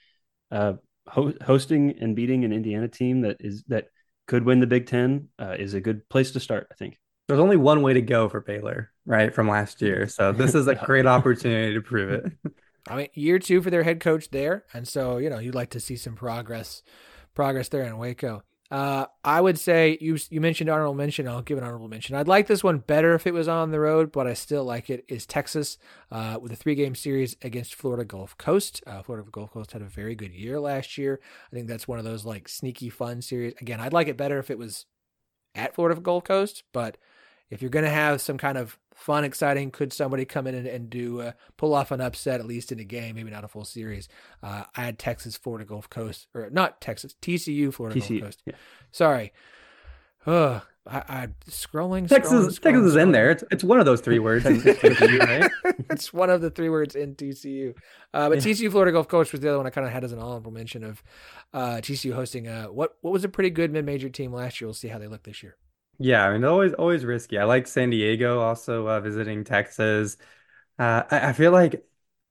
uh, 0.50 0.74
ho- 1.06 1.34
hosting 1.44 1.96
and 2.00 2.14
beating 2.16 2.44
an 2.44 2.52
Indiana 2.52 2.88
team 2.88 3.22
that 3.22 3.36
is 3.40 3.64
that 3.68 3.86
could 4.26 4.44
win 4.44 4.60
the 4.60 4.66
Big 4.66 4.86
Ten 4.86 5.28
uh, 5.38 5.56
is 5.58 5.74
a 5.74 5.80
good 5.80 6.08
place 6.08 6.32
to 6.32 6.40
start, 6.40 6.68
I 6.70 6.74
think. 6.74 6.98
There's 7.28 7.40
only 7.40 7.56
one 7.56 7.82
way 7.82 7.94
to 7.94 8.02
go 8.02 8.28
for 8.28 8.40
Baylor, 8.40 8.90
right, 9.04 9.34
from 9.34 9.48
last 9.48 9.82
year. 9.82 10.06
So 10.08 10.32
this 10.32 10.54
is 10.54 10.66
a 10.66 10.74
great 10.84 11.06
opportunity 11.06 11.74
to 11.74 11.80
prove 11.80 12.10
it. 12.10 12.52
I 12.88 12.96
mean, 12.96 13.08
year 13.14 13.38
two 13.38 13.60
for 13.60 13.70
their 13.70 13.82
head 13.82 14.00
coach 14.00 14.30
there, 14.30 14.64
and 14.72 14.86
so 14.86 15.18
you 15.18 15.28
know 15.28 15.38
you'd 15.38 15.54
like 15.54 15.70
to 15.70 15.80
see 15.80 15.96
some 15.96 16.14
progress, 16.14 16.82
progress 17.34 17.68
there 17.68 17.82
in 17.82 17.98
Waco. 17.98 18.42
Uh, 18.70 19.06
I 19.24 19.40
would 19.40 19.58
say 19.58 19.96
you 20.00 20.18
you 20.28 20.42
mentioned 20.42 20.68
honorable 20.68 20.94
mention. 20.94 21.26
I'll 21.26 21.40
give 21.40 21.56
an 21.56 21.64
honorable 21.64 21.88
mention. 21.88 22.14
I'd 22.14 22.28
like 22.28 22.48
this 22.48 22.62
one 22.62 22.78
better 22.78 23.14
if 23.14 23.26
it 23.26 23.32
was 23.32 23.48
on 23.48 23.70
the 23.70 23.80
road, 23.80 24.12
but 24.12 24.26
I 24.26 24.34
still 24.34 24.62
like 24.62 24.90
it. 24.90 25.06
Is 25.08 25.24
Texas 25.24 25.78
uh, 26.10 26.38
with 26.40 26.52
a 26.52 26.56
three 26.56 26.74
game 26.74 26.94
series 26.94 27.34
against 27.40 27.74
Florida 27.74 28.04
Gulf 28.04 28.36
Coast? 28.36 28.82
Uh, 28.86 29.02
Florida 29.02 29.26
Gulf 29.30 29.52
Coast 29.52 29.72
had 29.72 29.80
a 29.80 29.86
very 29.86 30.14
good 30.14 30.34
year 30.34 30.60
last 30.60 30.98
year. 30.98 31.18
I 31.50 31.56
think 31.56 31.66
that's 31.66 31.88
one 31.88 31.98
of 31.98 32.04
those 32.04 32.26
like 32.26 32.46
sneaky 32.46 32.90
fun 32.90 33.22
series. 33.22 33.54
Again, 33.60 33.80
I'd 33.80 33.94
like 33.94 34.08
it 34.08 34.18
better 34.18 34.38
if 34.38 34.50
it 34.50 34.58
was 34.58 34.84
at 35.54 35.74
Florida 35.74 35.98
Gulf 35.98 36.24
Coast, 36.24 36.62
but 36.72 36.98
if 37.50 37.62
you're 37.62 37.70
going 37.70 37.84
to 37.84 37.90
have 37.90 38.20
some 38.20 38.38
kind 38.38 38.58
of 38.58 38.78
fun, 38.94 39.24
exciting, 39.24 39.70
could 39.70 39.92
somebody 39.92 40.24
come 40.24 40.46
in 40.46 40.54
and, 40.54 40.66
and 40.66 40.90
do 40.90 41.20
uh, 41.20 41.32
pull 41.56 41.72
off 41.74 41.90
an 41.90 42.00
upset 42.00 42.40
at 42.40 42.46
least 42.46 42.72
in 42.72 42.80
a 42.80 42.84
game, 42.84 43.14
maybe 43.16 43.30
not 43.30 43.44
a 43.44 43.48
full 43.48 43.64
series? 43.64 44.08
Uh, 44.42 44.64
I 44.76 44.82
had 44.82 44.98
Texas, 44.98 45.36
Florida 45.36 45.64
Gulf 45.64 45.88
Coast, 45.88 46.26
or 46.34 46.50
not 46.50 46.80
Texas, 46.80 47.14
TCU, 47.22 47.72
Florida 47.72 48.00
TCU, 48.00 48.20
Gulf 48.20 48.22
Coast. 48.22 48.42
yeah. 48.46 48.52
Sorry. 48.90 49.32
Ugh, 50.26 50.60
I, 50.86 50.96
I 51.08 51.28
scrolling. 51.48 52.08
Texas, 52.08 52.32
scrolling, 52.32 52.46
scrolling, 52.48 52.62
Texas 52.62 52.86
is 52.86 52.96
in 52.96 53.12
there. 53.12 53.30
It's, 53.30 53.44
it's 53.50 53.64
one 53.64 53.78
of 53.78 53.86
those 53.86 54.00
three 54.00 54.18
words. 54.18 54.44
TCU, 54.46 55.18
right? 55.20 55.50
it's 55.90 56.12
one 56.12 56.28
of 56.28 56.40
the 56.40 56.50
three 56.50 56.68
words 56.68 56.94
in 56.94 57.14
TCU. 57.14 57.74
Uh, 58.12 58.28
but 58.28 58.44
Yeah. 58.44 58.52
TCU 58.52 58.70
Florida 58.70 58.92
Gulf 58.92 59.08
Coast 59.08 59.32
was 59.32 59.40
the 59.40 59.48
other 59.48 59.58
one 59.58 59.66
I 59.66 59.70
kind 59.70 59.86
of 59.86 59.92
had 59.92 60.04
as 60.04 60.12
an 60.12 60.18
honorable 60.18 60.50
mention 60.50 60.84
of 60.84 61.02
uh, 61.54 61.76
TCU 61.76 62.14
hosting 62.14 62.46
a 62.48 62.64
what 62.64 62.96
what 63.00 63.12
was 63.12 63.24
a 63.24 63.28
pretty 63.28 63.50
good 63.50 63.70
mid 63.72 63.86
major 63.86 64.08
team 64.08 64.32
last 64.32 64.60
year. 64.60 64.66
We'll 64.68 64.74
see 64.74 64.88
how 64.88 64.98
they 64.98 65.06
look 65.06 65.22
this 65.22 65.42
year. 65.42 65.56
Yeah, 65.98 66.24
I 66.26 66.32
mean, 66.32 66.44
always 66.44 66.74
always 66.74 67.04
risky. 67.04 67.38
I 67.38 67.44
like 67.44 67.66
San 67.66 67.90
Diego 67.90 68.40
also 68.40 68.86
uh, 68.88 69.00
visiting 69.00 69.42
Texas. 69.44 70.16
Uh, 70.78 71.04
I, 71.10 71.30
I 71.30 71.32
feel 71.34 71.52
like 71.52 71.84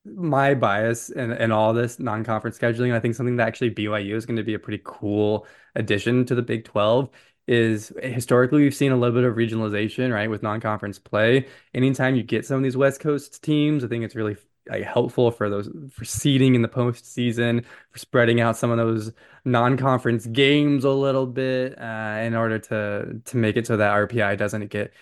my 0.06 0.54
bias 0.56 1.10
in, 1.10 1.32
in 1.34 1.52
all 1.52 1.74
this 1.74 2.00
non-conference 2.00 2.58
scheduling, 2.60 2.94
I 2.94 3.00
think 3.02 3.16
something 3.16 3.38
that 3.38 3.48
actually 3.48 3.70
BYU 3.72 4.16
is 4.16 4.26
going 4.26 4.38
to 4.38 4.44
be 4.44 4.54
a 4.56 4.60
pretty 4.60 4.82
cool 4.86 5.48
addition 5.76 6.26
to 6.28 6.36
the 6.36 6.42
Big 6.44 6.66
12 6.66 7.10
is 7.48 7.94
historically 8.04 8.64
we've 8.64 8.76
seen 8.76 8.92
a 8.94 8.98
little 8.98 9.16
bit 9.16 9.26
of 9.30 9.36
regionalization, 9.36 10.14
right, 10.14 10.30
with 10.30 10.44
non-conference 10.44 11.00
play. 11.00 11.48
Anytime 11.74 12.16
you 12.16 12.24
get 12.24 12.46
some 12.46 12.58
of 12.58 12.64
these 12.64 12.78
West 12.78 13.02
Coast 13.02 13.44
teams, 13.44 13.84
I 13.84 13.88
think 13.90 14.04
it's 14.06 14.16
really 14.16 14.38
helpful 14.70 15.32
for 15.32 15.50
those 15.50 15.70
for 15.92 16.06
seeding 16.06 16.56
in 16.56 16.62
the 16.62 16.68
postseason, 16.68 17.66
for 17.92 18.00
spreading 18.00 18.42
out 18.42 18.58
some 18.58 18.72
of 18.72 18.78
those 18.78 19.12
non-conference 19.46 20.26
games 20.28 20.84
a 20.84 20.92
little 20.92 21.26
bit 21.26 21.80
uh, 21.80 22.20
in 22.22 22.36
order 22.36 22.60
to 22.60 23.22
to 23.26 23.38
make 23.38 23.58
it 23.58 23.68
so 23.68 23.78
that 23.78 23.92
RPI 23.92 24.38
doesn't 24.38 24.68
get 24.68 24.94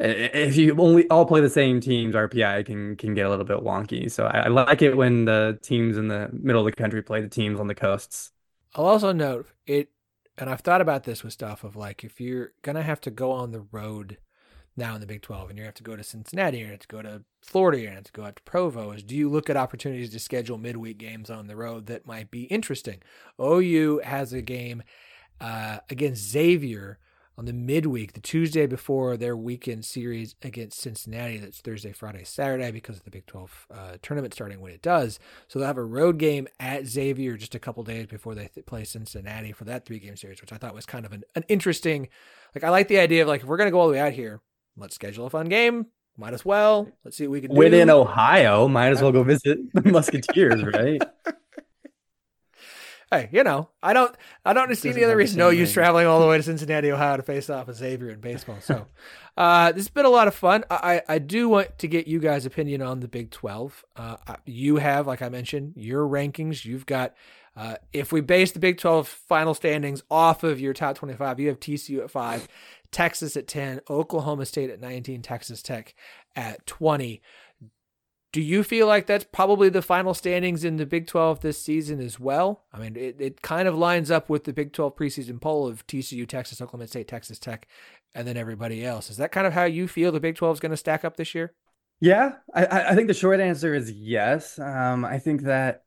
if 0.00 0.56
you 0.56 0.76
only 0.78 1.08
all 1.08 1.24
play 1.24 1.40
the 1.40 1.48
same 1.48 1.80
teams, 1.80 2.14
RPI 2.14 2.66
can 2.66 2.96
can 2.96 3.14
get 3.14 3.26
a 3.26 3.30
little 3.30 3.44
bit 3.44 3.58
wonky. 3.58 4.10
So 4.10 4.26
I, 4.26 4.40
I 4.40 4.48
like 4.48 4.82
it 4.82 4.96
when 4.96 5.24
the 5.24 5.58
teams 5.62 5.96
in 5.96 6.08
the 6.08 6.28
middle 6.32 6.66
of 6.66 6.66
the 6.66 6.76
country 6.76 7.02
play 7.02 7.20
the 7.20 7.28
teams 7.28 7.60
on 7.60 7.68
the 7.68 7.74
coasts. 7.74 8.32
I'll 8.74 8.86
also 8.86 9.12
note 9.12 9.46
it, 9.66 9.90
and 10.36 10.50
I've 10.50 10.60
thought 10.60 10.80
about 10.80 11.04
this 11.04 11.22
with 11.22 11.32
stuff 11.32 11.62
of 11.62 11.76
like 11.76 12.02
if 12.02 12.20
you're 12.20 12.52
gonna 12.62 12.82
have 12.82 13.00
to 13.02 13.10
go 13.10 13.30
on 13.30 13.52
the 13.52 13.60
road 13.70 14.18
now 14.76 14.94
in 14.94 15.00
the 15.00 15.06
Big 15.06 15.22
12 15.22 15.50
and 15.50 15.58
you 15.58 15.64
have 15.64 15.74
to 15.74 15.82
go 15.82 15.96
to 15.96 16.02
Cincinnati, 16.02 16.58
you 16.58 16.66
have 16.66 16.80
to 16.80 16.88
go 16.88 17.02
to 17.02 17.22
Florida, 17.42 17.80
you 17.80 17.88
have 17.88 18.04
to 18.04 18.12
go 18.12 18.24
out 18.24 18.36
to 18.36 18.42
Provo, 18.42 18.90
is 18.92 19.02
do 19.02 19.14
you 19.14 19.28
look 19.28 19.48
at 19.48 19.56
opportunities 19.56 20.10
to 20.10 20.18
schedule 20.18 20.58
midweek 20.58 20.98
games 20.98 21.30
on 21.30 21.46
the 21.46 21.56
road 21.56 21.86
that 21.86 22.06
might 22.06 22.30
be 22.30 22.44
interesting? 22.44 23.00
OU 23.40 24.00
has 24.04 24.32
a 24.32 24.42
game 24.42 24.82
uh, 25.40 25.78
against 25.90 26.30
Xavier 26.30 26.98
on 27.36 27.46
the 27.46 27.52
midweek, 27.52 28.12
the 28.12 28.20
Tuesday 28.20 28.66
before 28.66 29.16
their 29.16 29.36
weekend 29.36 29.84
series 29.84 30.36
against 30.42 30.80
Cincinnati. 30.80 31.36
That's 31.38 31.60
Thursday, 31.60 31.92
Friday, 31.92 32.22
Saturday 32.22 32.70
because 32.70 32.98
of 32.98 33.04
the 33.04 33.10
Big 33.10 33.26
12 33.26 33.66
uh, 33.70 33.96
tournament 34.02 34.34
starting 34.34 34.60
when 34.60 34.72
it 34.72 34.82
does. 34.82 35.18
So 35.48 35.58
they'll 35.58 35.66
have 35.66 35.76
a 35.76 35.84
road 35.84 36.18
game 36.18 36.46
at 36.60 36.86
Xavier 36.86 37.36
just 37.36 37.54
a 37.54 37.58
couple 37.58 37.82
days 37.82 38.06
before 38.06 38.34
they 38.34 38.46
th- 38.46 38.66
play 38.66 38.84
Cincinnati 38.84 39.50
for 39.50 39.64
that 39.64 39.84
three 39.84 39.98
game 39.98 40.16
series, 40.16 40.40
which 40.40 40.52
I 40.52 40.56
thought 40.58 40.74
was 40.74 40.86
kind 40.86 41.04
of 41.04 41.12
an, 41.12 41.24
an 41.34 41.44
interesting. 41.48 42.08
Like, 42.54 42.62
I 42.62 42.70
like 42.70 42.86
the 42.86 43.00
idea 43.00 43.22
of 43.22 43.28
like, 43.28 43.42
if 43.42 43.48
we're 43.48 43.56
going 43.56 43.66
to 43.66 43.72
go 43.72 43.80
all 43.80 43.88
the 43.88 43.94
way 43.94 44.00
out 44.00 44.12
here, 44.12 44.40
let's 44.76 44.94
schedule 44.94 45.26
a 45.26 45.30
fun 45.30 45.48
game. 45.48 45.86
Might 46.16 46.34
as 46.34 46.44
well. 46.44 46.88
Let's 47.04 47.16
see 47.16 47.26
what 47.26 47.32
we 47.32 47.40
can 47.40 47.54
Win 47.54 47.72
do. 47.72 47.78
in 47.78 47.90
Ohio, 47.90 48.68
might 48.68 48.88
as 48.90 49.02
well 49.02 49.10
go 49.10 49.24
visit 49.24 49.58
the 49.72 49.82
Musketeers, 49.90 50.62
right? 50.62 51.02
hey, 53.10 53.28
you 53.32 53.42
know, 53.42 53.68
I 53.82 53.92
don't, 53.92 54.14
I 54.44 54.52
don't 54.52 54.72
see 54.76 54.90
any 54.90 55.02
other 55.02 55.16
reason 55.16 55.38
no 55.38 55.50
use 55.50 55.72
traveling 55.72 56.06
all 56.06 56.20
the 56.20 56.26
way 56.28 56.36
to 56.36 56.42
Cincinnati, 56.44 56.92
Ohio, 56.92 57.16
to 57.16 57.22
face 57.24 57.50
off 57.50 57.66
with 57.66 57.76
Xavier 57.76 58.10
in 58.10 58.20
baseball. 58.20 58.58
So, 58.60 58.86
uh, 59.36 59.72
this 59.72 59.84
has 59.84 59.88
been 59.88 60.06
a 60.06 60.10
lot 60.10 60.28
of 60.28 60.36
fun. 60.36 60.64
I, 60.70 61.02
I 61.08 61.14
I 61.14 61.18
do 61.18 61.48
want 61.48 61.78
to 61.78 61.88
get 61.88 62.06
you 62.06 62.20
guys' 62.20 62.46
opinion 62.46 62.80
on 62.80 63.00
the 63.00 63.08
Big 63.08 63.32
Twelve. 63.32 63.84
Uh, 63.96 64.16
you 64.46 64.76
have, 64.76 65.08
like 65.08 65.20
I 65.20 65.28
mentioned, 65.28 65.72
your 65.76 66.06
rankings. 66.06 66.64
You've 66.64 66.86
got. 66.86 67.14
Uh, 67.56 67.76
if 67.92 68.10
we 68.10 68.20
base 68.20 68.50
the 68.50 68.58
Big 68.58 68.78
12 68.78 69.06
final 69.06 69.54
standings 69.54 70.02
off 70.10 70.42
of 70.42 70.58
your 70.58 70.72
top 70.72 70.96
25, 70.96 71.38
you 71.38 71.46
have 71.46 71.60
TCU 71.60 72.02
at 72.02 72.10
five, 72.10 72.48
Texas 72.94 73.36
at 73.36 73.48
10, 73.48 73.80
Oklahoma 73.90 74.46
State 74.46 74.70
at 74.70 74.80
19, 74.80 75.20
Texas 75.20 75.62
Tech 75.62 75.94
at 76.36 76.64
20. 76.64 77.20
Do 78.32 78.40
you 78.40 78.62
feel 78.62 78.86
like 78.86 79.06
that's 79.06 79.26
probably 79.32 79.68
the 79.68 79.82
final 79.82 80.14
standings 80.14 80.64
in 80.64 80.76
the 80.76 80.86
Big 80.86 81.08
12 81.08 81.40
this 81.40 81.60
season 81.60 82.00
as 82.00 82.20
well? 82.20 82.64
I 82.72 82.78
mean, 82.78 82.94
it, 82.94 83.16
it 83.18 83.42
kind 83.42 83.66
of 83.66 83.76
lines 83.76 84.12
up 84.12 84.28
with 84.28 84.44
the 84.44 84.52
Big 84.52 84.72
12 84.72 84.96
preseason 84.96 85.40
poll 85.40 85.66
of 85.66 85.84
TCU, 85.88 86.26
Texas, 86.26 86.60
Oklahoma 86.60 86.86
State, 86.86 87.08
Texas 87.08 87.40
Tech, 87.40 87.66
and 88.14 88.28
then 88.28 88.36
everybody 88.36 88.84
else. 88.84 89.10
Is 89.10 89.16
that 89.16 89.32
kind 89.32 89.46
of 89.46 89.52
how 89.52 89.64
you 89.64 89.88
feel 89.88 90.12
the 90.12 90.20
Big 90.20 90.36
12 90.36 90.56
is 90.56 90.60
going 90.60 90.70
to 90.70 90.76
stack 90.76 91.04
up 91.04 91.16
this 91.16 91.34
year? 91.34 91.52
Yeah, 92.00 92.32
I, 92.54 92.66
I 92.66 92.94
think 92.94 93.08
the 93.08 93.14
short 93.14 93.40
answer 93.40 93.74
is 93.74 93.90
yes. 93.90 94.58
Um, 94.58 95.04
I 95.04 95.18
think 95.18 95.42
that 95.42 95.83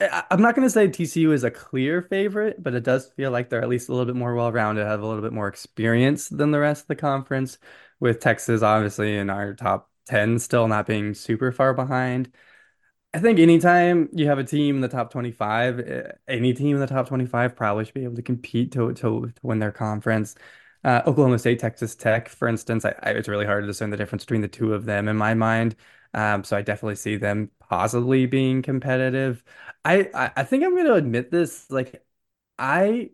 I'm 0.00 0.40
not 0.40 0.54
going 0.54 0.66
to 0.66 0.70
say 0.70 0.88
TCU 0.88 1.32
is 1.32 1.44
a 1.44 1.50
clear 1.50 2.00
favorite, 2.02 2.62
but 2.62 2.74
it 2.74 2.84
does 2.84 3.10
feel 3.10 3.30
like 3.30 3.50
they're 3.50 3.62
at 3.62 3.68
least 3.68 3.88
a 3.88 3.92
little 3.92 4.06
bit 4.06 4.16
more 4.16 4.34
well-rounded, 4.34 4.86
have 4.86 5.02
a 5.02 5.06
little 5.06 5.22
bit 5.22 5.32
more 5.32 5.48
experience 5.48 6.28
than 6.28 6.50
the 6.52 6.58
rest 6.58 6.82
of 6.82 6.88
the 6.88 6.96
conference, 6.96 7.58
with 8.00 8.20
Texas 8.20 8.62
obviously 8.62 9.16
in 9.18 9.28
our 9.28 9.52
top 9.54 9.90
10 10.06 10.38
still 10.38 10.68
not 10.68 10.86
being 10.86 11.12
super 11.14 11.52
far 11.52 11.74
behind. 11.74 12.32
I 13.14 13.18
think 13.20 13.38
anytime 13.40 14.08
you 14.12 14.26
have 14.28 14.38
a 14.38 14.44
team 14.44 14.76
in 14.76 14.80
the 14.82 14.88
top 14.88 15.10
25, 15.12 15.80
eh, 15.80 16.12
any 16.28 16.54
team 16.54 16.76
in 16.76 16.80
the 16.80 16.86
top 16.86 17.08
25 17.08 17.56
probably 17.56 17.84
should 17.84 17.94
be 17.94 18.04
able 18.04 18.16
to 18.16 18.22
compete 18.22 18.72
to 18.72 18.92
to, 18.94 19.32
to 19.34 19.34
win 19.42 19.58
their 19.58 19.72
conference. 19.72 20.36
Uh, 20.84 21.02
Oklahoma 21.06 21.38
State, 21.38 21.58
Texas 21.58 21.94
Tech, 21.94 22.28
for 22.28 22.48
instance, 22.48 22.84
I, 22.84 22.94
I, 23.02 23.10
it's 23.10 23.28
really 23.28 23.46
hard 23.46 23.64
to 23.64 23.66
discern 23.66 23.90
the 23.90 23.96
difference 23.96 24.24
between 24.24 24.40
the 24.40 24.48
two 24.48 24.72
of 24.74 24.84
them 24.86 25.08
in 25.08 25.16
my 25.16 25.34
mind. 25.34 25.76
Um, 26.14 26.44
so 26.44 26.56
I 26.56 26.62
definitely 26.62 26.96
see 26.96 27.16
them 27.16 27.50
possibly 27.70 28.26
being 28.26 28.62
competitive. 28.62 29.44
I, 29.84 30.32
I, 30.36 30.42
think 30.44 30.64
I'm 30.64 30.74
going 30.74 30.86
to 30.86 30.94
admit 30.94 31.30
this. 31.30 31.70
Like, 31.70 32.04
I 32.58 33.10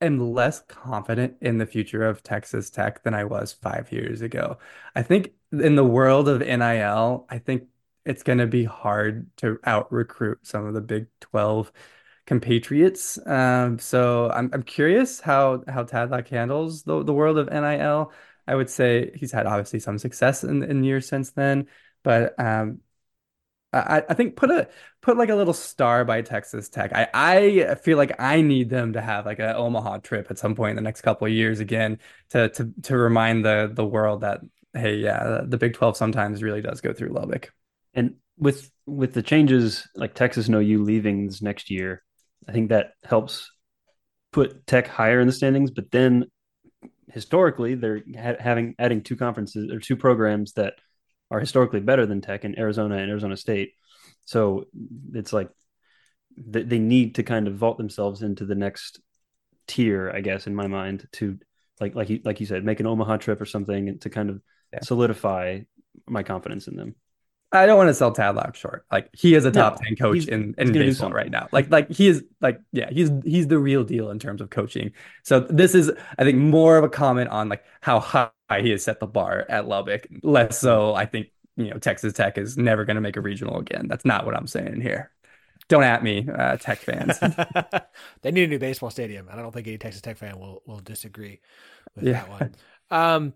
am 0.00 0.32
less 0.32 0.60
confident 0.60 1.38
in 1.40 1.58
the 1.58 1.66
future 1.66 2.04
of 2.04 2.22
Texas 2.22 2.68
Tech 2.70 3.02
than 3.02 3.14
I 3.14 3.24
was 3.24 3.54
five 3.54 3.90
years 3.90 4.20
ago. 4.20 4.58
I 4.94 5.02
think 5.02 5.32
in 5.50 5.76
the 5.76 5.84
world 5.84 6.28
of 6.28 6.40
NIL, 6.40 7.26
I 7.30 7.38
think 7.38 7.64
it's 8.04 8.22
going 8.22 8.38
to 8.38 8.46
be 8.46 8.64
hard 8.64 9.28
to 9.38 9.58
out 9.64 9.90
recruit 9.90 10.46
some 10.46 10.66
of 10.66 10.74
the 10.74 10.82
Big 10.82 11.06
12 11.20 11.72
compatriots. 12.26 13.18
Um, 13.26 13.78
so 13.78 14.30
I'm 14.30 14.50
I'm 14.52 14.62
curious 14.62 15.20
how 15.20 15.64
how 15.66 15.84
Tadlock 15.84 16.28
handles 16.28 16.82
the 16.82 17.02
the 17.02 17.14
world 17.14 17.38
of 17.38 17.48
NIL. 17.50 18.12
I 18.46 18.54
would 18.54 18.70
say 18.70 19.12
he's 19.14 19.32
had 19.32 19.46
obviously 19.46 19.80
some 19.80 19.98
success 19.98 20.44
in 20.44 20.62
in 20.62 20.84
years 20.84 21.08
since 21.08 21.30
then, 21.30 21.68
but 22.04 22.38
um, 22.38 22.80
I 23.72 24.02
I 24.08 24.14
think 24.14 24.36
put 24.36 24.50
a 24.50 24.68
put 25.02 25.16
like 25.16 25.28
a 25.28 25.34
little 25.34 25.54
star 25.54 26.04
by 26.04 26.22
Texas 26.22 26.68
Tech. 26.68 26.92
I 26.94 27.08
I 27.12 27.74
feel 27.76 27.96
like 27.96 28.18
I 28.18 28.40
need 28.40 28.70
them 28.70 28.94
to 28.94 29.00
have 29.00 29.26
like 29.26 29.38
an 29.38 29.54
Omaha 29.54 29.98
trip 29.98 30.28
at 30.30 30.38
some 30.38 30.54
point 30.54 30.70
in 30.70 30.76
the 30.76 30.82
next 30.82 31.02
couple 31.02 31.26
of 31.26 31.32
years 31.32 31.60
again 31.60 31.98
to 32.30 32.48
to 32.50 32.72
to 32.84 32.96
remind 32.96 33.44
the 33.44 33.70
the 33.72 33.86
world 33.86 34.22
that 34.22 34.40
hey 34.74 34.96
yeah 34.96 35.42
the 35.44 35.58
Big 35.58 35.74
12 35.74 35.96
sometimes 35.96 36.42
really 36.42 36.62
does 36.62 36.80
go 36.80 36.92
through 36.92 37.10
Lubbock. 37.10 37.52
And 37.94 38.14
with 38.38 38.70
with 38.86 39.12
the 39.12 39.22
changes 39.22 39.86
like 39.94 40.14
Texas 40.14 40.46
and 40.46 40.56
OU 40.56 40.82
leaving 40.84 41.26
this 41.26 41.42
next 41.42 41.70
year, 41.70 42.02
I 42.48 42.52
think 42.52 42.70
that 42.70 42.92
helps 43.04 43.50
put 44.32 44.66
Tech 44.66 44.86
higher 44.86 45.20
in 45.20 45.26
the 45.26 45.32
standings. 45.32 45.70
But 45.70 45.90
then 45.90 46.26
historically, 47.12 47.74
they're 47.74 48.02
ha- 48.16 48.36
having 48.38 48.74
adding 48.78 49.02
two 49.02 49.16
conferences 49.16 49.70
or 49.70 49.78
two 49.80 49.96
programs 49.96 50.52
that 50.54 50.74
are 51.30 51.40
historically 51.40 51.80
better 51.80 52.06
than 52.06 52.20
Tech 52.20 52.44
in 52.44 52.58
Arizona 52.58 52.96
and 52.96 53.10
Arizona 53.10 53.36
State. 53.36 53.72
So 54.24 54.64
it's 55.12 55.32
like 55.32 55.50
th- 56.52 56.66
they 56.66 56.78
need 56.78 57.16
to 57.16 57.22
kind 57.22 57.48
of 57.48 57.56
vault 57.56 57.78
themselves 57.78 58.22
into 58.22 58.44
the 58.44 58.54
next 58.54 59.00
tier, 59.66 60.10
I 60.14 60.20
guess, 60.20 60.46
in 60.46 60.54
my 60.54 60.66
mind, 60.66 61.06
to 61.12 61.38
like 61.80 61.94
like 61.94 62.10
you 62.10 62.20
like 62.24 62.40
you 62.40 62.46
said, 62.46 62.64
make 62.64 62.80
an 62.80 62.86
Omaha 62.86 63.18
trip 63.18 63.40
or 63.40 63.46
something 63.46 63.98
to 64.00 64.10
kind 64.10 64.30
of 64.30 64.40
Yeah. 64.72 64.80
solidify 64.82 65.60
my 66.06 66.22
confidence 66.22 66.68
in 66.68 66.76
them. 66.76 66.94
I 67.50 67.64
don't 67.64 67.78
want 67.78 67.88
to 67.88 67.94
sell 67.94 68.12
Tadlock 68.14 68.54
short. 68.56 68.84
Like 68.92 69.08
he 69.14 69.34
is 69.34 69.46
a 69.46 69.50
No, 69.52 69.70
top 69.70 69.80
10 69.82 69.96
coach 69.96 70.26
in, 70.28 70.54
in 70.58 70.76
baseball 70.76 71.12
right 71.12 71.30
now. 71.30 71.48
Like 71.50 71.70
like 71.70 71.90
he 71.90 72.08
is 72.08 72.24
like 72.40 72.60
yeah, 72.72 72.90
he's 72.90 73.10
he's 73.24 73.48
the 73.48 73.58
real 73.58 73.84
deal 73.84 74.10
in 74.10 74.18
terms 74.18 74.40
of 74.42 74.50
coaching. 74.50 74.92
So 75.24 75.40
this 75.40 75.74
is 75.74 75.90
I 76.18 76.24
think 76.24 76.36
more 76.38 76.76
of 76.76 76.84
a 76.84 76.90
comment 76.90 77.30
on 77.30 77.48
like 77.48 77.64
how 77.80 78.00
high 78.00 78.30
he 78.60 78.70
has 78.70 78.84
set 78.84 79.00
the 79.00 79.06
bar 79.06 79.46
at 79.48 79.66
Lubbock. 79.66 80.06
Less 80.22 80.58
so 80.58 80.94
I 80.94 81.06
think 81.06 81.28
you 81.56 81.70
know 81.70 81.78
Texas 81.78 82.12
Tech 82.12 82.36
is 82.36 82.58
never 82.58 82.84
going 82.84 82.96
to 82.96 83.00
make 83.00 83.16
a 83.16 83.20
regional 83.22 83.58
again. 83.58 83.86
That's 83.88 84.04
not 84.04 84.26
what 84.26 84.36
I'm 84.36 84.46
saying 84.46 84.80
here. 84.82 85.10
Don't 85.68 85.84
at 85.84 86.02
me, 86.02 86.28
uh, 86.28 86.56
Tech 86.58 86.78
fans. 86.80 87.20
they 88.22 88.30
need 88.30 88.44
a 88.44 88.48
new 88.48 88.58
baseball 88.58 88.90
stadium, 88.90 89.28
and 89.28 89.38
I 89.38 89.42
don't 89.42 89.52
think 89.52 89.66
any 89.66 89.78
Texas 89.78 90.02
Tech 90.02 90.16
fan 90.16 90.38
will 90.38 90.62
will 90.66 90.80
disagree 90.80 91.40
with 91.94 92.06
Yeah. 92.06 92.12
that 92.12 92.28
one. 92.28 92.54
Um, 92.90 93.34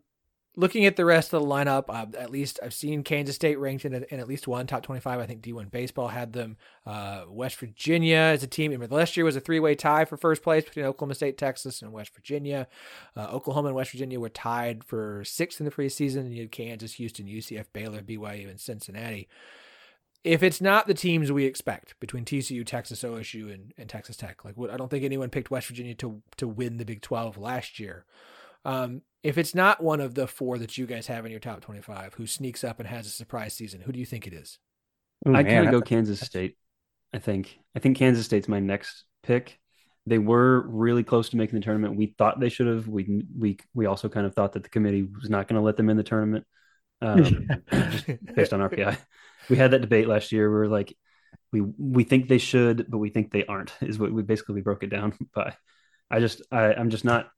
looking 0.54 0.84
at 0.84 0.96
the 0.96 1.04
rest 1.04 1.32
of 1.32 1.40
the 1.40 1.48
lineup, 1.48 1.84
uh, 1.88 2.06
at 2.18 2.30
least 2.30 2.60
I've 2.62 2.74
seen 2.74 3.02
Kansas 3.02 3.34
State 3.34 3.58
ranked 3.58 3.84
in, 3.84 3.94
in 3.94 4.20
at 4.20 4.28
least 4.28 4.46
one 4.46 4.66
top 4.66 4.82
25. 4.82 5.18
I 5.18 5.26
think 5.26 5.42
D1 5.42 5.70
Baseball 5.70 6.08
had 6.08 6.32
them. 6.32 6.56
Uh, 6.84 7.24
West 7.28 7.56
Virginia 7.56 8.32
is 8.34 8.42
a 8.42 8.46
team. 8.46 8.70
Remember, 8.72 8.96
last 8.96 9.16
year 9.16 9.24
was 9.24 9.36
a 9.36 9.40
three 9.40 9.60
way 9.60 9.74
tie 9.74 10.04
for 10.04 10.16
first 10.16 10.42
place 10.42 10.64
between 10.64 10.84
Oklahoma 10.84 11.14
State, 11.14 11.38
Texas, 11.38 11.80
and 11.80 11.92
West 11.92 12.14
Virginia. 12.14 12.68
Uh, 13.16 13.28
Oklahoma 13.28 13.68
and 13.68 13.76
West 13.76 13.92
Virginia 13.92 14.20
were 14.20 14.28
tied 14.28 14.84
for 14.84 15.24
sixth 15.24 15.60
in 15.60 15.64
the 15.64 15.72
preseason. 15.72 16.20
And 16.20 16.34
you 16.34 16.42
had 16.42 16.52
Kansas, 16.52 16.94
Houston, 16.94 17.26
UCF, 17.26 17.66
Baylor, 17.72 18.02
BYU, 18.02 18.50
and 18.50 18.60
Cincinnati. 18.60 19.28
If 20.24 20.42
it's 20.44 20.60
not 20.60 20.86
the 20.86 20.94
teams 20.94 21.32
we 21.32 21.46
expect 21.46 21.98
between 21.98 22.24
TCU, 22.24 22.64
Texas, 22.64 23.02
OSU, 23.02 23.52
and, 23.52 23.74
and 23.76 23.88
Texas 23.88 24.16
Tech, 24.16 24.44
like 24.44 24.56
what 24.56 24.70
I 24.70 24.76
don't 24.76 24.88
think 24.88 25.02
anyone 25.02 25.30
picked 25.30 25.50
West 25.50 25.66
Virginia 25.66 25.94
to 25.96 26.22
to 26.36 26.46
win 26.46 26.76
the 26.76 26.84
Big 26.84 27.00
12 27.00 27.38
last 27.38 27.80
year. 27.80 28.04
Um, 28.64 29.02
if 29.22 29.38
it's 29.38 29.54
not 29.54 29.82
one 29.82 30.00
of 30.00 30.14
the 30.14 30.26
four 30.26 30.58
that 30.58 30.76
you 30.76 30.86
guys 30.86 31.06
have 31.06 31.24
in 31.24 31.30
your 31.30 31.40
top 31.40 31.60
25 31.60 32.14
who 32.14 32.26
sneaks 32.26 32.64
up 32.64 32.80
and 32.80 32.88
has 32.88 33.06
a 33.06 33.10
surprise 33.10 33.54
season, 33.54 33.80
who 33.80 33.92
do 33.92 33.98
you 33.98 34.06
think 34.06 34.26
it 34.26 34.32
is? 34.32 34.58
Ooh, 35.28 35.34
I 35.34 35.44
kind 35.44 35.66
of 35.66 35.70
go 35.70 35.80
Kansas 35.80 36.20
State. 36.20 36.56
I 37.12 37.18
think. 37.18 37.58
I 37.76 37.78
think 37.78 37.96
Kansas 37.96 38.24
State's 38.24 38.48
my 38.48 38.60
next 38.60 39.04
pick. 39.22 39.58
They 40.06 40.18
were 40.18 40.66
really 40.68 41.04
close 41.04 41.28
to 41.28 41.36
making 41.36 41.58
the 41.58 41.64
tournament. 41.64 41.94
We 41.94 42.14
thought 42.18 42.40
they 42.40 42.48
should 42.48 42.66
have. 42.66 42.88
We 42.88 43.24
we 43.38 43.58
we 43.74 43.86
also 43.86 44.08
kind 44.08 44.26
of 44.26 44.34
thought 44.34 44.54
that 44.54 44.64
the 44.64 44.68
committee 44.68 45.02
was 45.02 45.30
not 45.30 45.46
going 45.46 45.60
to 45.60 45.64
let 45.64 45.76
them 45.76 45.90
in 45.90 45.96
the 45.96 46.02
tournament, 46.02 46.44
um, 47.00 47.48
just 47.70 48.06
based 48.34 48.52
on 48.52 48.60
RPI. 48.60 48.96
We 49.48 49.56
had 49.56 49.70
that 49.72 49.80
debate 49.80 50.08
last 50.08 50.32
year. 50.32 50.50
We 50.50 50.56
were 50.56 50.68
like, 50.68 50.96
we 51.52 51.60
we 51.60 52.02
think 52.02 52.26
they 52.26 52.38
should, 52.38 52.86
but 52.88 52.98
we 52.98 53.10
think 53.10 53.30
they 53.30 53.46
aren't. 53.46 53.72
Is 53.80 53.98
what 53.98 54.12
we 54.12 54.22
basically 54.22 54.62
broke 54.62 54.82
it 54.82 54.90
down 54.90 55.14
by. 55.34 55.54
I 56.10 56.18
just 56.18 56.42
I, 56.50 56.74
I'm 56.74 56.90
just 56.90 57.04
not 57.04 57.28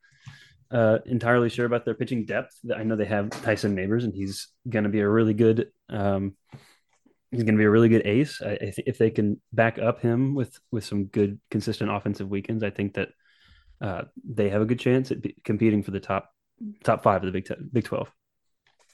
uh, 0.75 0.99
entirely 1.07 1.49
sure 1.49 1.67
about 1.67 1.85
their 1.85 1.95
pitching 1.95 2.25
depth. 2.25 2.59
I 2.75 2.83
know 2.83 2.97
they 2.97 3.05
have 3.05 3.31
Tyson 3.31 3.77
Neighbors, 3.77 4.05
and 4.05 4.13
he's 4.13 4.49
going 4.69 4.83
to 4.83 4.91
be 4.91 5.01
a 5.01 5.09
really 5.09 5.33
good. 5.33 5.69
Um, 5.89 6.35
he's 7.31 7.45
going 7.45 7.55
to 7.55 7.59
be 7.59 7.65
a 7.65 7.71
really 7.71 7.89
good 7.89 8.05
ace. 8.05 8.43
I, 8.43 8.55
I 8.55 8.57
th- 8.57 8.83
if 8.85 8.99
they 8.99 9.11
can 9.11 9.41
back 9.53 9.79
up 9.79 10.03
him 10.03 10.35
with 10.35 10.59
with 10.73 10.85
some 10.85 11.05
good, 11.05 11.39
consistent 11.49 11.93
offensive 11.93 12.29
weekends, 12.29 12.65
I 12.65 12.71
think 12.71 12.95
that 12.95 13.11
uh, 13.81 14.03
they 14.25 14.49
have 14.49 14.63
a 14.63 14.67
good 14.67 14.81
chance 14.81 15.13
at 15.13 15.19
competing 15.45 15.85
for 15.85 15.93
the 15.93 16.01
top 16.01 16.31
top 16.83 17.05
five 17.05 17.23
of 17.23 17.27
the 17.27 17.33
Big 17.33 17.45
Ten, 17.45 17.71
Big 17.73 17.85
Twelve. 17.85 18.11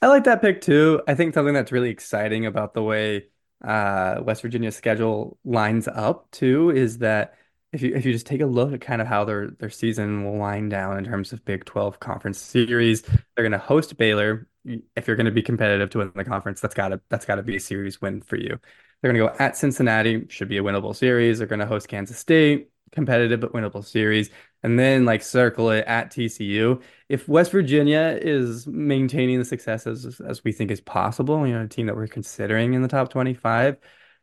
I 0.03 0.07
like 0.07 0.25
that 0.25 0.41
pick 0.41 0.61
too. 0.61 1.01
I 1.07 1.15
think 1.15 1.33
something 1.33 1.53
that's 1.53 1.71
really 1.71 1.89
exciting 1.89 2.45
about 2.45 2.75
the 2.75 2.83
way 2.83 3.25
uh, 3.63 4.21
West 4.23 4.43
Virginia's 4.43 4.75
schedule 4.75 5.39
lines 5.43 5.87
up 5.87 6.29
too 6.31 6.69
is 6.69 6.99
that 6.99 7.35
if 7.73 7.81
you 7.81 7.95
if 7.95 8.05
you 8.05 8.11
just 8.11 8.25
take 8.25 8.41
a 8.41 8.45
look 8.45 8.73
at 8.73 8.81
kind 8.81 9.01
of 9.01 9.07
how 9.07 9.23
their 9.23 9.49
their 9.51 9.69
season 9.69 10.23
will 10.25 10.37
wind 10.37 10.71
down 10.71 10.97
in 10.97 11.05
terms 11.05 11.31
of 11.31 11.43
Big 11.45 11.65
12 11.65 11.99
conference 11.99 12.39
series, 12.39 13.01
they're 13.01 13.19
going 13.37 13.51
to 13.51 13.57
host 13.57 13.97
Baylor. 13.97 14.47
If 14.65 15.07
you're 15.07 15.15
going 15.15 15.25
to 15.25 15.31
be 15.31 15.41
competitive 15.41 15.89
to 15.91 15.99
win 15.99 16.11
the 16.15 16.25
conference, 16.25 16.61
that's 16.61 16.75
got 16.75 16.89
to 16.89 17.01
that's 17.09 17.25
got 17.25 17.35
to 17.35 17.43
be 17.43 17.55
a 17.55 17.59
series 17.59 18.01
win 18.01 18.21
for 18.21 18.35
you. 18.35 18.59
They're 19.01 19.11
going 19.11 19.25
to 19.25 19.31
go 19.31 19.43
at 19.43 19.57
Cincinnati, 19.57 20.27
should 20.29 20.49
be 20.49 20.57
a 20.57 20.63
winnable 20.63 20.95
series. 20.95 21.37
They're 21.37 21.47
going 21.47 21.59
to 21.59 21.65
host 21.65 21.87
Kansas 21.87 22.17
State, 22.17 22.69
competitive 22.91 23.39
but 23.39 23.53
winnable 23.53 23.83
series, 23.83 24.29
and 24.63 24.77
then 24.77 25.05
like 25.05 25.23
circle 25.23 25.71
it 25.71 25.85
at 25.87 26.11
TCU 26.11 26.81
if 27.09 27.27
West 27.27 27.51
Virginia 27.51 28.19
is 28.21 28.67
maintaining 28.67 29.39
the 29.39 29.45
success 29.45 29.87
as 29.87 30.19
as 30.27 30.43
we 30.43 30.51
think 30.51 30.71
is 30.71 30.81
possible, 30.81 31.47
you 31.47 31.53
know, 31.53 31.63
a 31.63 31.67
team 31.67 31.87
that 31.87 31.95
we're 31.95 32.07
considering 32.07 32.73
in 32.73 32.81
the 32.81 32.87
top 32.89 33.09
25, 33.09 33.77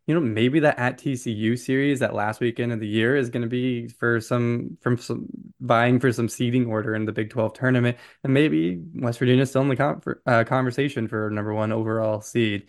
you 0.08 0.14
know, 0.14 0.20
maybe 0.20 0.60
that 0.60 0.78
at 0.78 0.96
TCU 0.96 1.56
series 1.58 2.00
that 2.00 2.14
last 2.14 2.40
weekend 2.40 2.72
of 2.72 2.80
the 2.80 2.88
year 2.88 3.14
is 3.14 3.28
going 3.28 3.42
to 3.42 3.48
be 3.48 3.88
for 3.88 4.22
some 4.22 4.78
from 4.80 4.96
some 4.96 5.26
vying 5.60 6.00
for 6.00 6.10
some 6.14 6.30
seeding 6.30 6.64
order 6.64 6.94
in 6.94 7.04
the 7.04 7.12
Big 7.12 7.28
12 7.28 7.52
tournament, 7.52 7.98
and 8.24 8.32
maybe 8.32 8.82
West 8.94 9.18
Virginia 9.18 9.42
is 9.42 9.50
still 9.50 9.60
in 9.60 9.68
the 9.68 9.76
con 9.76 10.00
uh, 10.26 10.44
conversation 10.44 11.08
for 11.08 11.28
number 11.28 11.52
one 11.52 11.72
overall 11.72 12.22
seed. 12.22 12.68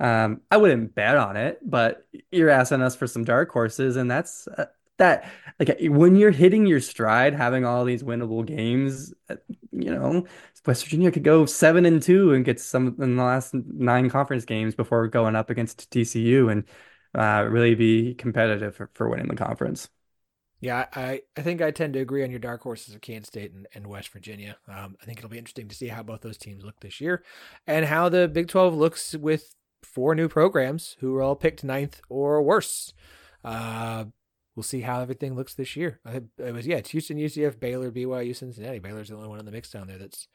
Um, 0.00 0.40
I 0.50 0.56
wouldn't 0.56 0.96
bet 0.96 1.16
on 1.16 1.36
it, 1.36 1.60
but 1.62 2.08
you're 2.32 2.50
asking 2.50 2.82
us 2.82 2.96
for 2.96 3.06
some 3.06 3.22
dark 3.24 3.52
horses, 3.52 3.94
and 3.94 4.10
that's 4.10 4.48
uh, 4.48 4.64
that. 5.00 5.30
Like 5.58 5.76
when 5.82 6.16
you're 6.16 6.30
hitting 6.30 6.66
your 6.66 6.80
stride, 6.80 7.34
having 7.34 7.66
all 7.66 7.84
these 7.84 8.02
winnable 8.02 8.46
games, 8.46 9.12
uh, 9.28 9.36
you 9.72 9.94
know, 9.94 10.24
West 10.64 10.84
Virginia 10.84 11.10
could 11.10 11.24
go 11.24 11.44
seven 11.44 11.84
and 11.84 12.02
two 12.02 12.32
and 12.32 12.44
get 12.44 12.60
some 12.60 12.96
in 12.98 13.16
the 13.16 13.22
last 13.22 13.52
nine 13.52 14.08
conference 14.08 14.44
games 14.44 14.74
before 14.74 15.06
going 15.08 15.36
up 15.36 15.50
against 15.50 15.90
TCU 15.90 16.50
and 16.50 16.64
uh, 17.14 17.46
really 17.50 17.74
be 17.74 18.14
competitive 18.14 18.76
for, 18.76 18.90
for 18.94 19.08
winning 19.08 19.28
the 19.28 19.36
conference. 19.36 19.88
Yeah, 20.60 20.86
I, 20.94 21.22
I 21.36 21.40
think 21.40 21.62
I 21.62 21.70
tend 21.70 21.94
to 21.94 22.00
agree 22.00 22.22
on 22.22 22.30
your 22.30 22.38
dark 22.38 22.62
horses 22.62 22.94
of 22.94 23.00
Kansas 23.00 23.28
State 23.28 23.52
and, 23.52 23.66
and 23.74 23.86
West 23.86 24.10
Virginia. 24.10 24.56
Um, 24.68 24.96
I 25.00 25.06
think 25.06 25.18
it'll 25.18 25.30
be 25.30 25.38
interesting 25.38 25.68
to 25.68 25.74
see 25.74 25.88
how 25.88 26.02
both 26.02 26.20
those 26.20 26.36
teams 26.36 26.64
look 26.64 26.78
this 26.80 27.00
year 27.00 27.24
and 27.66 27.86
how 27.86 28.10
the 28.10 28.28
Big 28.28 28.48
12 28.48 28.74
looks 28.74 29.14
with 29.14 29.54
four 29.82 30.14
new 30.14 30.28
programs 30.28 30.96
who 31.00 31.14
are 31.16 31.22
all 31.22 31.34
picked 31.34 31.64
ninth 31.64 32.02
or 32.10 32.42
worse. 32.42 32.92
Uh, 33.42 34.04
we'll 34.54 34.62
see 34.62 34.80
how 34.80 35.00
everything 35.00 35.34
looks 35.34 35.54
this 35.54 35.76
year. 35.76 36.00
It 36.04 36.52
was, 36.52 36.66
yeah, 36.66 36.76
it's 36.76 36.90
Houston, 36.90 37.18
UCF, 37.18 37.60
Baylor, 37.60 37.90
BYU, 37.90 38.34
Cincinnati. 38.34 38.78
Baylor's 38.78 39.08
the 39.08 39.16
only 39.16 39.28
one 39.28 39.38
in 39.38 39.44
the 39.44 39.52
mix 39.52 39.70
down 39.70 39.86
there 39.86 39.98
that's 39.98 40.28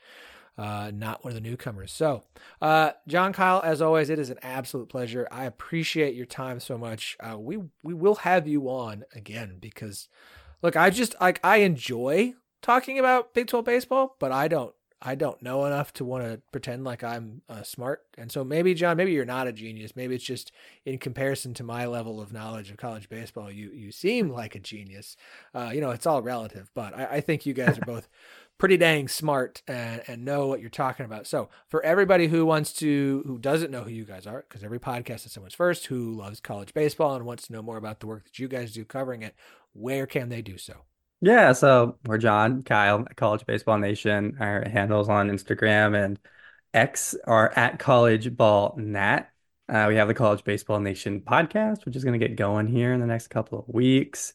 uh, 0.57 0.91
not 0.93 1.23
one 1.23 1.31
of 1.31 1.35
the 1.35 1.47
newcomers. 1.47 1.91
So, 1.91 2.23
uh, 2.61 2.91
John 3.07 3.33
Kyle, 3.33 3.61
as 3.63 3.81
always, 3.81 4.09
it 4.09 4.19
is 4.19 4.29
an 4.29 4.39
absolute 4.41 4.89
pleasure. 4.89 5.27
I 5.31 5.45
appreciate 5.45 6.15
your 6.15 6.25
time 6.25 6.59
so 6.59 6.77
much. 6.77 7.17
Uh, 7.19 7.37
we 7.37 7.57
we 7.83 7.93
will 7.93 8.15
have 8.15 8.47
you 8.47 8.69
on 8.69 9.03
again 9.13 9.57
because, 9.59 10.07
look, 10.61 10.75
I 10.75 10.89
just 10.89 11.15
like 11.19 11.39
I 11.43 11.57
enjoy 11.57 12.35
talking 12.61 12.97
about 12.97 13.33
Big 13.33 13.47
Twelve 13.47 13.65
baseball, 13.65 14.15
but 14.19 14.31
I 14.31 14.47
don't 14.47 14.73
I 15.01 15.15
don't 15.15 15.41
know 15.41 15.65
enough 15.65 15.93
to 15.93 16.05
want 16.05 16.23
to 16.23 16.41
pretend 16.51 16.83
like 16.83 17.03
I'm 17.03 17.41
uh, 17.49 17.63
smart. 17.63 18.03
And 18.17 18.31
so 18.31 18.43
maybe 18.43 18.73
John, 18.73 18.97
maybe 18.97 19.11
you're 19.11 19.25
not 19.25 19.47
a 19.47 19.51
genius. 19.51 19.95
Maybe 19.95 20.15
it's 20.15 20.23
just 20.23 20.51
in 20.85 20.97
comparison 20.97 21.53
to 21.55 21.63
my 21.63 21.85
level 21.85 22.21
of 22.21 22.31
knowledge 22.31 22.71
of 22.71 22.77
college 22.77 23.09
baseball, 23.09 23.51
you 23.51 23.71
you 23.71 23.91
seem 23.91 24.29
like 24.29 24.55
a 24.55 24.59
genius. 24.59 25.17
Uh, 25.53 25.71
you 25.73 25.81
know, 25.81 25.91
it's 25.91 26.05
all 26.05 26.21
relative, 26.21 26.71
but 26.73 26.95
I, 26.95 27.05
I 27.05 27.21
think 27.21 27.45
you 27.45 27.53
guys 27.53 27.77
are 27.77 27.85
both 27.85 28.07
pretty 28.57 28.77
dang 28.77 29.07
smart 29.07 29.61
and, 29.67 30.01
and 30.07 30.23
know 30.23 30.47
what 30.47 30.61
you're 30.61 30.69
talking 30.69 31.05
about. 31.05 31.27
So 31.27 31.49
for 31.67 31.83
everybody 31.83 32.27
who 32.27 32.45
wants 32.45 32.71
to, 32.73 33.21
who 33.25 33.37
doesn't 33.37 33.71
know 33.71 33.83
who 33.83 33.91
you 33.91 34.05
guys 34.05 34.25
are, 34.25 34.45
because 34.47 34.63
every 34.63 34.79
podcast 34.79 35.25
is 35.25 35.33
someone's 35.33 35.53
first, 35.53 35.87
who 35.87 36.13
loves 36.13 36.39
college 36.39 36.73
baseball 36.73 37.15
and 37.15 37.25
wants 37.25 37.47
to 37.47 37.53
know 37.53 37.61
more 37.61 37.77
about 37.77 37.99
the 37.99 38.07
work 38.07 38.23
that 38.23 38.39
you 38.39 38.47
guys 38.47 38.71
do 38.71 38.85
covering 38.85 39.23
it, 39.23 39.35
where 39.73 40.07
can 40.07 40.29
they 40.29 40.41
do 40.41 40.57
so? 40.57 40.85
Yeah, 41.21 41.53
so 41.53 41.97
we're 42.05 42.17
John, 42.17 42.61
Kyle, 42.63 43.01
at 43.09 43.15
College 43.15 43.45
Baseball 43.45 43.77
Nation. 43.79 44.37
Our 44.39 44.67
handles 44.67 45.09
on 45.09 45.29
Instagram 45.29 45.95
and 46.03 46.19
X 46.73 47.15
are 47.25 47.51
at 47.57 47.79
College 47.79 48.35
Ball 48.35 48.75
Nat. 48.77 49.29
Uh, 49.67 49.85
we 49.89 49.95
have 49.95 50.07
the 50.07 50.13
College 50.13 50.43
Baseball 50.43 50.79
Nation 50.79 51.21
podcast, 51.21 51.85
which 51.85 51.95
is 51.95 52.03
going 52.03 52.19
to 52.19 52.27
get 52.27 52.35
going 52.35 52.67
here 52.67 52.93
in 52.93 52.99
the 52.99 53.07
next 53.07 53.29
couple 53.29 53.59
of 53.59 53.67
weeks. 53.73 54.33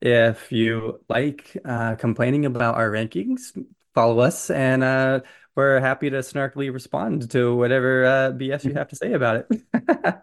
If 0.00 0.52
you 0.52 1.00
like 1.08 1.56
uh, 1.64 1.96
complaining 1.96 2.46
about 2.46 2.76
our 2.76 2.90
rankings, 2.90 3.56
follow 3.94 4.20
us, 4.20 4.50
and 4.50 4.84
uh, 4.84 5.20
we're 5.56 5.80
happy 5.80 6.10
to 6.10 6.18
snarkily 6.18 6.72
respond 6.72 7.30
to 7.32 7.54
whatever 7.56 8.04
uh, 8.06 8.32
BS 8.32 8.64
you 8.64 8.74
have 8.76 8.88
to 8.88 8.96
say 8.96 9.12
about 9.14 9.46
it. 9.50 10.22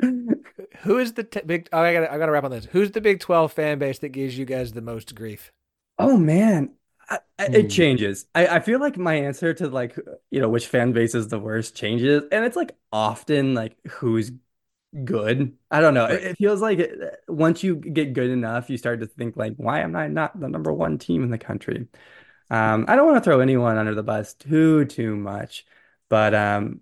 Who 0.80 0.98
is 0.98 1.12
the 1.14 1.24
t- 1.24 1.40
big? 1.46 1.68
Oh, 1.72 1.80
I 1.80 1.92
got 1.92 2.10
I 2.10 2.18
got 2.18 2.26
to 2.26 2.32
wrap 2.32 2.44
on 2.44 2.50
this. 2.50 2.66
Who's 2.66 2.90
the 2.92 3.00
Big 3.00 3.20
Twelve 3.20 3.52
fan 3.52 3.78
base 3.78 3.98
that 4.00 4.10
gives 4.10 4.36
you 4.36 4.44
guys 4.44 4.72
the 4.72 4.82
most 4.82 5.14
grief? 5.14 5.52
Oh 5.98 6.16
man, 6.16 6.74
I, 7.08 7.18
I- 7.38 7.48
Hmm. 7.48 7.52
it 7.52 7.70
changes. 7.70 8.26
I, 8.34 8.46
I 8.46 8.60
feel 8.60 8.80
like 8.80 8.96
my 8.96 9.14
answer 9.14 9.54
to 9.54 9.68
like 9.68 9.96
you 10.30 10.40
know 10.40 10.48
which 10.48 10.66
fan 10.66 10.92
base 10.92 11.14
is 11.14 11.28
the 11.28 11.38
worst 11.38 11.76
changes, 11.76 12.24
and 12.32 12.44
it's 12.44 12.56
like 12.56 12.76
often 12.92 13.54
like 13.54 13.76
who's 13.88 14.32
good. 15.04 15.56
I 15.70 15.80
don't 15.80 15.94
know. 15.94 16.06
It, 16.06 16.24
it 16.24 16.38
feels 16.38 16.62
like 16.62 16.80
it, 16.80 17.20
once 17.28 17.62
you 17.64 17.76
get 17.76 18.14
good 18.14 18.30
enough, 18.30 18.70
you 18.70 18.78
start 18.78 19.00
to 19.00 19.06
think 19.06 19.36
like, 19.36 19.56
why 19.56 19.80
am 19.82 19.96
I 19.96 20.08
not 20.08 20.38
the 20.40 20.48
number 20.48 20.72
one 20.72 20.98
team 20.98 21.24
in 21.24 21.30
the 21.30 21.38
country? 21.38 21.88
Um, 22.50 22.84
I 22.88 22.96
don't 22.96 23.06
want 23.06 23.18
to 23.18 23.24
throw 23.30 23.40
anyone 23.40 23.78
under 23.78 23.94
the 23.94 24.02
bus 24.02 24.34
too 24.34 24.84
too 24.86 25.16
much, 25.16 25.66
but 26.08 26.34
um, 26.34 26.80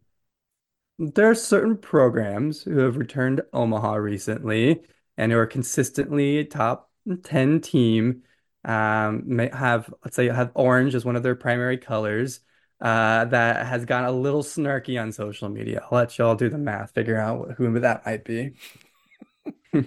there 1.00 1.30
are 1.30 1.34
certain 1.34 1.76
programs 1.78 2.62
who 2.62 2.78
have 2.78 2.96
returned 2.96 3.38
to 3.38 3.46
Omaha 3.52 3.94
recently 3.94 4.82
and 5.16 5.32
who 5.32 5.38
are 5.38 5.46
consistently 5.46 6.44
top 6.44 6.90
10 7.24 7.60
team 7.60 8.22
um, 8.64 9.22
may 9.26 9.50
have, 9.52 9.92
let's 10.04 10.16
say, 10.16 10.28
have 10.28 10.52
orange 10.54 10.94
as 10.94 11.04
one 11.04 11.16
of 11.16 11.22
their 11.22 11.34
primary 11.34 11.78
colors. 11.78 12.40
Uh, 12.80 13.26
that 13.26 13.66
has 13.66 13.84
gotten 13.84 14.08
a 14.08 14.12
little 14.12 14.42
snarky 14.42 15.00
on 15.00 15.12
social 15.12 15.50
media. 15.50 15.82
I'll 15.90 15.98
let 15.98 16.16
y'all 16.18 16.34
do 16.34 16.48
the 16.48 16.56
math, 16.58 16.92
figure 16.94 17.18
out 17.18 17.52
who 17.58 17.78
that 17.80 18.06
might 18.06 18.24
be. 18.24 18.54
and 19.72 19.86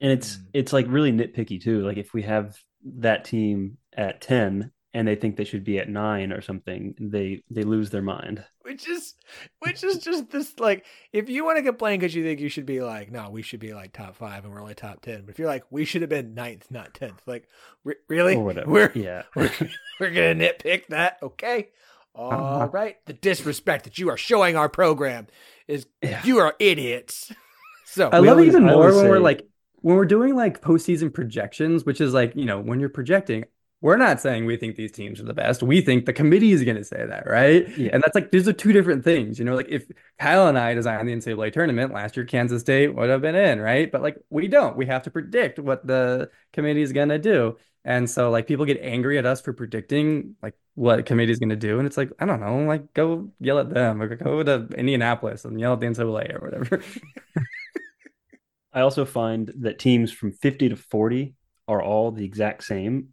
it's 0.00 0.38
Mm. 0.38 0.46
it's 0.52 0.72
like 0.72 0.86
really 0.88 1.12
nitpicky 1.12 1.60
too. 1.60 1.82
Like 1.82 1.96
if 1.98 2.14
we 2.14 2.22
have 2.22 2.56
that 2.84 3.24
team 3.24 3.78
at 3.96 4.20
ten, 4.20 4.72
and 4.92 5.06
they 5.06 5.14
think 5.14 5.36
they 5.36 5.44
should 5.44 5.62
be 5.64 5.78
at 5.78 5.88
nine 5.88 6.32
or 6.32 6.40
something, 6.40 6.94
they 6.98 7.42
they 7.50 7.62
lose 7.62 7.90
their 7.90 8.02
mind. 8.02 8.44
which 8.62 8.88
is 8.88 9.14
which 9.60 9.82
is 9.84 9.98
just 9.98 10.30
this 10.30 10.58
like 10.58 10.84
if 11.12 11.28
you 11.28 11.44
want 11.44 11.56
to 11.58 11.62
complain 11.62 11.98
because 12.00 12.14
you 12.14 12.22
think 12.24 12.40
you 12.40 12.48
should 12.48 12.66
be 12.66 12.80
like 12.82 13.10
no 13.10 13.28
we 13.30 13.42
should 13.42 13.60
be 13.60 13.72
like 13.74 13.92
top 13.92 14.14
five 14.16 14.44
and 14.44 14.52
we're 14.52 14.60
only 14.60 14.74
top 14.74 15.00
10 15.02 15.22
but 15.22 15.30
if 15.30 15.38
you're 15.38 15.48
like 15.48 15.64
we 15.70 15.84
should 15.84 16.02
have 16.02 16.08
been 16.10 16.34
ninth 16.34 16.66
not 16.70 16.92
10th 16.94 17.18
like 17.26 17.48
re- 17.84 17.94
really 18.08 18.36
Or 18.36 18.44
whatever. 18.44 18.70
we're 18.70 18.92
yeah. 18.94 19.22
we're, 19.36 19.50
we're 19.98 20.10
gonna 20.10 20.34
nitpick 20.34 20.86
that 20.88 21.18
okay 21.22 21.68
uh-huh. 22.14 22.36
all 22.36 22.68
right 22.68 22.96
the 23.06 23.12
disrespect 23.12 23.84
that 23.84 23.98
you 23.98 24.08
are 24.10 24.16
showing 24.16 24.56
our 24.56 24.68
program 24.68 25.26
is 25.68 25.86
Yeah. 26.02 26.20
you 26.24 26.38
are 26.38 26.54
idiots 26.58 27.32
so 27.86 28.08
I 28.12 28.20
We 28.20 28.28
love 28.28 28.38
it 28.38 28.40
always- 28.42 28.48
even 28.54 28.68
I 28.68 28.72
more 28.72 28.82
always 28.88 28.96
when 28.96 29.08
we're 29.10 29.18
like 29.20 29.46
when 29.82 29.96
we're 29.96 30.04
doing 30.04 30.36
like 30.36 30.60
postseason 30.60 31.12
projections, 31.14 31.86
which 31.86 32.02
is 32.02 32.12
like, 32.12 32.36
you 32.36 32.44
know, 32.44 32.60
when 32.60 32.80
you're 32.80 32.90
projecting, 32.90 33.44
we're 33.82 33.96
not 33.96 34.20
saying 34.20 34.44
we 34.44 34.56
think 34.56 34.76
these 34.76 34.92
teams 34.92 35.20
are 35.20 35.24
the 35.24 35.32
best. 35.32 35.62
We 35.62 35.80
think 35.80 36.04
the 36.04 36.12
committee 36.12 36.52
is 36.52 36.62
going 36.64 36.76
to 36.76 36.84
say 36.84 37.06
that, 37.06 37.26
right? 37.26 37.66
Yeah. 37.78 37.90
And 37.94 38.02
that's 38.02 38.14
like 38.14 38.30
these 38.30 38.46
are 38.46 38.52
two 38.52 38.72
different 38.72 39.04
things. 39.04 39.38
You 39.38 39.46
know, 39.46 39.54
like 39.54 39.70
if 39.70 39.86
Kyle 40.18 40.48
and 40.48 40.58
I 40.58 40.74
designed 40.74 41.08
the 41.08 41.14
NCAA 41.14 41.52
tournament 41.52 41.92
last 41.92 42.16
year, 42.16 42.26
Kansas 42.26 42.60
State 42.60 42.94
would 42.94 43.08
have 43.08 43.22
been 43.22 43.34
in, 43.34 43.58
right? 43.58 43.90
But 43.90 44.02
like 44.02 44.16
we 44.28 44.48
don't. 44.48 44.76
We 44.76 44.86
have 44.86 45.04
to 45.04 45.10
predict 45.10 45.58
what 45.58 45.86
the 45.86 46.30
committee 46.52 46.82
is 46.82 46.92
going 46.92 47.08
to 47.08 47.18
do. 47.18 47.56
And 47.82 48.10
so 48.10 48.30
like 48.30 48.46
people 48.46 48.66
get 48.66 48.80
angry 48.82 49.16
at 49.16 49.24
us 49.24 49.40
for 49.40 49.54
predicting 49.54 50.36
like 50.42 50.54
what 50.74 51.06
committee 51.06 51.32
is 51.32 51.38
going 51.38 51.48
to 51.48 51.56
do, 51.56 51.78
and 51.78 51.86
it's 51.86 51.96
like 51.96 52.10
I 52.18 52.26
don't 52.26 52.40
know, 52.40 52.58
like 52.64 52.92
go 52.92 53.30
yell 53.40 53.58
at 53.58 53.70
them 53.70 54.02
or 54.02 54.14
go 54.14 54.42
to 54.42 54.68
Indianapolis 54.76 55.46
and 55.46 55.58
yell 55.58 55.72
at 55.72 55.80
the 55.80 55.86
NCAA 55.86 56.34
or 56.34 56.44
whatever. 56.44 56.82
I 58.72 58.82
also 58.82 59.04
find 59.06 59.50
that 59.60 59.78
teams 59.78 60.12
from 60.12 60.32
50 60.32 60.68
to 60.68 60.76
40 60.76 61.34
are 61.66 61.82
all 61.82 62.12
the 62.12 62.24
exact 62.24 62.64
same 62.64 63.08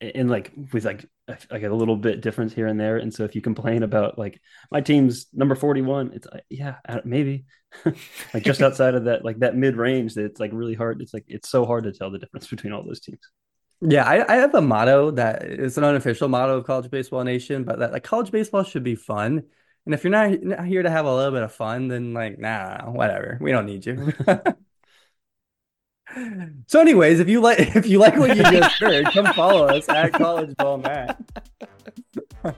and 0.00 0.28
like 0.30 0.52
with 0.72 0.84
like 0.84 1.06
like 1.50 1.62
a 1.62 1.68
little 1.68 1.96
bit 1.96 2.20
difference 2.20 2.52
here 2.52 2.66
and 2.66 2.78
there 2.78 2.98
and 2.98 3.12
so 3.14 3.24
if 3.24 3.34
you 3.34 3.40
complain 3.40 3.82
about 3.82 4.18
like 4.18 4.40
my 4.70 4.80
team's 4.80 5.26
number 5.32 5.54
41 5.54 6.12
it's 6.14 6.26
like 6.32 6.44
yeah 6.50 6.76
uh, 6.88 7.00
maybe 7.04 7.44
like 8.34 8.42
just 8.44 8.62
outside 8.62 8.94
of 8.94 9.04
that 9.04 9.24
like 9.24 9.38
that 9.38 9.56
mid 9.56 9.76
range 9.76 10.14
that 10.14 10.24
it's 10.24 10.40
like 10.40 10.50
really 10.52 10.74
hard 10.74 11.00
it's 11.00 11.14
like 11.14 11.24
it's 11.28 11.48
so 11.48 11.64
hard 11.64 11.84
to 11.84 11.92
tell 11.92 12.10
the 12.10 12.18
difference 12.18 12.46
between 12.48 12.72
all 12.72 12.84
those 12.84 13.00
teams 13.00 13.20
Yeah, 13.80 14.04
I, 14.04 14.32
I 14.32 14.36
have 14.36 14.54
a 14.54 14.62
motto 14.62 15.10
that 15.12 15.42
it's 15.42 15.76
an 15.76 15.84
unofficial 15.84 16.28
motto 16.28 16.56
of 16.56 16.64
College 16.64 16.90
Baseball 16.90 17.22
Nation, 17.24 17.64
but 17.64 17.80
that 17.80 17.92
like 17.92 18.02
college 18.04 18.30
baseball 18.30 18.64
should 18.64 18.84
be 18.84 18.94
fun. 18.94 19.42
And 19.84 19.94
if 19.94 20.04
you're 20.04 20.10
not, 20.10 20.42
not 20.42 20.66
here 20.66 20.82
to 20.82 20.90
have 20.90 21.04
a 21.04 21.14
little 21.14 21.32
bit 21.32 21.42
of 21.42 21.52
fun, 21.52 21.88
then 21.88 22.14
like, 22.14 22.38
nah, 22.38 22.90
whatever. 22.90 23.36
We 23.40 23.52
don't 23.52 23.66
need 23.66 23.84
you. 23.84 24.12
So, 26.66 26.80
anyways, 26.80 27.20
if 27.20 27.28
you 27.28 27.40
like 27.40 27.58
if 27.76 27.86
you 27.86 27.98
like 27.98 28.16
what 28.16 28.36
you 28.36 28.42
just 28.50 28.80
heard, 28.80 29.06
come 29.06 29.26
follow 29.34 29.66
us 29.66 29.88
at 29.88 30.12
College 30.12 30.56
Ball 30.56 30.78
Nat. 30.78 31.16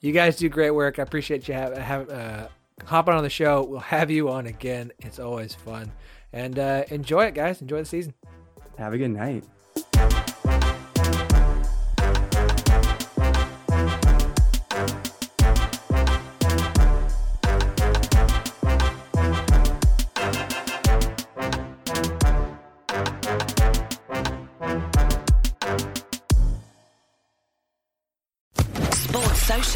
you 0.00 0.12
guys 0.12 0.36
do 0.36 0.48
great 0.48 0.70
work. 0.70 0.98
I 0.98 1.02
appreciate 1.02 1.48
you 1.48 1.54
have, 1.54 1.76
have 1.76 2.10
uh 2.10 2.48
hopping 2.84 3.14
on 3.14 3.22
the 3.22 3.30
show. 3.30 3.64
We'll 3.64 3.80
have 3.80 4.10
you 4.10 4.28
on 4.30 4.46
again. 4.46 4.92
It's 5.00 5.18
always 5.18 5.54
fun. 5.54 5.92
And 6.32 6.58
uh 6.58 6.84
enjoy 6.90 7.26
it 7.26 7.34
guys. 7.34 7.60
Enjoy 7.60 7.78
the 7.78 7.84
season. 7.84 8.14
Have 8.78 8.92
a 8.92 8.98
good 8.98 9.10
night. 9.10 9.44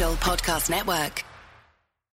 Podcast 0.09 0.69
Network. 0.71 1.30